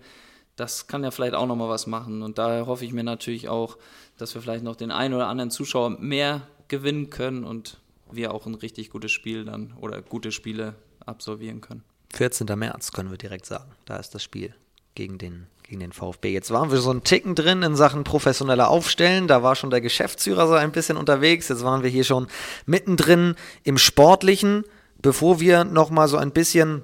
das 0.57 0.87
kann 0.87 1.05
ja 1.05 1.11
vielleicht 1.11 1.35
auch 1.35 1.47
nochmal 1.47 1.69
was 1.69 1.87
machen. 1.87 2.23
Und 2.23 2.39
daher 2.39 2.67
hoffe 2.67 2.85
ich 2.85 2.93
mir 2.93 3.05
natürlich 3.05 3.49
auch, 3.49 3.77
dass 4.17 4.35
wir 4.35 4.43
vielleicht 4.43 4.65
noch 4.65 4.77
den 4.77 4.91
einen 4.91 5.15
oder 5.15 5.29
anderen 5.29 5.51
Zuschauer 5.51 5.91
mehr 5.91 6.43
gewinnen 6.69 7.11
können 7.11 7.45
und 7.45 7.79
wir 8.11 8.33
auch 8.33 8.47
ein 8.47 8.55
richtig 8.55 8.91
gutes 8.91 9.13
Spiel 9.13 9.45
dann 9.45 9.75
oder 9.81 10.03
gute 10.03 10.33
Spiele 10.33 10.75
absolvieren 11.05 11.61
können. 11.61 11.83
14. 12.15 12.47
März 12.59 12.93
können 12.93 13.11
wir 13.11 13.19
direkt 13.19 13.47
sagen. 13.47 13.71
Da 13.85 13.97
ist 13.97 14.15
das 14.15 14.23
Spiel 14.23 14.55
gegen 14.95 15.19
den 15.19 15.47
gegen 15.69 15.81
den 15.81 15.93
VfB. 15.93 16.33
Jetzt 16.33 16.51
waren 16.51 16.71
wir 16.71 16.79
so 16.79 16.93
ein 16.93 17.03
Ticken 17.03 17.35
drin 17.35 17.63
in 17.63 17.75
Sachen 17.75 18.05
professioneller 18.05 18.69
Aufstellen. 18.69 19.27
Da 19.27 19.43
war 19.43 19.57
schon 19.57 19.71
der 19.71 19.81
Geschäftsführer 19.81 20.47
so 20.47 20.55
ein 20.55 20.73
bisschen 20.73 20.97
unterwegs. 20.97 21.49
Jetzt 21.49 21.65
waren 21.65 21.83
wir 21.83 21.91
hier 21.91 22.05
schon 22.05 22.29
mittendrin 22.67 23.35
im 23.65 23.79
Sportlichen. 23.79 24.65
Bevor 25.03 25.41
wir 25.41 25.65
nochmal 25.65 26.09
so 26.09 26.17
ein 26.17 26.31
bisschen 26.31 26.83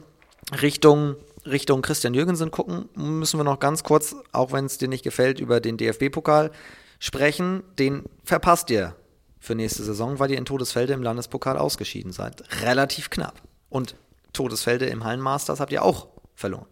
Richtung, 0.60 1.16
Richtung 1.46 1.82
Christian 1.82 2.14
Jürgensen 2.14 2.50
gucken, 2.50 2.88
müssen 2.94 3.38
wir 3.38 3.44
noch 3.44 3.60
ganz 3.60 3.84
kurz, 3.84 4.16
auch 4.32 4.52
wenn 4.52 4.66
es 4.66 4.78
dir 4.78 4.88
nicht 4.88 5.04
gefällt, 5.04 5.40
über 5.40 5.60
den 5.60 5.76
DFB-Pokal 5.76 6.50
sprechen. 6.98 7.62
Den 7.78 8.04
verpasst 8.24 8.68
ihr 8.70 8.96
für 9.38 9.54
nächste 9.54 9.82
Saison, 9.84 10.18
weil 10.18 10.30
ihr 10.30 10.38
in 10.38 10.44
Todesfelde 10.44 10.92
im 10.92 11.02
Landespokal 11.02 11.56
ausgeschieden 11.56 12.12
seid. 12.12 12.42
Relativ 12.62 13.10
knapp. 13.10 13.42
Und 13.68 13.96
Todesfelde 14.32 14.86
im 14.86 15.04
Hallenmasters 15.04 15.60
habt 15.60 15.72
ihr 15.72 15.82
auch 15.84 16.08
verloren. 16.34 16.66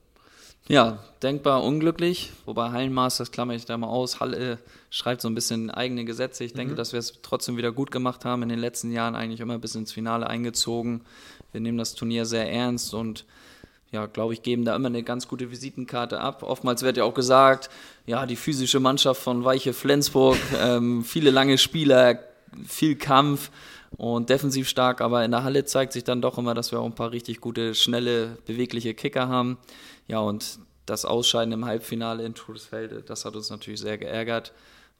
Ja, 0.70 1.00
denkbar 1.20 1.64
unglücklich, 1.64 2.30
wobei 2.46 2.70
Hallenmaß, 2.70 3.16
das 3.16 3.32
klammer 3.32 3.54
ich 3.54 3.64
da 3.64 3.76
mal 3.76 3.88
aus, 3.88 4.20
Halle 4.20 4.60
schreibt 4.88 5.20
so 5.20 5.28
ein 5.28 5.34
bisschen 5.34 5.68
eigene 5.68 6.04
Gesetze. 6.04 6.44
Ich 6.44 6.52
denke, 6.52 6.74
mhm. 6.74 6.76
dass 6.76 6.92
wir 6.92 7.00
es 7.00 7.22
trotzdem 7.22 7.56
wieder 7.56 7.72
gut 7.72 7.90
gemacht 7.90 8.24
haben, 8.24 8.44
in 8.44 8.50
den 8.50 8.60
letzten 8.60 8.92
Jahren 8.92 9.16
eigentlich 9.16 9.40
immer 9.40 9.58
bis 9.58 9.74
ins 9.74 9.90
Finale 9.90 10.28
eingezogen. 10.28 11.00
Wir 11.50 11.60
nehmen 11.60 11.76
das 11.76 11.96
Turnier 11.96 12.24
sehr 12.24 12.48
ernst 12.52 12.94
und 12.94 13.24
ja, 13.90 14.06
glaube 14.06 14.32
ich, 14.32 14.44
geben 14.44 14.64
da 14.64 14.76
immer 14.76 14.86
eine 14.86 15.02
ganz 15.02 15.26
gute 15.26 15.50
Visitenkarte 15.50 16.20
ab. 16.20 16.44
Oftmals 16.44 16.82
wird 16.82 16.96
ja 16.96 17.02
auch 17.02 17.14
gesagt, 17.14 17.68
ja, 18.06 18.24
die 18.24 18.36
physische 18.36 18.78
Mannschaft 18.78 19.20
von 19.20 19.42
Weiche 19.42 19.72
Flensburg, 19.72 20.38
ähm, 20.60 21.02
viele 21.02 21.32
lange 21.32 21.58
Spieler, 21.58 22.20
viel 22.64 22.94
Kampf 22.94 23.50
und 23.96 24.30
defensiv 24.30 24.68
stark, 24.68 25.00
aber 25.00 25.24
in 25.24 25.30
der 25.30 25.44
Halle 25.44 25.64
zeigt 25.64 25.92
sich 25.92 26.04
dann 26.04 26.22
doch 26.22 26.38
immer, 26.38 26.54
dass 26.54 26.72
wir 26.72 26.80
auch 26.80 26.86
ein 26.86 26.94
paar 26.94 27.12
richtig 27.12 27.40
gute, 27.40 27.74
schnelle, 27.74 28.38
bewegliche 28.46 28.94
Kicker 28.94 29.28
haben. 29.28 29.58
Ja, 30.06 30.20
und 30.20 30.58
das 30.86 31.04
Ausscheiden 31.04 31.52
im 31.52 31.64
Halbfinale 31.64 32.24
in 32.24 32.34
Trudesfelde, 32.34 33.02
das 33.02 33.24
hat 33.24 33.36
uns 33.36 33.50
natürlich 33.50 33.80
sehr 33.80 33.98
geärgert, 33.98 34.52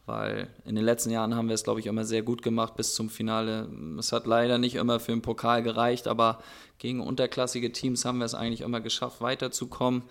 weil 0.07 0.48
in 0.64 0.74
den 0.74 0.85
letzten 0.85 1.11
Jahren 1.11 1.35
haben 1.35 1.48
wir 1.48 1.55
es, 1.55 1.64
glaube 1.64 1.81
ich, 1.81 1.87
immer 1.87 2.05
sehr 2.05 2.22
gut 2.22 2.42
gemacht 2.42 2.76
bis 2.76 2.94
zum 2.94 3.11
Finale. 3.11 3.68
Es 3.98 4.12
hat 4.12 4.26
leider 4.26 4.59
nicht 4.59 4.74
immer 4.74 4.98
für 5.00 5.12
den 5.12 5.22
Pokal 5.22 5.62
gereicht, 5.62 6.09
aber 6.09 6.42
gegen 6.79 7.00
unterklassige 7.00 7.72
Teams 7.72 8.05
haben 8.05 8.18
wir 8.18 8.24
es 8.24 8.35
eigentlich 8.35 8.62
immer 8.62 8.81
geschafft, 8.81 9.20
weiterzukommen. 9.20 10.03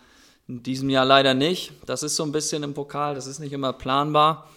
In 0.48 0.64
diesem 0.64 0.90
Jahr 0.90 1.06
leider 1.06 1.34
nicht. 1.34 1.74
Das 1.86 2.02
ist 2.02 2.16
so 2.16 2.24
ein 2.24 2.32
bisschen 2.32 2.64
im 2.64 2.74
Pokal, 2.74 3.16
das 3.16 3.28
ist 3.28 3.40
nicht 3.40 3.54
immer 3.54 3.74
planbar. 3.74 4.50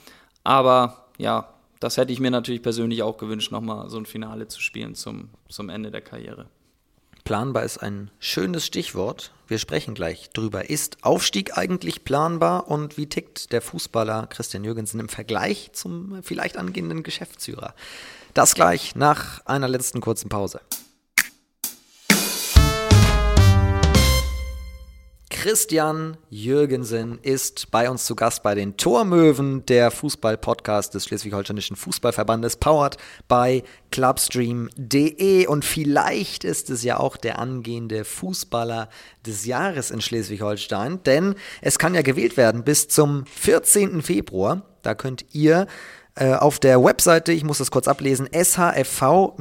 Aber 0.44 1.06
ja, 1.18 1.51
das 1.82 1.96
hätte 1.96 2.12
ich 2.12 2.20
mir 2.20 2.30
natürlich 2.30 2.62
persönlich 2.62 3.02
auch 3.02 3.18
gewünscht, 3.18 3.50
nochmal 3.50 3.90
so 3.90 3.98
ein 3.98 4.06
Finale 4.06 4.46
zu 4.46 4.60
spielen 4.60 4.94
zum, 4.94 5.30
zum 5.48 5.68
Ende 5.68 5.90
der 5.90 6.00
Karriere. 6.00 6.46
Planbar 7.24 7.64
ist 7.64 7.78
ein 7.78 8.10
schönes 8.18 8.66
Stichwort. 8.66 9.32
Wir 9.46 9.58
sprechen 9.58 9.94
gleich 9.94 10.30
drüber. 10.30 10.70
Ist 10.70 10.98
Aufstieg 11.02 11.56
eigentlich 11.56 12.04
planbar 12.04 12.68
und 12.68 12.98
wie 12.98 13.06
tickt 13.06 13.52
der 13.52 13.62
Fußballer 13.62 14.26
Christian 14.28 14.64
Jürgensen 14.64 15.00
im 15.00 15.08
Vergleich 15.08 15.70
zum 15.72 16.22
vielleicht 16.22 16.56
angehenden 16.56 17.02
Geschäftsführer? 17.02 17.74
Das 18.34 18.54
gleich 18.54 18.94
nach 18.96 19.44
einer 19.46 19.68
letzten 19.68 20.00
kurzen 20.00 20.28
Pause. 20.28 20.60
Christian 25.42 26.16
Jürgensen 26.30 27.18
ist 27.20 27.72
bei 27.72 27.90
uns 27.90 28.04
zu 28.04 28.14
Gast 28.14 28.44
bei 28.44 28.54
den 28.54 28.76
Tormöwen, 28.76 29.66
der 29.66 29.90
Fußball-Podcast 29.90 30.94
des 30.94 31.06
Schleswig-Holsteinischen 31.06 31.74
Fußballverbandes, 31.74 32.58
powered 32.58 32.96
by 33.26 33.64
Clubstream.de. 33.90 35.48
Und 35.48 35.64
vielleicht 35.64 36.44
ist 36.44 36.70
es 36.70 36.84
ja 36.84 37.00
auch 37.00 37.16
der 37.16 37.40
angehende 37.40 38.04
Fußballer 38.04 38.88
des 39.26 39.44
Jahres 39.44 39.90
in 39.90 40.00
Schleswig-Holstein, 40.00 41.02
denn 41.02 41.34
es 41.60 41.76
kann 41.76 41.96
ja 41.96 42.02
gewählt 42.02 42.36
werden 42.36 42.62
bis 42.62 42.86
zum 42.86 43.26
14. 43.26 44.00
Februar. 44.00 44.62
Da 44.82 44.94
könnt 44.94 45.24
ihr 45.32 45.66
äh, 46.14 46.34
auf 46.34 46.60
der 46.60 46.84
Webseite, 46.84 47.32
ich 47.32 47.42
muss 47.42 47.58
das 47.58 47.72
kurz 47.72 47.88
ablesen, 47.88 48.28
shfv-kiel.de 48.32 49.40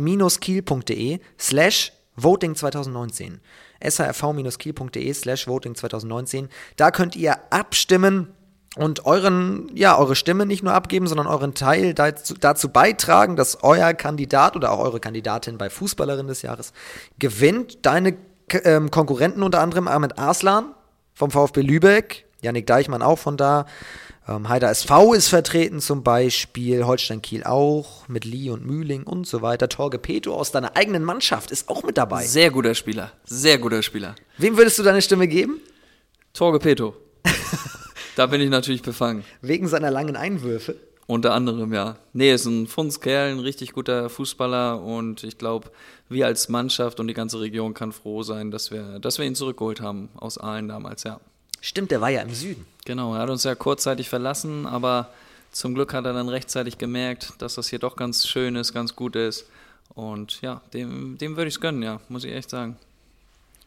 slash 1.38 1.94
voting 2.16 2.56
2019 2.56 3.40
shrv-kiel.de 3.84 5.14
slash 5.14 5.48
voting 5.48 5.76
2019. 5.76 6.50
Da 6.76 6.92
könnt 6.92 7.16
ihr 7.16 7.38
abstimmen 7.50 8.28
und 8.78 9.06
euren, 9.06 9.70
ja, 9.76 9.98
eure 9.98 10.16
Stimme 10.16 10.46
nicht 10.46 10.64
nur 10.64 10.74
abgeben, 10.74 11.08
sondern 11.08 11.28
euren 11.28 11.54
Teil 11.54 11.94
dazu, 11.94 12.36
dazu 12.40 12.70
beitragen, 12.70 13.36
dass 13.36 13.64
euer 13.64 13.94
Kandidat 13.94 14.56
oder 14.56 14.72
auch 14.72 14.80
eure 14.80 15.00
Kandidatin 15.00 15.58
bei 15.58 15.70
Fußballerin 15.70 16.28
des 16.28 16.42
Jahres 16.42 16.72
gewinnt. 17.20 17.86
Deine 17.86 18.16
ähm, 18.64 18.90
Konkurrenten 18.90 19.44
unter 19.44 19.60
anderem 19.60 19.88
Ahmed 19.88 20.18
Arslan 20.18 20.74
vom 21.14 21.32
VfB 21.32 21.62
Lübeck, 21.62 22.26
Janik 22.42 22.66
Deichmann 22.66 23.02
auch 23.02 23.20
von 23.20 23.36
da, 23.36 23.66
Ähm, 24.28 24.50
Heider 24.50 24.70
SV 24.70 25.14
ist 25.14 25.30
vertreten 25.30 25.80
zum 25.80 26.04
Beispiel, 26.04 26.86
Holstein 26.86 27.22
Kiel 27.22 27.44
auch, 27.44 28.08
mit 28.08 28.24
Lee 28.24 28.50
und 28.52 28.66
Mühling 28.66 29.04
und 29.04 29.26
so 29.26 29.42
weiter. 29.42 29.68
Torge 29.68 29.98
Peto 29.98 30.34
aus 30.34 30.52
deiner 30.52 30.76
eigenen 30.76 31.04
Mannschaft 31.04 31.52
ist 31.52 31.70
auch 31.70 31.84
mit 31.84 31.98
dabei. 31.98 32.24
Sehr 32.24 32.52
guter 32.52 32.76
Spieler, 32.76 33.12
sehr 33.24 33.58
guter 33.58 33.82
Spieler. 33.82 34.16
Wem 34.38 34.58
würdest 34.58 34.78
du 34.78 34.84
deine 34.84 35.02
Stimme 35.02 35.28
geben? 35.28 35.60
Torge 36.34 36.60
Peto. 36.60 36.96
da 38.16 38.28
bin 38.28 38.42
ich 38.42 38.50
natürlich 38.50 38.84
befangen. 38.84 39.24
Wegen 39.42 39.68
seiner 39.68 39.90
langen 39.90 40.16
Einwürfe. 40.16 40.76
Unter 41.08 41.34
anderem, 41.34 41.74
ja. 41.74 41.98
Nee, 42.14 42.32
ist 42.32 42.46
ein 42.46 42.68
Fundskerl, 42.68 43.32
ein 43.32 43.40
richtig 43.40 43.74
guter 43.74 44.10
Fußballer 44.10 44.82
und 44.82 45.24
ich 45.24 45.38
glaube, 45.38 45.72
wir 46.08 46.26
als 46.28 46.48
Mannschaft 46.48 47.00
und 47.00 47.08
die 47.08 47.14
ganze 47.14 47.42
Region 47.42 47.74
kann 47.74 47.92
froh 47.92 48.24
sein, 48.24 48.52
dass 48.52 48.72
wir, 48.72 49.00
dass 49.00 49.18
wir 49.18 49.26
ihn 49.26 49.36
zurückgeholt 49.36 49.82
haben 49.82 50.10
aus 50.16 50.38
Aalen 50.38 50.68
damals, 50.68 51.04
ja. 51.04 51.20
Stimmt, 51.62 51.92
der 51.92 52.02
war 52.02 52.10
ja 52.10 52.22
im 52.22 52.34
Süden. 52.34 52.66
Genau, 52.86 53.14
er 53.14 53.22
hat 53.22 53.30
uns 53.30 53.44
ja 53.44 53.54
kurzzeitig 53.56 54.10
verlassen, 54.10 54.66
aber 54.66 55.10
zum 55.52 55.76
Glück 55.76 55.94
hat 55.94 56.06
er 56.06 56.14
dann 56.14 56.28
rechtzeitig 56.28 56.78
gemerkt, 56.78 57.34
dass 57.38 57.56
das 57.56 57.68
hier 57.68 57.80
doch 57.80 57.96
ganz 57.96 58.28
schön 58.28 58.56
ist, 58.56 58.74
ganz 58.74 58.96
gut 58.96 59.16
ist. 59.16 59.46
Und 59.94 60.42
ja, 60.42 60.62
dem, 60.74 61.18
dem 61.18 61.38
würde 61.38 61.50
ich 61.50 61.56
es 61.56 61.62
gönnen, 61.62 61.84
ja, 61.84 62.00
muss 62.10 62.24
ich 62.24 62.34
echt 62.34 62.50
sagen. 62.50 62.78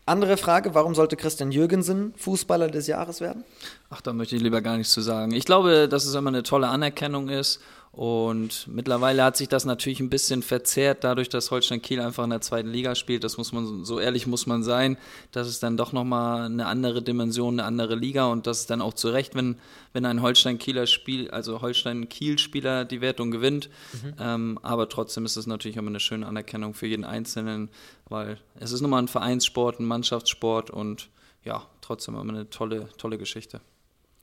Andere 0.07 0.37
Frage, 0.37 0.75
warum 0.75 0.95
sollte 0.95 1.17
Christian 1.17 1.51
Jürgensen 1.51 2.13
Fußballer 2.17 2.69
des 2.69 2.87
Jahres 2.89 3.21
werden? 3.21 3.45
Ach, 3.89 4.03
da 4.03 4.13
möchte 4.13 4.37
ich 4.37 4.43
lieber 4.43 4.61
gar 4.61 4.77
nichts 4.77 4.93
zu 4.93 5.01
sagen. 5.01 5.33
Ich 5.33 5.45
glaube, 5.45 5.89
dass 5.89 6.05
es 6.05 6.15
immer 6.15 6.29
eine 6.29 6.43
tolle 6.43 6.69
Anerkennung 6.69 7.29
ist 7.29 7.61
und 7.97 8.67
mittlerweile 8.67 9.23
hat 9.23 9.37
sich 9.37 9.49
das 9.49 9.65
natürlich 9.65 10.01
ein 10.01 10.11
bisschen 10.11 10.43
verzerrt, 10.43 11.05
dadurch, 11.05 11.29
dass 11.29 11.53
Holstein 11.53 11.81
Kiel 11.81 12.01
einfach 12.01 12.25
in 12.25 12.31
der 12.31 12.41
zweiten 12.41 12.69
Liga 12.69 12.97
spielt. 12.97 13.23
Das 13.23 13.37
muss 13.37 13.53
man, 13.53 13.85
so 13.85 14.01
ehrlich 14.01 14.27
muss 14.27 14.47
man 14.47 14.65
sein. 14.65 14.97
Das 15.31 15.47
ist 15.49 15.63
dann 15.63 15.77
doch 15.77 15.93
nochmal 15.93 16.47
eine 16.47 16.67
andere 16.67 17.03
Dimension, 17.03 17.61
eine 17.61 17.69
andere 17.69 17.95
Liga 17.95 18.27
und 18.27 18.49
das 18.49 18.61
ist 18.61 18.71
dann 18.71 18.83
auch 18.83 18.95
zu 18.95 19.11
Recht, 19.11 19.37
wenn, 19.37 19.59
wenn 19.93 20.07
ein 20.07 20.23
Holstein 20.23 20.59
Kieler 20.59 20.89
Spiel, 20.89 21.31
also 21.31 21.63
Holstein 21.63 22.09
Kiel 22.09 22.39
Spieler 22.39 22.85
die 22.85 23.01
Wertung 23.01 23.31
gewinnt. 23.31 23.71
Mhm. 23.93 24.15
Ähm, 24.19 24.59
aber 24.63 24.89
trotzdem 24.89 25.25
ist 25.25 25.37
es 25.37 25.47
natürlich 25.47 25.77
immer 25.77 25.91
eine 25.91 26.01
schöne 26.01 26.27
Anerkennung 26.27 26.75
für 26.75 26.89
jeden 26.89 27.05
Einzelnen, 27.05 27.71
weil 28.09 28.39
es 28.59 28.73
ist 28.73 28.81
nochmal 28.81 29.03
ein 29.03 29.09
Vereinssport, 29.09 29.79
ein 29.79 29.87
Mannschaftssport 29.87 30.71
und 30.71 31.11
ja, 31.45 31.65
trotzdem 31.81 32.17
immer 32.17 32.33
eine 32.33 32.51
tolle, 32.51 32.89
tolle 32.99 33.19
Geschichte. 33.19 33.61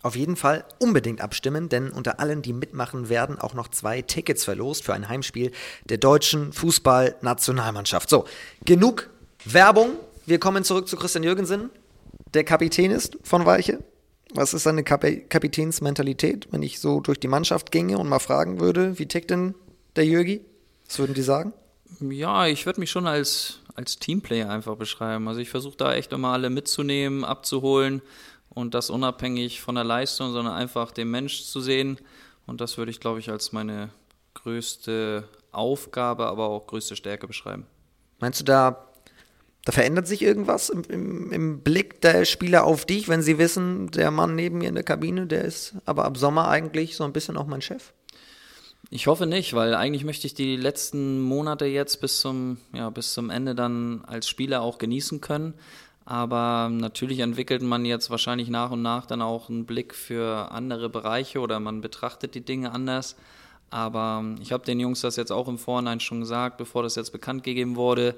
Auf 0.03 0.15
jeden 0.15 0.35
Fall 0.35 0.65
unbedingt 0.79 1.21
abstimmen, 1.21 1.69
denn 1.69 1.91
unter 1.91 2.19
allen, 2.19 2.41
die 2.41 2.53
mitmachen, 2.53 3.09
werden 3.09 3.37
auch 3.37 3.53
noch 3.53 3.67
zwei 3.67 4.01
Tickets 4.01 4.43
verlost 4.43 4.83
für 4.83 4.93
ein 4.93 5.07
Heimspiel 5.07 5.51
der 5.85 5.97
deutschen 5.97 6.53
Fußballnationalmannschaft. 6.53 8.09
So, 8.09 8.25
genug 8.65 9.09
Werbung. 9.45 9.91
Wir 10.25 10.39
kommen 10.39 10.63
zurück 10.63 10.87
zu 10.87 10.97
Christian 10.97 11.23
Jürgensen, 11.23 11.69
der 12.33 12.43
Kapitän 12.43 12.91
ist 12.91 13.17
von 13.23 13.45
Weiche. 13.45 13.79
Was 14.33 14.53
ist 14.53 14.63
seine 14.63 14.83
Kap 14.83 15.03
Kapitänsmentalität, 15.29 16.47
wenn 16.51 16.63
ich 16.63 16.79
so 16.79 17.01
durch 17.01 17.19
die 17.19 17.27
Mannschaft 17.27 17.71
ginge 17.71 17.97
und 17.97 18.07
mal 18.07 18.19
fragen 18.19 18.59
würde, 18.59 18.97
wie 18.97 19.05
tickt 19.05 19.29
denn 19.29 19.55
der 19.95 20.05
Jürgi? 20.05 20.41
Was 20.87 20.99
würden 20.99 21.13
die 21.13 21.21
sagen? 21.21 21.53
Ja, 21.99 22.47
ich 22.47 22.65
würde 22.65 22.79
mich 22.79 22.89
schon 22.89 23.07
als, 23.07 23.59
als 23.75 23.99
Teamplayer 23.99 24.49
einfach 24.49 24.77
beschreiben. 24.77 25.27
Also 25.27 25.41
ich 25.41 25.49
versuche 25.49 25.75
da 25.75 25.93
echt 25.93 26.13
immer 26.13 26.29
alle 26.29 26.49
mitzunehmen, 26.49 27.25
abzuholen 27.25 28.01
und 28.53 28.73
das 28.73 28.89
unabhängig 28.89 29.61
von 29.61 29.75
der 29.75 29.83
Leistung, 29.83 30.31
sondern 30.31 30.53
einfach 30.53 30.91
den 30.91 31.09
Mensch 31.09 31.43
zu 31.43 31.61
sehen. 31.61 31.97
Und 32.45 32.61
das 32.61 32.77
würde 32.77 32.91
ich, 32.91 32.99
glaube 32.99 33.19
ich, 33.19 33.29
als 33.29 33.51
meine 33.51 33.89
größte 34.33 35.27
Aufgabe, 35.51 36.27
aber 36.27 36.47
auch 36.47 36.67
größte 36.67 36.95
Stärke 36.95 37.27
beschreiben. 37.27 37.65
Meinst 38.19 38.39
du, 38.39 38.43
da, 38.43 38.87
da 39.65 39.71
verändert 39.71 40.07
sich 40.07 40.21
irgendwas 40.21 40.69
im, 40.69 40.83
im, 40.89 41.31
im, 41.31 41.61
Blick 41.61 42.01
der 42.01 42.25
Spieler 42.25 42.65
auf 42.65 42.85
dich, 42.85 43.09
wenn 43.09 43.21
sie 43.21 43.37
wissen, 43.37 43.89
der 43.91 44.11
Mann 44.11 44.35
neben 44.35 44.59
mir 44.59 44.69
in 44.69 44.75
der 44.75 44.83
Kabine, 44.83 45.27
der 45.27 45.45
ist 45.45 45.75
aber 45.85 46.05
ab 46.05 46.17
Sommer 46.17 46.47
eigentlich 46.47 46.95
so 46.95 47.03
ein 47.03 47.13
bisschen 47.13 47.37
auch 47.37 47.47
mein 47.47 47.61
Chef? 47.61 47.93
Ich 48.89 49.07
hoffe 49.07 49.25
nicht, 49.25 49.53
weil 49.53 49.73
eigentlich 49.73 50.03
möchte 50.03 50.27
ich 50.27 50.33
die 50.33 50.57
letzten 50.57 51.21
Monate 51.21 51.65
jetzt 51.65 52.01
bis 52.01 52.19
zum, 52.19 52.57
ja, 52.73 52.89
bis 52.89 53.13
zum 53.13 53.29
Ende 53.29 53.55
dann 53.55 54.03
als 54.05 54.27
Spieler 54.27 54.61
auch 54.61 54.77
genießen 54.79 55.21
können. 55.21 55.53
Aber 56.05 56.69
natürlich 56.71 57.19
entwickelt 57.19 57.61
man 57.61 57.85
jetzt 57.85 58.09
wahrscheinlich 58.09 58.49
nach 58.49 58.71
und 58.71 58.81
nach 58.81 59.05
dann 59.05 59.21
auch 59.21 59.49
einen 59.49 59.65
Blick 59.65 59.93
für 59.93 60.51
andere 60.51 60.89
Bereiche 60.89 61.39
oder 61.39 61.59
man 61.59 61.81
betrachtet 61.81 62.35
die 62.35 62.41
Dinge 62.41 62.71
anders. 62.71 63.15
Aber 63.69 64.23
ich 64.41 64.51
habe 64.51 64.65
den 64.65 64.79
Jungs 64.79 65.01
das 65.01 65.15
jetzt 65.15 65.31
auch 65.31 65.47
im 65.47 65.57
Vorhinein 65.57 65.99
schon 65.99 66.19
gesagt, 66.19 66.57
bevor 66.57 66.83
das 66.83 66.95
jetzt 66.95 67.11
bekannt 67.11 67.43
gegeben 67.43 67.75
wurde, 67.75 68.15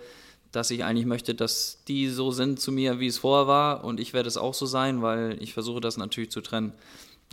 dass 0.51 0.71
ich 0.71 0.83
eigentlich 0.83 1.05
möchte, 1.05 1.35
dass 1.35 1.83
die 1.87 2.09
so 2.09 2.31
sind 2.31 2.59
zu 2.59 2.71
mir, 2.71 2.99
wie 2.99 3.07
es 3.07 3.17
vorher 3.17 3.47
war. 3.47 3.83
Und 3.83 3.99
ich 3.99 4.13
werde 4.13 4.27
es 4.27 4.37
auch 4.37 4.53
so 4.53 4.65
sein, 4.65 5.01
weil 5.01 5.37
ich 5.41 5.53
versuche 5.53 5.81
das 5.81 5.97
natürlich 5.97 6.31
zu 6.31 6.41
trennen. 6.41 6.73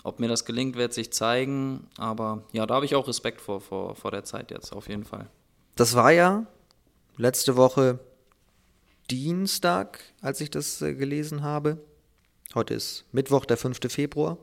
Ob 0.03 0.21
mir 0.21 0.29
das 0.29 0.45
gelingt, 0.45 0.77
wird 0.77 0.93
sich 0.93 1.13
zeigen. 1.13 1.87
Aber 1.97 2.43
ja, 2.53 2.67
da 2.67 2.75
habe 2.75 2.87
ich 2.87 2.95
auch 2.95 3.09
Respekt 3.09 3.41
vor, 3.41 3.61
vor, 3.61 3.95
vor 3.95 4.11
der 4.11 4.25
Zeit 4.25 4.51
jetzt, 4.51 4.73
auf 4.73 4.89
jeden 4.89 5.05
Fall. 5.05 5.27
Das 5.77 5.95
war 5.95 6.11
ja 6.13 6.45
letzte 7.17 7.57
Woche 7.57 7.99
Dienstag, 9.11 10.01
als 10.21 10.41
ich 10.41 10.51
das 10.51 10.81
äh, 10.83 10.95
gelesen 10.95 11.43
habe. 11.43 11.79
Heute 12.55 12.75
ist 12.75 13.05
Mittwoch, 13.13 13.45
der 13.45 13.57
5. 13.57 13.79
Februar. 13.89 14.39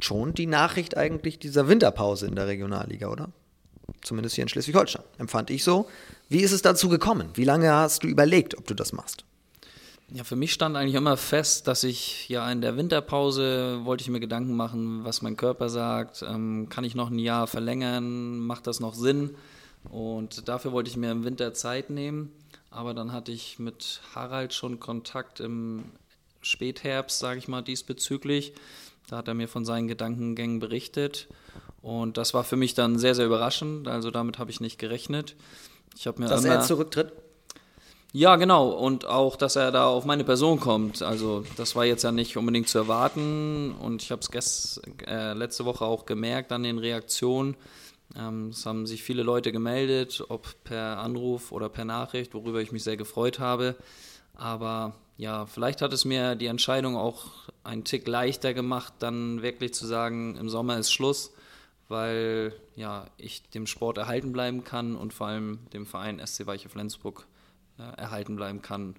Schon 0.00 0.34
die 0.34 0.46
Nachricht 0.46 0.96
eigentlich 0.96 1.38
dieser 1.38 1.68
Winterpause 1.68 2.26
in 2.26 2.34
der 2.34 2.46
Regionalliga, 2.46 3.08
oder? 3.08 3.30
Zumindest 4.02 4.34
hier 4.34 4.42
in 4.42 4.48
Schleswig-Holstein. 4.48 5.04
Empfand 5.18 5.50
ich 5.50 5.62
so. 5.62 5.88
Wie 6.28 6.40
ist 6.40 6.52
es 6.52 6.62
dazu 6.62 6.88
gekommen? 6.88 7.28
Wie 7.34 7.44
lange 7.44 7.70
hast 7.70 8.02
du 8.02 8.08
überlegt, 8.08 8.58
ob 8.58 8.66
du 8.66 8.74
das 8.74 8.92
machst? 8.92 9.24
Ja, 10.12 10.24
für 10.24 10.36
mich 10.36 10.52
stand 10.52 10.76
eigentlich 10.76 10.96
immer 10.96 11.16
fest, 11.16 11.68
dass 11.68 11.84
ich 11.84 12.28
ja 12.28 12.50
in 12.50 12.60
der 12.60 12.76
Winterpause 12.76 13.80
wollte 13.84 14.02
ich 14.02 14.10
mir 14.10 14.20
Gedanken 14.20 14.54
machen, 14.54 15.04
was 15.04 15.22
mein 15.22 15.36
Körper 15.36 15.68
sagt. 15.68 16.22
Ähm, 16.22 16.68
kann 16.68 16.84
ich 16.84 16.94
noch 16.94 17.10
ein 17.10 17.18
Jahr 17.18 17.46
verlängern? 17.46 18.38
Macht 18.38 18.66
das 18.66 18.80
noch 18.80 18.94
Sinn? 18.94 19.36
Und 19.88 20.48
dafür 20.48 20.72
wollte 20.72 20.90
ich 20.90 20.96
mir 20.96 21.10
im 21.10 21.24
Winter 21.24 21.54
Zeit 21.54 21.88
nehmen. 21.90 22.30
Aber 22.72 22.94
dann 22.94 23.12
hatte 23.12 23.32
ich 23.32 23.58
mit 23.58 24.00
Harald 24.14 24.54
schon 24.54 24.80
Kontakt 24.80 25.40
im 25.40 25.84
Spätherbst, 26.40 27.18
sage 27.18 27.38
ich 27.38 27.46
mal, 27.46 27.62
diesbezüglich. 27.62 28.54
Da 29.08 29.18
hat 29.18 29.28
er 29.28 29.34
mir 29.34 29.48
von 29.48 29.64
seinen 29.64 29.88
Gedankengängen 29.88 30.58
berichtet. 30.58 31.28
Und 31.82 32.16
das 32.16 32.32
war 32.32 32.44
für 32.44 32.56
mich 32.56 32.74
dann 32.74 32.98
sehr, 32.98 33.14
sehr 33.14 33.26
überraschend. 33.26 33.88
Also 33.88 34.10
damit 34.10 34.38
habe 34.38 34.50
ich 34.50 34.60
nicht 34.60 34.78
gerechnet. 34.78 35.36
Ich 35.96 36.06
mir 36.06 36.28
Dass 36.28 36.44
er 36.44 36.62
zurücktritt? 36.62 37.12
Ja, 38.12 38.36
genau. 38.36 38.70
Und 38.70 39.06
auch, 39.06 39.36
dass 39.36 39.56
er 39.56 39.70
da 39.70 39.86
auf 39.86 40.04
meine 40.04 40.24
Person 40.24 40.60
kommt. 40.60 41.02
Also 41.02 41.44
das 41.56 41.76
war 41.76 41.84
jetzt 41.84 42.04
ja 42.04 42.12
nicht 42.12 42.36
unbedingt 42.36 42.68
zu 42.68 42.78
erwarten. 42.78 43.72
Und 43.72 44.02
ich 44.02 44.10
habe 44.10 44.22
es 44.34 44.80
äh, 45.06 45.34
letzte 45.34 45.64
Woche 45.64 45.84
auch 45.84 46.06
gemerkt 46.06 46.52
an 46.52 46.62
den 46.62 46.78
Reaktionen. 46.78 47.56
Ähm, 48.16 48.48
es 48.48 48.66
haben 48.66 48.86
sich 48.86 49.02
viele 49.02 49.22
Leute 49.22 49.52
gemeldet, 49.52 50.24
ob 50.28 50.62
per 50.64 50.98
Anruf 50.98 51.52
oder 51.52 51.68
per 51.68 51.84
Nachricht, 51.84 52.34
worüber 52.34 52.60
ich 52.60 52.72
mich 52.72 52.84
sehr 52.84 52.96
gefreut 52.96 53.38
habe. 53.38 53.76
Aber 54.34 54.94
ja, 55.16 55.46
vielleicht 55.46 55.82
hat 55.82 55.92
es 55.92 56.04
mir 56.04 56.34
die 56.34 56.46
Entscheidung 56.46 56.96
auch 56.96 57.48
einen 57.64 57.84
Tick 57.84 58.08
leichter 58.08 58.54
gemacht, 58.54 58.94
dann 58.98 59.42
wirklich 59.42 59.74
zu 59.74 59.86
sagen, 59.86 60.36
im 60.36 60.48
Sommer 60.48 60.78
ist 60.78 60.92
Schluss, 60.92 61.32
weil 61.88 62.54
ja, 62.74 63.06
ich 63.18 63.48
dem 63.50 63.66
Sport 63.66 63.98
erhalten 63.98 64.32
bleiben 64.32 64.64
kann 64.64 64.96
und 64.96 65.12
vor 65.12 65.28
allem 65.28 65.58
dem 65.72 65.86
Verein 65.86 66.24
SC 66.24 66.46
Weiche 66.46 66.68
Flensburg 66.68 67.26
äh, 67.78 67.82
erhalten 68.00 68.36
bleiben 68.36 68.62
kann, 68.62 68.96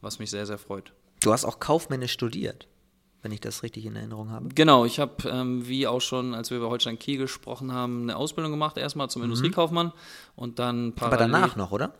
was 0.00 0.18
mich 0.18 0.30
sehr, 0.30 0.46
sehr 0.46 0.58
freut. 0.58 0.92
Du 1.20 1.32
hast 1.32 1.44
auch 1.44 1.58
kaufmännisch 1.58 2.12
studiert 2.12 2.68
wenn 3.26 3.32
ich 3.32 3.40
das 3.40 3.64
richtig 3.64 3.84
in 3.84 3.96
Erinnerung 3.96 4.30
habe. 4.30 4.50
Genau, 4.54 4.84
ich 4.84 5.00
habe, 5.00 5.28
ähm, 5.28 5.66
wie 5.66 5.88
auch 5.88 6.00
schon, 6.00 6.32
als 6.32 6.50
wir 6.50 6.58
über 6.58 6.68
Holstein 6.68 6.96
Kiel 6.96 7.18
gesprochen 7.18 7.72
haben, 7.72 8.02
eine 8.02 8.14
Ausbildung 8.14 8.52
gemacht, 8.52 8.78
erstmal 8.78 9.10
zum 9.10 9.22
mhm. 9.22 9.30
Industriekaufmann 9.30 9.92
und 10.36 10.60
dann 10.60 10.92
parallel... 10.92 11.24
Aber 11.24 11.32
danach 11.32 11.56
noch, 11.56 11.72
oder? 11.72 11.92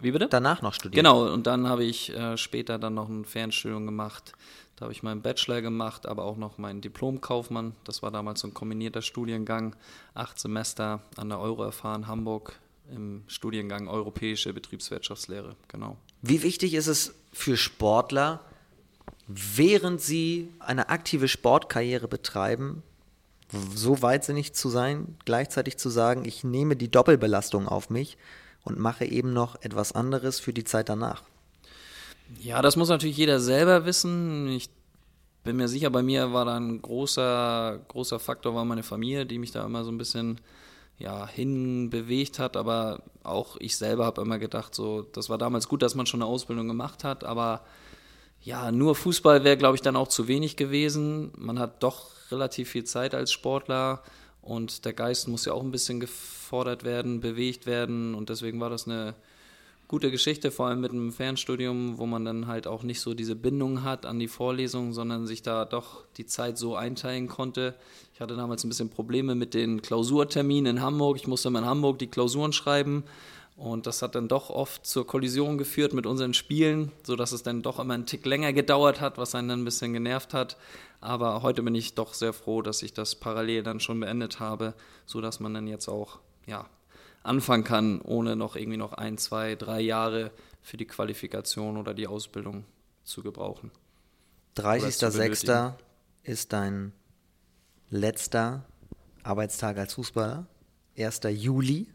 Wie 0.00 0.10
bitte? 0.10 0.26
Danach 0.26 0.60
noch 0.60 0.74
studiert. 0.74 0.96
Genau, 0.96 1.32
und 1.32 1.46
dann 1.46 1.68
habe 1.68 1.84
ich 1.84 2.10
äh, 2.10 2.36
später 2.36 2.80
dann 2.80 2.94
noch 2.94 3.08
eine 3.08 3.22
Fernstudium 3.22 3.86
gemacht. 3.86 4.32
Da 4.74 4.86
habe 4.86 4.92
ich 4.92 5.04
meinen 5.04 5.22
Bachelor 5.22 5.62
gemacht, 5.62 6.04
aber 6.08 6.24
auch 6.24 6.36
noch 6.36 6.58
meinen 6.58 6.80
Diplomkaufmann. 6.80 7.76
Das 7.84 8.02
war 8.02 8.10
damals 8.10 8.40
so 8.40 8.48
ein 8.48 8.54
kombinierter 8.54 9.02
Studiengang. 9.02 9.76
Acht 10.14 10.40
Semester 10.40 11.02
an 11.16 11.28
der 11.28 11.38
Euro 11.38 11.62
erfahren, 11.62 12.08
Hamburg, 12.08 12.58
im 12.90 13.22
Studiengang 13.28 13.86
Europäische 13.86 14.52
Betriebswirtschaftslehre. 14.52 15.54
Genau. 15.68 15.96
Wie 16.22 16.42
wichtig 16.42 16.74
ist 16.74 16.88
es 16.88 17.14
für 17.32 17.56
Sportler, 17.56 18.40
während 19.26 20.00
sie 20.00 20.48
eine 20.58 20.88
aktive 20.88 21.28
Sportkarriere 21.28 22.08
betreiben, 22.08 22.82
so 23.74 24.02
weitsinnig 24.02 24.54
zu 24.54 24.68
sein, 24.68 25.16
gleichzeitig 25.24 25.76
zu 25.76 25.90
sagen, 25.90 26.24
ich 26.24 26.42
nehme 26.42 26.76
die 26.76 26.90
Doppelbelastung 26.90 27.68
auf 27.68 27.90
mich 27.90 28.16
und 28.64 28.78
mache 28.78 29.04
eben 29.04 29.32
noch 29.32 29.60
etwas 29.62 29.92
anderes 29.92 30.40
für 30.40 30.52
die 30.52 30.64
Zeit 30.64 30.88
danach. 30.88 31.22
Ja, 32.40 32.62
das 32.62 32.76
muss 32.76 32.88
natürlich 32.88 33.16
jeder 33.16 33.40
selber 33.40 33.84
wissen. 33.84 34.48
Ich 34.48 34.70
bin 35.44 35.56
mir 35.56 35.68
sicher, 35.68 35.90
bei 35.90 36.02
mir 36.02 36.32
war 36.32 36.44
da 36.44 36.56
ein 36.56 36.80
großer, 36.80 37.80
großer 37.88 38.18
Faktor, 38.18 38.54
war 38.54 38.64
meine 38.64 38.82
Familie, 38.82 39.26
die 39.26 39.38
mich 39.38 39.50
da 39.50 39.64
immer 39.64 39.84
so 39.84 39.90
ein 39.90 39.98
bisschen 39.98 40.40
ja, 40.98 41.26
hinbewegt 41.26 42.38
hat, 42.38 42.56
aber 42.56 43.02
auch 43.24 43.56
ich 43.58 43.76
selber 43.76 44.06
habe 44.06 44.22
immer 44.22 44.38
gedacht, 44.38 44.74
so, 44.74 45.02
das 45.02 45.28
war 45.28 45.36
damals 45.36 45.68
gut, 45.68 45.82
dass 45.82 45.94
man 45.94 46.06
schon 46.06 46.22
eine 46.22 46.30
Ausbildung 46.30 46.68
gemacht 46.68 47.02
hat, 47.02 47.24
aber 47.24 47.62
ja, 48.42 48.72
nur 48.72 48.94
Fußball 48.94 49.44
wäre, 49.44 49.56
glaube 49.56 49.76
ich, 49.76 49.82
dann 49.82 49.96
auch 49.96 50.08
zu 50.08 50.26
wenig 50.26 50.56
gewesen. 50.56 51.32
Man 51.36 51.58
hat 51.58 51.82
doch 51.82 52.10
relativ 52.30 52.70
viel 52.70 52.84
Zeit 52.84 53.14
als 53.14 53.30
Sportler 53.30 54.02
und 54.40 54.84
der 54.84 54.92
Geist 54.92 55.28
muss 55.28 55.44
ja 55.44 55.52
auch 55.52 55.62
ein 55.62 55.70
bisschen 55.70 56.00
gefordert 56.00 56.82
werden, 56.82 57.20
bewegt 57.20 57.66
werden 57.66 58.14
und 58.14 58.30
deswegen 58.30 58.58
war 58.58 58.70
das 58.70 58.86
eine 58.88 59.14
gute 59.86 60.10
Geschichte, 60.10 60.50
vor 60.50 60.66
allem 60.66 60.80
mit 60.80 60.90
einem 60.90 61.12
Fernstudium, 61.12 61.98
wo 61.98 62.06
man 62.06 62.24
dann 62.24 62.46
halt 62.46 62.66
auch 62.66 62.82
nicht 62.82 63.00
so 63.00 63.14
diese 63.14 63.36
Bindung 63.36 63.82
hat 63.84 64.06
an 64.06 64.18
die 64.18 64.26
Vorlesungen, 64.26 64.92
sondern 64.92 65.26
sich 65.26 65.42
da 65.42 65.66
doch 65.66 66.04
die 66.16 66.24
Zeit 66.26 66.56
so 66.56 66.74
einteilen 66.74 67.28
konnte. 67.28 67.74
Ich 68.14 68.20
hatte 68.20 68.34
damals 68.34 68.64
ein 68.64 68.70
bisschen 68.70 68.88
Probleme 68.88 69.34
mit 69.34 69.52
den 69.52 69.82
Klausurterminen 69.82 70.78
in 70.78 70.82
Hamburg. 70.82 71.18
Ich 71.18 71.26
musste 71.26 71.48
immer 71.48 71.58
in 71.58 71.66
Hamburg 71.66 71.98
die 71.98 72.06
Klausuren 72.06 72.54
schreiben 72.54 73.04
und 73.56 73.86
das 73.86 74.02
hat 74.02 74.14
dann 74.14 74.28
doch 74.28 74.50
oft 74.50 74.86
zur 74.86 75.06
Kollision 75.06 75.58
geführt 75.58 75.92
mit 75.92 76.06
unseren 76.06 76.34
Spielen, 76.34 76.90
sodass 77.02 77.32
es 77.32 77.42
dann 77.42 77.62
doch 77.62 77.78
immer 77.78 77.94
einen 77.94 78.06
Tick 78.06 78.24
länger 78.24 78.52
gedauert 78.52 79.00
hat, 79.00 79.18
was 79.18 79.34
einen 79.34 79.48
dann 79.48 79.60
ein 79.60 79.64
bisschen 79.64 79.92
genervt 79.92 80.32
hat. 80.32 80.56
Aber 81.00 81.42
heute 81.42 81.62
bin 81.62 81.74
ich 81.74 81.94
doch 81.94 82.14
sehr 82.14 82.32
froh, 82.32 82.62
dass 82.62 82.82
ich 82.82 82.94
das 82.94 83.14
parallel 83.14 83.62
dann 83.62 83.80
schon 83.80 84.00
beendet 84.00 84.40
habe, 84.40 84.74
sodass 85.04 85.38
man 85.38 85.52
dann 85.52 85.66
jetzt 85.66 85.88
auch 85.88 86.20
ja, 86.46 86.66
anfangen 87.22 87.64
kann, 87.64 88.00
ohne 88.00 88.36
noch 88.36 88.56
irgendwie 88.56 88.78
noch 88.78 88.94
ein, 88.94 89.18
zwei, 89.18 89.54
drei 89.54 89.80
Jahre 89.80 90.30
für 90.62 90.76
die 90.76 90.86
Qualifikation 90.86 91.76
oder 91.76 91.92
die 91.92 92.06
Ausbildung 92.06 92.64
zu 93.04 93.22
gebrauchen. 93.22 93.70
30.06. 94.56 95.74
ist 96.22 96.52
dein 96.52 96.92
letzter 97.90 98.64
Arbeitstag 99.22 99.78
als 99.78 99.94
Fußballer. 99.94 100.46
1. 100.96 101.20
Juli 101.30 101.88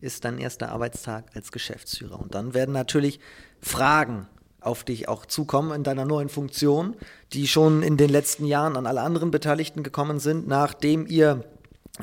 ist 0.00 0.24
dein 0.24 0.38
erster 0.38 0.70
Arbeitstag 0.70 1.24
als 1.34 1.52
Geschäftsführer. 1.52 2.20
Und 2.20 2.34
dann 2.34 2.54
werden 2.54 2.72
natürlich 2.72 3.20
Fragen 3.60 4.28
auf 4.60 4.84
dich 4.84 5.08
auch 5.08 5.26
zukommen 5.26 5.72
in 5.72 5.84
deiner 5.84 6.04
neuen 6.04 6.28
Funktion, 6.28 6.96
die 7.32 7.46
schon 7.46 7.82
in 7.82 7.96
den 7.96 8.10
letzten 8.10 8.46
Jahren 8.46 8.76
an 8.76 8.86
alle 8.86 9.00
anderen 9.00 9.30
Beteiligten 9.30 9.82
gekommen 9.82 10.18
sind, 10.18 10.48
nachdem 10.48 11.06
ihr 11.06 11.44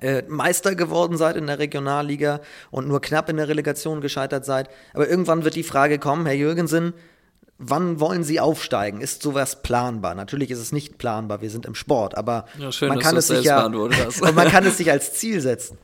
äh, 0.02 0.24
Meister 0.28 0.76
geworden 0.76 1.18
seid 1.18 1.36
in 1.36 1.48
der 1.48 1.60
Regionalliga 1.60 2.40
und 2.72 2.88
nur 2.88 3.02
knapp 3.02 3.30
in 3.30 3.38
der 3.38 3.48
Relegation 3.48 4.02
gescheitert 4.02 4.46
seid. 4.46 4.70
Aber 4.94 5.08
irgendwann 5.08 5.44
wird 5.44 5.56
die 5.56 5.64
Frage 5.64 6.00
kommen, 6.00 6.26
Herr 6.26 6.36
Jürgensen, 6.36 6.94
wann 7.58 8.00
wollen 8.00 8.24
Sie 8.24 8.40
aufsteigen? 8.40 9.02
Ist 9.02 9.22
sowas 9.22 9.62
planbar? 9.62 10.16
Natürlich 10.16 10.50
ist 10.50 10.60
es 10.60 10.72
nicht 10.72 10.98
planbar, 10.98 11.42
wir 11.42 11.50
sind 11.50 11.66
im 11.66 11.76
Sport, 11.76 12.18
aber 12.18 12.46
ja, 12.58 12.72
schön, 12.72 12.90
man, 12.90 13.00
kann 13.00 13.18
es 13.18 13.28
sich 13.28 13.44
ja, 13.44 13.68
man 14.34 14.48
kann 14.50 14.66
es 14.66 14.78
sich 14.78 14.90
als 14.92 15.14
Ziel 15.14 15.42
setzen. 15.42 15.78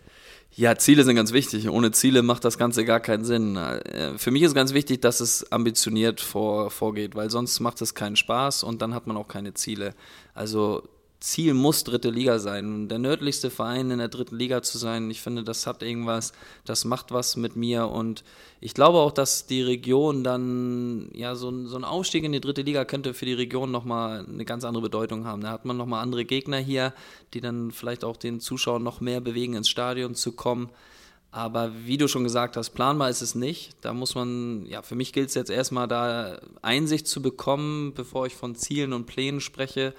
Ja, 0.55 0.75
Ziele 0.75 1.03
sind 1.03 1.15
ganz 1.15 1.31
wichtig. 1.31 1.69
Ohne 1.69 1.91
Ziele 1.91 2.21
macht 2.21 2.43
das 2.43 2.57
Ganze 2.57 2.83
gar 2.83 2.99
keinen 2.99 3.23
Sinn. 3.23 3.55
Äh, 3.55 4.17
für 4.17 4.31
mich 4.31 4.43
ist 4.43 4.55
ganz 4.55 4.73
wichtig, 4.73 5.01
dass 5.01 5.19
es 5.19 5.51
ambitioniert 5.51 6.21
vor, 6.21 6.71
vorgeht, 6.71 7.15
weil 7.15 7.29
sonst 7.29 7.59
macht 7.59 7.81
es 7.81 7.93
keinen 7.93 8.15
Spaß 8.15 8.63
und 8.63 8.81
dann 8.81 8.93
hat 8.93 9.07
man 9.07 9.15
auch 9.15 9.27
keine 9.27 9.53
Ziele. 9.53 9.93
Also 10.33 10.83
Ziel 11.20 11.53
muss 11.53 11.84
dritte 11.84 12.09
Liga 12.09 12.39
sein. 12.39 12.88
Der 12.88 12.97
nördlichste 12.97 13.49
Verein 13.49 13.91
in 13.91 13.99
der 13.99 14.07
dritten 14.07 14.38
Liga 14.38 14.61
zu 14.61 14.78
sein, 14.78 15.11
ich 15.11 15.22
finde, 15.22 15.43
das 15.43 15.67
hat 15.67 15.84
irgendwas, 15.84 16.32
das 16.63 16.86
macht 16.86 17.11
was 17.11 17.36
mit 17.36 17.57
mir 17.57 17.89
und 17.89 18.24
ich 18.61 18.74
glaube 18.74 18.99
auch, 18.99 19.11
dass 19.11 19.45
die 19.45 19.61
Region 19.61 20.24
dann, 20.24 21.09
ja, 21.13 21.36
so 21.36 21.49
ein, 21.49 21.67
so 21.67 21.76
ein 21.76 21.84
Aufstieg 21.84 22.24
in 22.24 22.32
die 22.32 22.39
dritte 22.39 22.61
Liga 22.61 22.86
könnte 22.86 23.13
für 23.13 23.26
die 23.26 23.34
Region 23.34 23.70
nochmal 23.70 24.26
eine 24.26 24.45
ganz 24.45 24.63
andere 24.63 24.84
Bedeutung 24.84 25.26
haben. 25.26 25.41
Da 25.41 25.51
hat 25.51 25.65
man 25.65 25.76
nochmal 25.76 26.03
andere 26.03 26.24
Gegner 26.24 26.57
hier, 26.57 26.93
die 27.34 27.41
dann 27.41 27.72
vielleicht 27.72 28.05
auch 28.05 28.15
den 28.15 28.39
Zuschauern 28.39 28.84
noch 28.84 29.01
mehr 29.01 29.20
bewegen, 29.20 29.55
ins 29.55 29.70
Stadion 29.70 30.15
zu 30.15 30.32
kommen. 30.32 30.70
Aber 31.32 31.72
wie 31.86 31.97
du 31.97 32.07
schon 32.07 32.24
gesagt 32.24 32.57
hast, 32.57 32.72
planbar 32.72 33.09
ist 33.09 33.22
es 33.22 33.36
nicht. 33.36 33.76
Da 33.82 33.93
muss 33.93 34.15
man, 34.15 34.65
ja, 34.65 34.82
für 34.82 34.95
mich 34.95 35.13
gilt 35.13 35.30
es 35.30 35.36
jetzt 35.36 35.51
erstmal 35.51 35.88
da 35.88 36.39
Einsicht 36.63 37.07
zu 37.07 37.22
bekommen, 37.22 37.93
bevor 37.93 38.26
ich 38.26 38.34
von 38.34 38.55
Zielen 38.55 38.93
und 38.93 39.05
Plänen 39.05 39.39
spreche. 39.39 39.93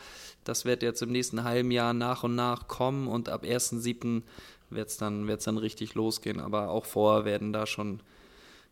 Das 0.44 0.64
wird 0.64 0.82
jetzt 0.82 1.02
im 1.02 1.10
nächsten 1.10 1.44
halben 1.44 1.70
Jahr 1.70 1.92
nach 1.92 2.22
und 2.22 2.34
nach 2.34 2.68
kommen 2.68 3.08
und 3.08 3.28
ab 3.28 3.44
1.7. 3.44 4.22
wird 4.70 4.88
es 4.88 4.96
dann, 4.96 5.26
wird's 5.26 5.44
dann 5.44 5.58
richtig 5.58 5.94
losgehen. 5.94 6.40
Aber 6.40 6.70
auch 6.70 6.86
vorher 6.86 7.24
werden 7.24 7.52
da 7.52 7.66
schon, 7.66 8.00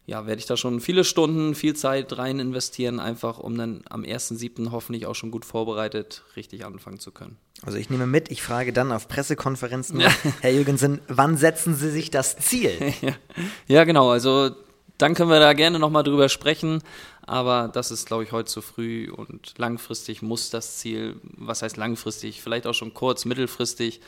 ja, 0.07 0.27
werde 0.27 0.41
ich 0.41 0.47
da 0.47 0.57
schon 0.57 0.81
viele 0.81 1.05
Stunden, 1.05 1.55
viel 1.55 1.77
Zeit 1.77 2.17
rein 2.17 2.39
investieren, 2.39 3.01
einfach 3.01 3.39
um 3.39 3.57
dann 3.57 3.83
am 3.91 4.03
1.7. 4.03 4.71
hoffentlich 4.71 5.07
auch 5.07 5.15
schon 5.15 5.31
gut 5.31 5.45
vorbereitet 5.45 6.25
richtig 6.37 6.65
anfangen 6.65 6.99
zu 6.99 7.13
können. 7.13 7.37
Also 7.63 7.77
ich 7.77 7.91
nehme 7.91 8.07
mit, 8.07 8.31
ich 8.31 8.43
frage 8.43 8.73
dann 8.73 8.93
auf 8.93 9.09
Pressekonferenzen, 9.09 10.01
ja. 10.01 10.11
Herr 10.41 10.53
Jürgensen, 10.53 11.01
wann 11.09 11.37
setzen 11.37 11.75
Sie 11.75 11.91
sich 11.91 12.11
das 12.11 12.37
Ziel? 12.37 12.95
ja. 13.03 13.13
ja, 13.67 13.85
genau, 13.85 14.11
also 14.11 14.51
dann 14.99 15.15
können 15.15 15.31
wir 15.31 15.41
da 15.41 15.53
gerne 15.53 15.79
nochmal 15.79 16.03
drüber 16.03 16.29
sprechen. 16.29 16.83
Aber 17.23 17.69
das 17.69 17.91
ist, 17.91 18.07
glaube 18.07 18.25
ich, 18.25 18.33
heute 18.33 18.49
zu 18.49 18.63
früh 18.63 19.11
und 19.11 19.57
langfristig 19.59 20.23
muss 20.23 20.51
das 20.51 20.79
Ziel, 20.79 21.21
was 21.23 21.63
heißt 21.63 21.77
langfristig, 21.77 22.43
vielleicht 22.43 22.67
auch 22.67 22.75
schon 22.75 22.95
kurz, 22.95 23.25
mittelfristig. 23.25 24.01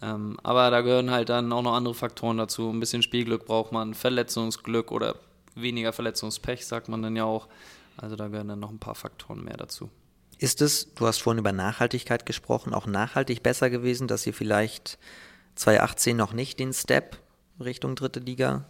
Ähm, 0.00 0.38
aber 0.42 0.70
da 0.70 0.80
gehören 0.80 1.10
halt 1.10 1.28
dann 1.28 1.52
auch 1.52 1.62
noch 1.62 1.74
andere 1.74 1.94
Faktoren 1.94 2.38
dazu. 2.38 2.70
Ein 2.70 2.80
bisschen 2.80 3.02
Spielglück 3.02 3.46
braucht 3.46 3.72
man, 3.72 3.94
Verletzungsglück 3.94 4.92
oder 4.92 5.16
weniger 5.54 5.92
Verletzungspech, 5.92 6.66
sagt 6.66 6.88
man 6.88 7.02
dann 7.02 7.16
ja 7.16 7.24
auch. 7.24 7.48
Also 7.96 8.14
da 8.14 8.28
gehören 8.28 8.48
dann 8.48 8.60
noch 8.60 8.70
ein 8.70 8.78
paar 8.78 8.94
Faktoren 8.94 9.44
mehr 9.44 9.56
dazu. 9.56 9.90
Ist 10.38 10.62
es, 10.62 10.94
du 10.94 11.04
hast 11.04 11.20
vorhin 11.20 11.40
über 11.40 11.50
Nachhaltigkeit 11.50 12.26
gesprochen, 12.26 12.72
auch 12.72 12.86
nachhaltig 12.86 13.42
besser 13.42 13.70
gewesen, 13.70 14.06
dass 14.06 14.24
ihr 14.24 14.34
vielleicht 14.34 14.98
2018 15.56 16.16
noch 16.16 16.32
nicht 16.32 16.60
den 16.60 16.72
Step 16.72 17.18
Richtung 17.58 17.96
dritte 17.96 18.20
Liga 18.20 18.66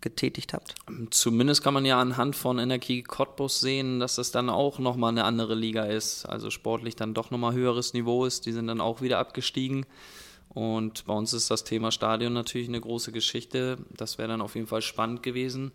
getätigt 0.00 0.52
habt? 0.52 0.74
Zumindest 1.10 1.62
kann 1.62 1.74
man 1.74 1.84
ja 1.84 2.00
anhand 2.00 2.36
von 2.36 2.58
Energie 2.58 3.02
Cottbus 3.02 3.60
sehen, 3.60 4.00
dass 4.00 4.16
das 4.16 4.30
dann 4.30 4.50
auch 4.50 4.78
nochmal 4.78 5.10
eine 5.10 5.24
andere 5.24 5.54
Liga 5.54 5.84
ist. 5.84 6.26
Also 6.26 6.50
sportlich 6.50 6.96
dann 6.96 7.14
doch 7.14 7.30
nochmal 7.30 7.54
höheres 7.54 7.94
Niveau 7.94 8.24
ist. 8.24 8.46
Die 8.46 8.52
sind 8.52 8.66
dann 8.66 8.80
auch 8.80 9.00
wieder 9.00 9.18
abgestiegen. 9.18 9.86
Und 10.48 11.04
bei 11.06 11.12
uns 11.12 11.32
ist 11.32 11.50
das 11.50 11.64
Thema 11.64 11.90
Stadion 11.90 12.32
natürlich 12.32 12.68
eine 12.68 12.80
große 12.80 13.12
Geschichte. 13.12 13.78
Das 13.94 14.16
wäre 14.18 14.28
dann 14.28 14.40
auf 14.40 14.54
jeden 14.54 14.66
Fall 14.66 14.82
spannend 14.82 15.22
gewesen. 15.22 15.72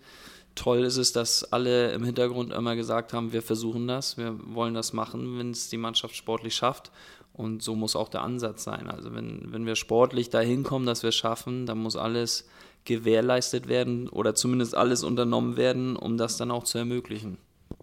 Toll 0.55 0.80
ist 0.80 0.97
es, 0.97 1.13
dass 1.13 1.43
alle 1.53 1.91
im 1.91 2.03
Hintergrund 2.03 2.51
immer 2.51 2.76
gesagt 2.76 3.13
haben, 3.13 3.32
wir 3.32 3.41
versuchen 3.41 3.88
das, 3.88 4.17
wir 4.17 4.38
wollen 4.53 4.74
das 4.74 4.91
machen, 4.91 5.38
wenn 5.38 5.51
es 5.51 5.69
die 5.69 5.78
Mannschaft 5.78 6.15
sportlich 6.15 6.55
schafft. 6.55 6.91
Und 7.34 7.63
so 7.63 7.76
muss 7.76 7.95
auch 7.95 8.09
der 8.09 8.24
Ansatz 8.24 8.63
sein. 8.63 8.89
Also 8.89 9.13
wenn, 9.13 9.53
wenn 9.53 9.65
wir 9.65 9.76
sportlich 9.76 10.30
dahin 10.30 10.63
kommen, 10.63 10.86
dass 10.86 11.03
wir 11.03 11.09
es 11.09 11.15
schaffen, 11.15 11.65
dann 11.65 11.78
muss 11.78 11.95
alles 11.95 12.49
gewährleistet 12.86 13.67
werden 13.67 14.09
oder 14.09 14.36
zumindest 14.36 14.75
alles 14.75 15.03
unternommen 15.03 15.57
werden, 15.57 15.95
um 15.95 16.17
das 16.17 16.38
dann 16.38 16.51
auch 16.51 16.63
zu 16.63 16.77
ermöglichen. 16.77 17.38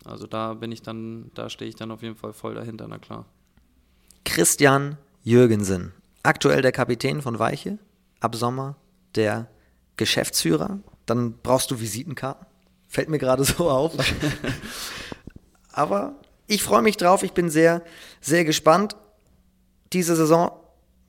Also 0.05 0.26
da 0.26 0.55
bin 0.55 0.72
ich 0.72 0.82
dann, 0.82 1.30
da 1.34 1.49
stehe 1.49 1.68
ich 1.68 1.76
dann 1.76 1.90
auf 1.90 2.03
jeden 2.03 2.16
Fall 2.16 2.32
voll 2.32 2.55
dahinter, 2.55 2.86
na 2.88 2.99
klar. 2.99 3.26
Christian 4.24 4.96
Jürgensen, 5.22 5.92
aktuell 6.22 6.62
der 6.62 6.72
Kapitän 6.72 7.22
von 7.22 7.38
Weiche, 7.38 7.78
ab 8.20 8.34
Sommer 8.34 8.76
der 9.14 9.49
Geschäftsführer. 9.96 10.80
Dann 11.07 11.34
brauchst 11.42 11.70
du 11.70 11.80
Visitenkarten. 11.80 12.46
Fällt 12.88 13.09
mir 13.09 13.18
gerade 13.18 13.44
so 13.44 13.70
auf. 13.70 13.94
Aber 15.72 16.14
ich 16.46 16.62
freue 16.62 16.82
mich 16.82 16.96
drauf. 16.96 17.22
Ich 17.22 17.32
bin 17.32 17.51
sehr, 17.51 17.82
sehr 18.20 18.44
gespannt. 18.44 18.96
Diese 19.92 20.16
Saison, 20.16 20.51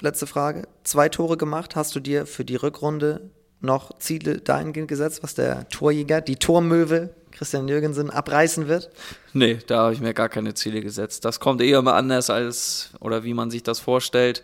letzte 0.02 0.28
Frage, 0.28 0.68
zwei 0.84 1.10
Tore 1.10 1.38
gemacht. 1.38 1.76
Hast 1.76 1.96
du 1.96 2.00
dir 2.00 2.26
für 2.26 2.46
die 2.46 2.56
Rückrunde 2.56 3.32
noch 3.62 3.98
Ziele 4.00 4.40
dahingehend 4.40 4.88
gesetzt, 4.88 5.24
was 5.24 5.36
der 5.36 5.68
Torjäger, 5.70 6.22
die 6.22 6.38
Tormöwe 6.38 7.10
Christian 7.32 7.68
Jürgensen 7.68 8.10
abreißen 8.10 8.68
wird? 8.68 8.90
Nee, 9.34 9.60
da 9.68 9.84
habe 9.84 9.94
ich 9.94 10.02
mir 10.02 10.14
gar 10.14 10.30
keine 10.30 10.54
Ziele 10.54 10.82
gesetzt. 10.82 11.26
Das 11.26 11.40
kommt 11.40 11.62
eher 11.62 11.82
mal 11.82 11.98
anders 11.98 12.30
als, 12.30 12.92
oder 13.00 13.24
wie 13.24 13.34
man 13.34 13.52
sich 13.52 13.64
das 13.64 13.80
vorstellt. 13.80 14.44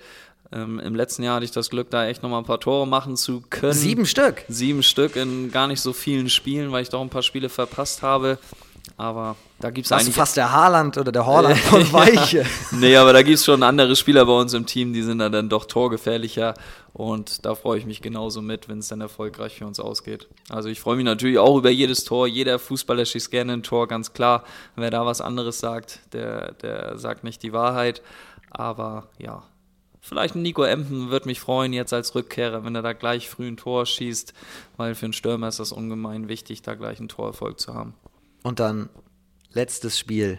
Ähm, 0.51 0.80
Im 0.80 0.95
letzten 0.95 1.24
Jahr 1.24 1.36
hatte 1.36 1.45
ich 1.45 1.51
das 1.51 1.70
Glück, 1.70 1.89
da 1.89 2.07
echt 2.07 2.22
nochmal 2.22 2.39
ein 2.39 2.45
paar 2.45 2.59
Tore 2.59 2.88
machen 2.88 3.18
zu 3.18 3.41
können. 3.49 3.74
Sieben 3.74 4.05
Stück? 4.05 4.43
Sieben 4.47 4.84
Stück 4.84 5.16
in 5.16 5.51
gar 5.51 5.68
nicht 5.68 5.82
so 5.82 5.91
vielen 5.91 6.30
Spielen, 6.30 6.72
weil 6.72 6.84
ich 6.84 6.89
doch 6.89 7.01
ein 7.01 7.09
paar 7.09 7.24
Spiele 7.24 7.49
verpasst 7.49 8.01
habe. 8.01 8.38
Aber 8.97 9.36
da 9.59 9.71
gibt 9.71 9.86
es 9.86 9.91
eigentlich. 9.91 10.15
fast 10.15 10.38
der 10.38 10.51
Haaland 10.51 10.97
oder 10.97 11.11
der 11.11 11.25
Holland 11.25 11.57
von 11.57 11.81
Weiche. 11.93 12.45
nee, 12.71 12.95
aber 12.95 13.13
da 13.13 13.21
gibt 13.21 13.38
es 13.38 13.45
schon 13.45 13.63
andere 13.63 13.95
Spieler 13.95 14.25
bei 14.25 14.33
uns 14.33 14.53
im 14.53 14.65
Team, 14.65 14.93
die 14.93 15.01
sind 15.01 15.19
dann 15.19 15.49
doch 15.49 15.65
torgefährlicher. 15.65 16.53
Und 16.93 17.45
da 17.45 17.55
freue 17.55 17.77
ich 17.77 17.86
mich 17.86 18.01
genauso 18.01 18.41
mit, 18.41 18.69
wenn 18.69 18.79
es 18.79 18.88
dann 18.88 19.01
erfolgreich 19.01 19.55
für 19.55 19.65
uns 19.65 19.79
ausgeht. 19.79 20.29
Also 20.49 20.69
ich 20.69 20.79
freue 20.79 20.95
mich 20.95 21.05
natürlich 21.05 21.39
auch 21.39 21.57
über 21.57 21.69
jedes 21.69 22.05
Tor. 22.05 22.25
Jeder 22.27 22.57
Fußballer 22.57 23.05
schießt 23.05 23.31
gerne 23.31 23.53
ein 23.53 23.63
Tor, 23.63 23.88
ganz 23.88 24.13
klar. 24.13 24.45
Wer 24.75 24.91
da 24.91 25.05
was 25.05 25.19
anderes 25.19 25.59
sagt, 25.59 25.99
der, 26.13 26.53
der 26.53 26.97
sagt 26.97 27.25
nicht 27.25 27.43
die 27.43 27.51
Wahrheit. 27.51 28.01
Aber 28.49 29.09
ja, 29.17 29.43
Vielleicht 30.07 30.36
ein 30.36 30.43
Nico 30.43 30.61
Empen 30.61 31.09
würde 31.09 31.25
mich 31.25 31.39
freuen, 31.39 31.73
jetzt 31.73 31.91
als 31.91 32.13
Rückkehrer, 32.13 32.63
wenn 32.63 32.75
er 32.75 32.83
da 32.83 32.93
gleich 32.93 33.27
früh 33.27 33.47
ein 33.47 33.57
Tor 33.57 33.88
schießt, 33.88 34.36
weil 34.77 34.93
für 34.93 35.07
einen 35.07 35.13
Stürmer 35.13 35.47
ist 35.47 35.59
das 35.59 35.71
ungemein 35.71 36.27
wichtig, 36.27 36.61
da 36.61 36.75
gleich 36.75 36.99
einen 36.99 37.07
Torerfolg 37.07 37.59
zu 37.59 37.73
haben. 37.73 37.95
Und 38.45 38.59
dann 38.59 38.89
letztes 39.53 39.97
Spiel. 39.97 40.37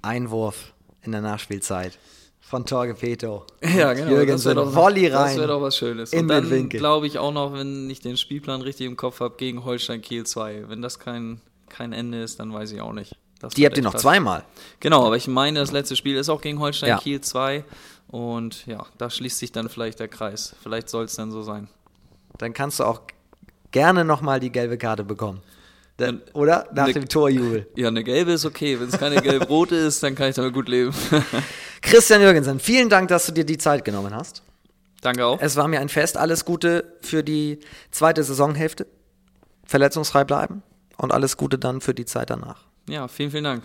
Einwurf 0.00 0.72
in 1.02 1.12
der 1.12 1.20
Nachspielzeit 1.20 1.98
von 2.40 2.64
Torge 2.64 2.94
Peto. 2.94 3.44
Ja, 3.62 3.92
genau. 3.92 4.12
Jürgensen, 4.12 4.56
das 4.56 4.74
Volley 4.74 5.08
rein. 5.08 5.26
Das 5.26 5.36
wäre 5.36 5.48
doch 5.48 5.60
was 5.60 5.76
Schönes. 5.76 6.14
In 6.14 6.20
Und 6.22 6.28
dann 6.28 6.68
glaube 6.70 7.06
ich 7.06 7.18
auch 7.18 7.30
noch, 7.32 7.52
wenn 7.52 7.90
ich 7.90 8.00
den 8.00 8.16
Spielplan 8.16 8.62
richtig 8.62 8.86
im 8.86 8.96
Kopf 8.96 9.20
habe, 9.20 9.36
gegen 9.36 9.62
Holstein 9.66 10.00
Kiel 10.00 10.24
2. 10.24 10.70
Wenn 10.70 10.80
das 10.80 10.98
kein, 10.98 11.42
kein 11.68 11.92
Ende 11.92 12.22
ist, 12.22 12.40
dann 12.40 12.50
weiß 12.50 12.72
ich 12.72 12.80
auch 12.80 12.94
nicht. 12.94 13.14
Das 13.40 13.52
Die 13.52 13.66
habt 13.66 13.76
ihr 13.76 13.82
noch 13.82 13.92
krass. 13.92 14.02
zweimal. 14.02 14.42
Genau, 14.80 15.04
aber 15.04 15.16
ich 15.18 15.28
meine, 15.28 15.60
das 15.60 15.70
letzte 15.70 15.96
Spiel 15.96 16.16
ist 16.16 16.30
auch 16.30 16.40
gegen 16.40 16.60
Holstein 16.60 16.88
Ja. 16.88 16.98
Kiel 16.98 17.20
2. 17.20 17.62
Und 18.08 18.64
ja, 18.66 18.86
da 18.96 19.10
schließt 19.10 19.38
sich 19.38 19.52
dann 19.52 19.68
vielleicht 19.68 20.00
der 20.00 20.08
Kreis. 20.08 20.56
Vielleicht 20.62 20.88
soll 20.88 21.04
es 21.04 21.14
dann 21.16 21.30
so 21.30 21.42
sein. 21.42 21.68
Dann 22.38 22.54
kannst 22.54 22.80
du 22.80 22.84
auch 22.84 23.02
gerne 23.70 24.02
nochmal 24.06 24.40
die 24.40 24.50
gelbe 24.50 24.78
Karte 24.78 25.04
bekommen. 25.04 25.42
Dann, 25.98 26.22
oder? 26.32 26.68
Nach 26.74 26.86
ne- 26.86 26.94
dem 26.94 27.08
Torjubel. 27.08 27.68
Ja, 27.76 27.88
eine 27.88 28.02
gelbe 28.02 28.32
ist 28.32 28.44
okay. 28.44 28.80
Wenn 28.80 28.88
es 28.88 28.98
keine 28.98 29.20
gelb-rote 29.20 29.76
ist, 29.76 30.02
dann 30.02 30.14
kann 30.14 30.30
ich 30.30 30.36
damit 30.36 30.54
gut 30.54 30.68
leben. 30.68 30.92
Christian 31.82 32.20
Jürgensen, 32.22 32.60
vielen 32.60 32.88
Dank, 32.88 33.08
dass 33.08 33.26
du 33.26 33.32
dir 33.32 33.44
die 33.44 33.58
Zeit 33.58 33.84
genommen 33.84 34.14
hast. 34.14 34.42
Danke 35.02 35.26
auch. 35.26 35.40
Es 35.40 35.56
war 35.56 35.68
mir 35.68 35.80
ein 35.80 35.88
Fest. 35.88 36.16
Alles 36.16 36.44
Gute 36.44 36.96
für 37.02 37.22
die 37.22 37.58
zweite 37.90 38.22
Saisonhälfte. 38.22 38.86
Verletzungsfrei 39.64 40.24
bleiben. 40.24 40.62
Und 40.96 41.12
alles 41.12 41.36
Gute 41.36 41.58
dann 41.58 41.80
für 41.80 41.94
die 41.94 42.04
Zeit 42.04 42.30
danach. 42.30 42.64
Ja, 42.88 43.08
vielen, 43.08 43.30
vielen 43.30 43.44
Dank. 43.44 43.64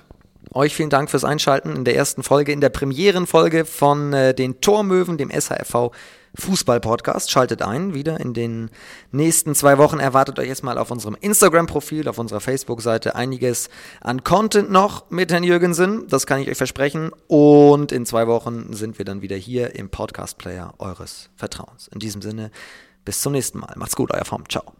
Euch 0.53 0.73
vielen 0.73 0.89
Dank 0.89 1.09
fürs 1.09 1.23
Einschalten 1.23 1.75
in 1.75 1.86
der 1.86 1.95
ersten 1.95 2.23
Folge, 2.23 2.51
in 2.51 2.61
der 2.61 2.69
Premierenfolge 2.69 3.65
von 3.65 4.13
äh, 4.13 4.34
den 4.34 4.61
Tormöwen, 4.61 5.17
dem 5.17 5.30
SHFV 5.30 5.91
Fußball-Podcast. 6.36 7.32
Schaltet 7.32 7.61
ein, 7.61 7.93
wieder 7.93 8.19
in 8.19 8.34
den 8.34 8.69
nächsten 9.11 9.55
zwei 9.55 9.78
Wochen. 9.78 9.99
Erwartet 9.99 10.39
euch 10.39 10.47
erstmal 10.47 10.78
auf 10.78 10.91
unserem 10.91 11.17
Instagram-Profil, 11.19 12.07
auf 12.07 12.17
unserer 12.17 12.39
Facebook-Seite 12.39 13.15
einiges 13.15 13.69
an 14.01 14.23
Content 14.23 14.71
noch 14.71 15.09
mit 15.09 15.32
Herrn 15.32 15.43
Jürgensen. 15.43 16.07
Das 16.07 16.25
kann 16.25 16.39
ich 16.39 16.49
euch 16.49 16.57
versprechen. 16.57 17.11
Und 17.28 17.91
in 17.91 18.05
zwei 18.05 18.28
Wochen 18.28 18.73
sind 18.73 18.97
wir 18.97 19.05
dann 19.05 19.21
wieder 19.21 19.36
hier 19.36 19.75
im 19.75 19.89
Podcast-Player 19.89 20.73
eures 20.78 21.30
Vertrauens. 21.36 21.88
In 21.88 21.99
diesem 21.99 22.21
Sinne, 22.21 22.51
bis 23.05 23.21
zum 23.21 23.34
nächsten 23.34 23.59
Mal. 23.59 23.73
Macht's 23.75 23.95
gut, 23.95 24.11
euer 24.13 24.25
Form. 24.25 24.43
Ciao. 24.49 24.73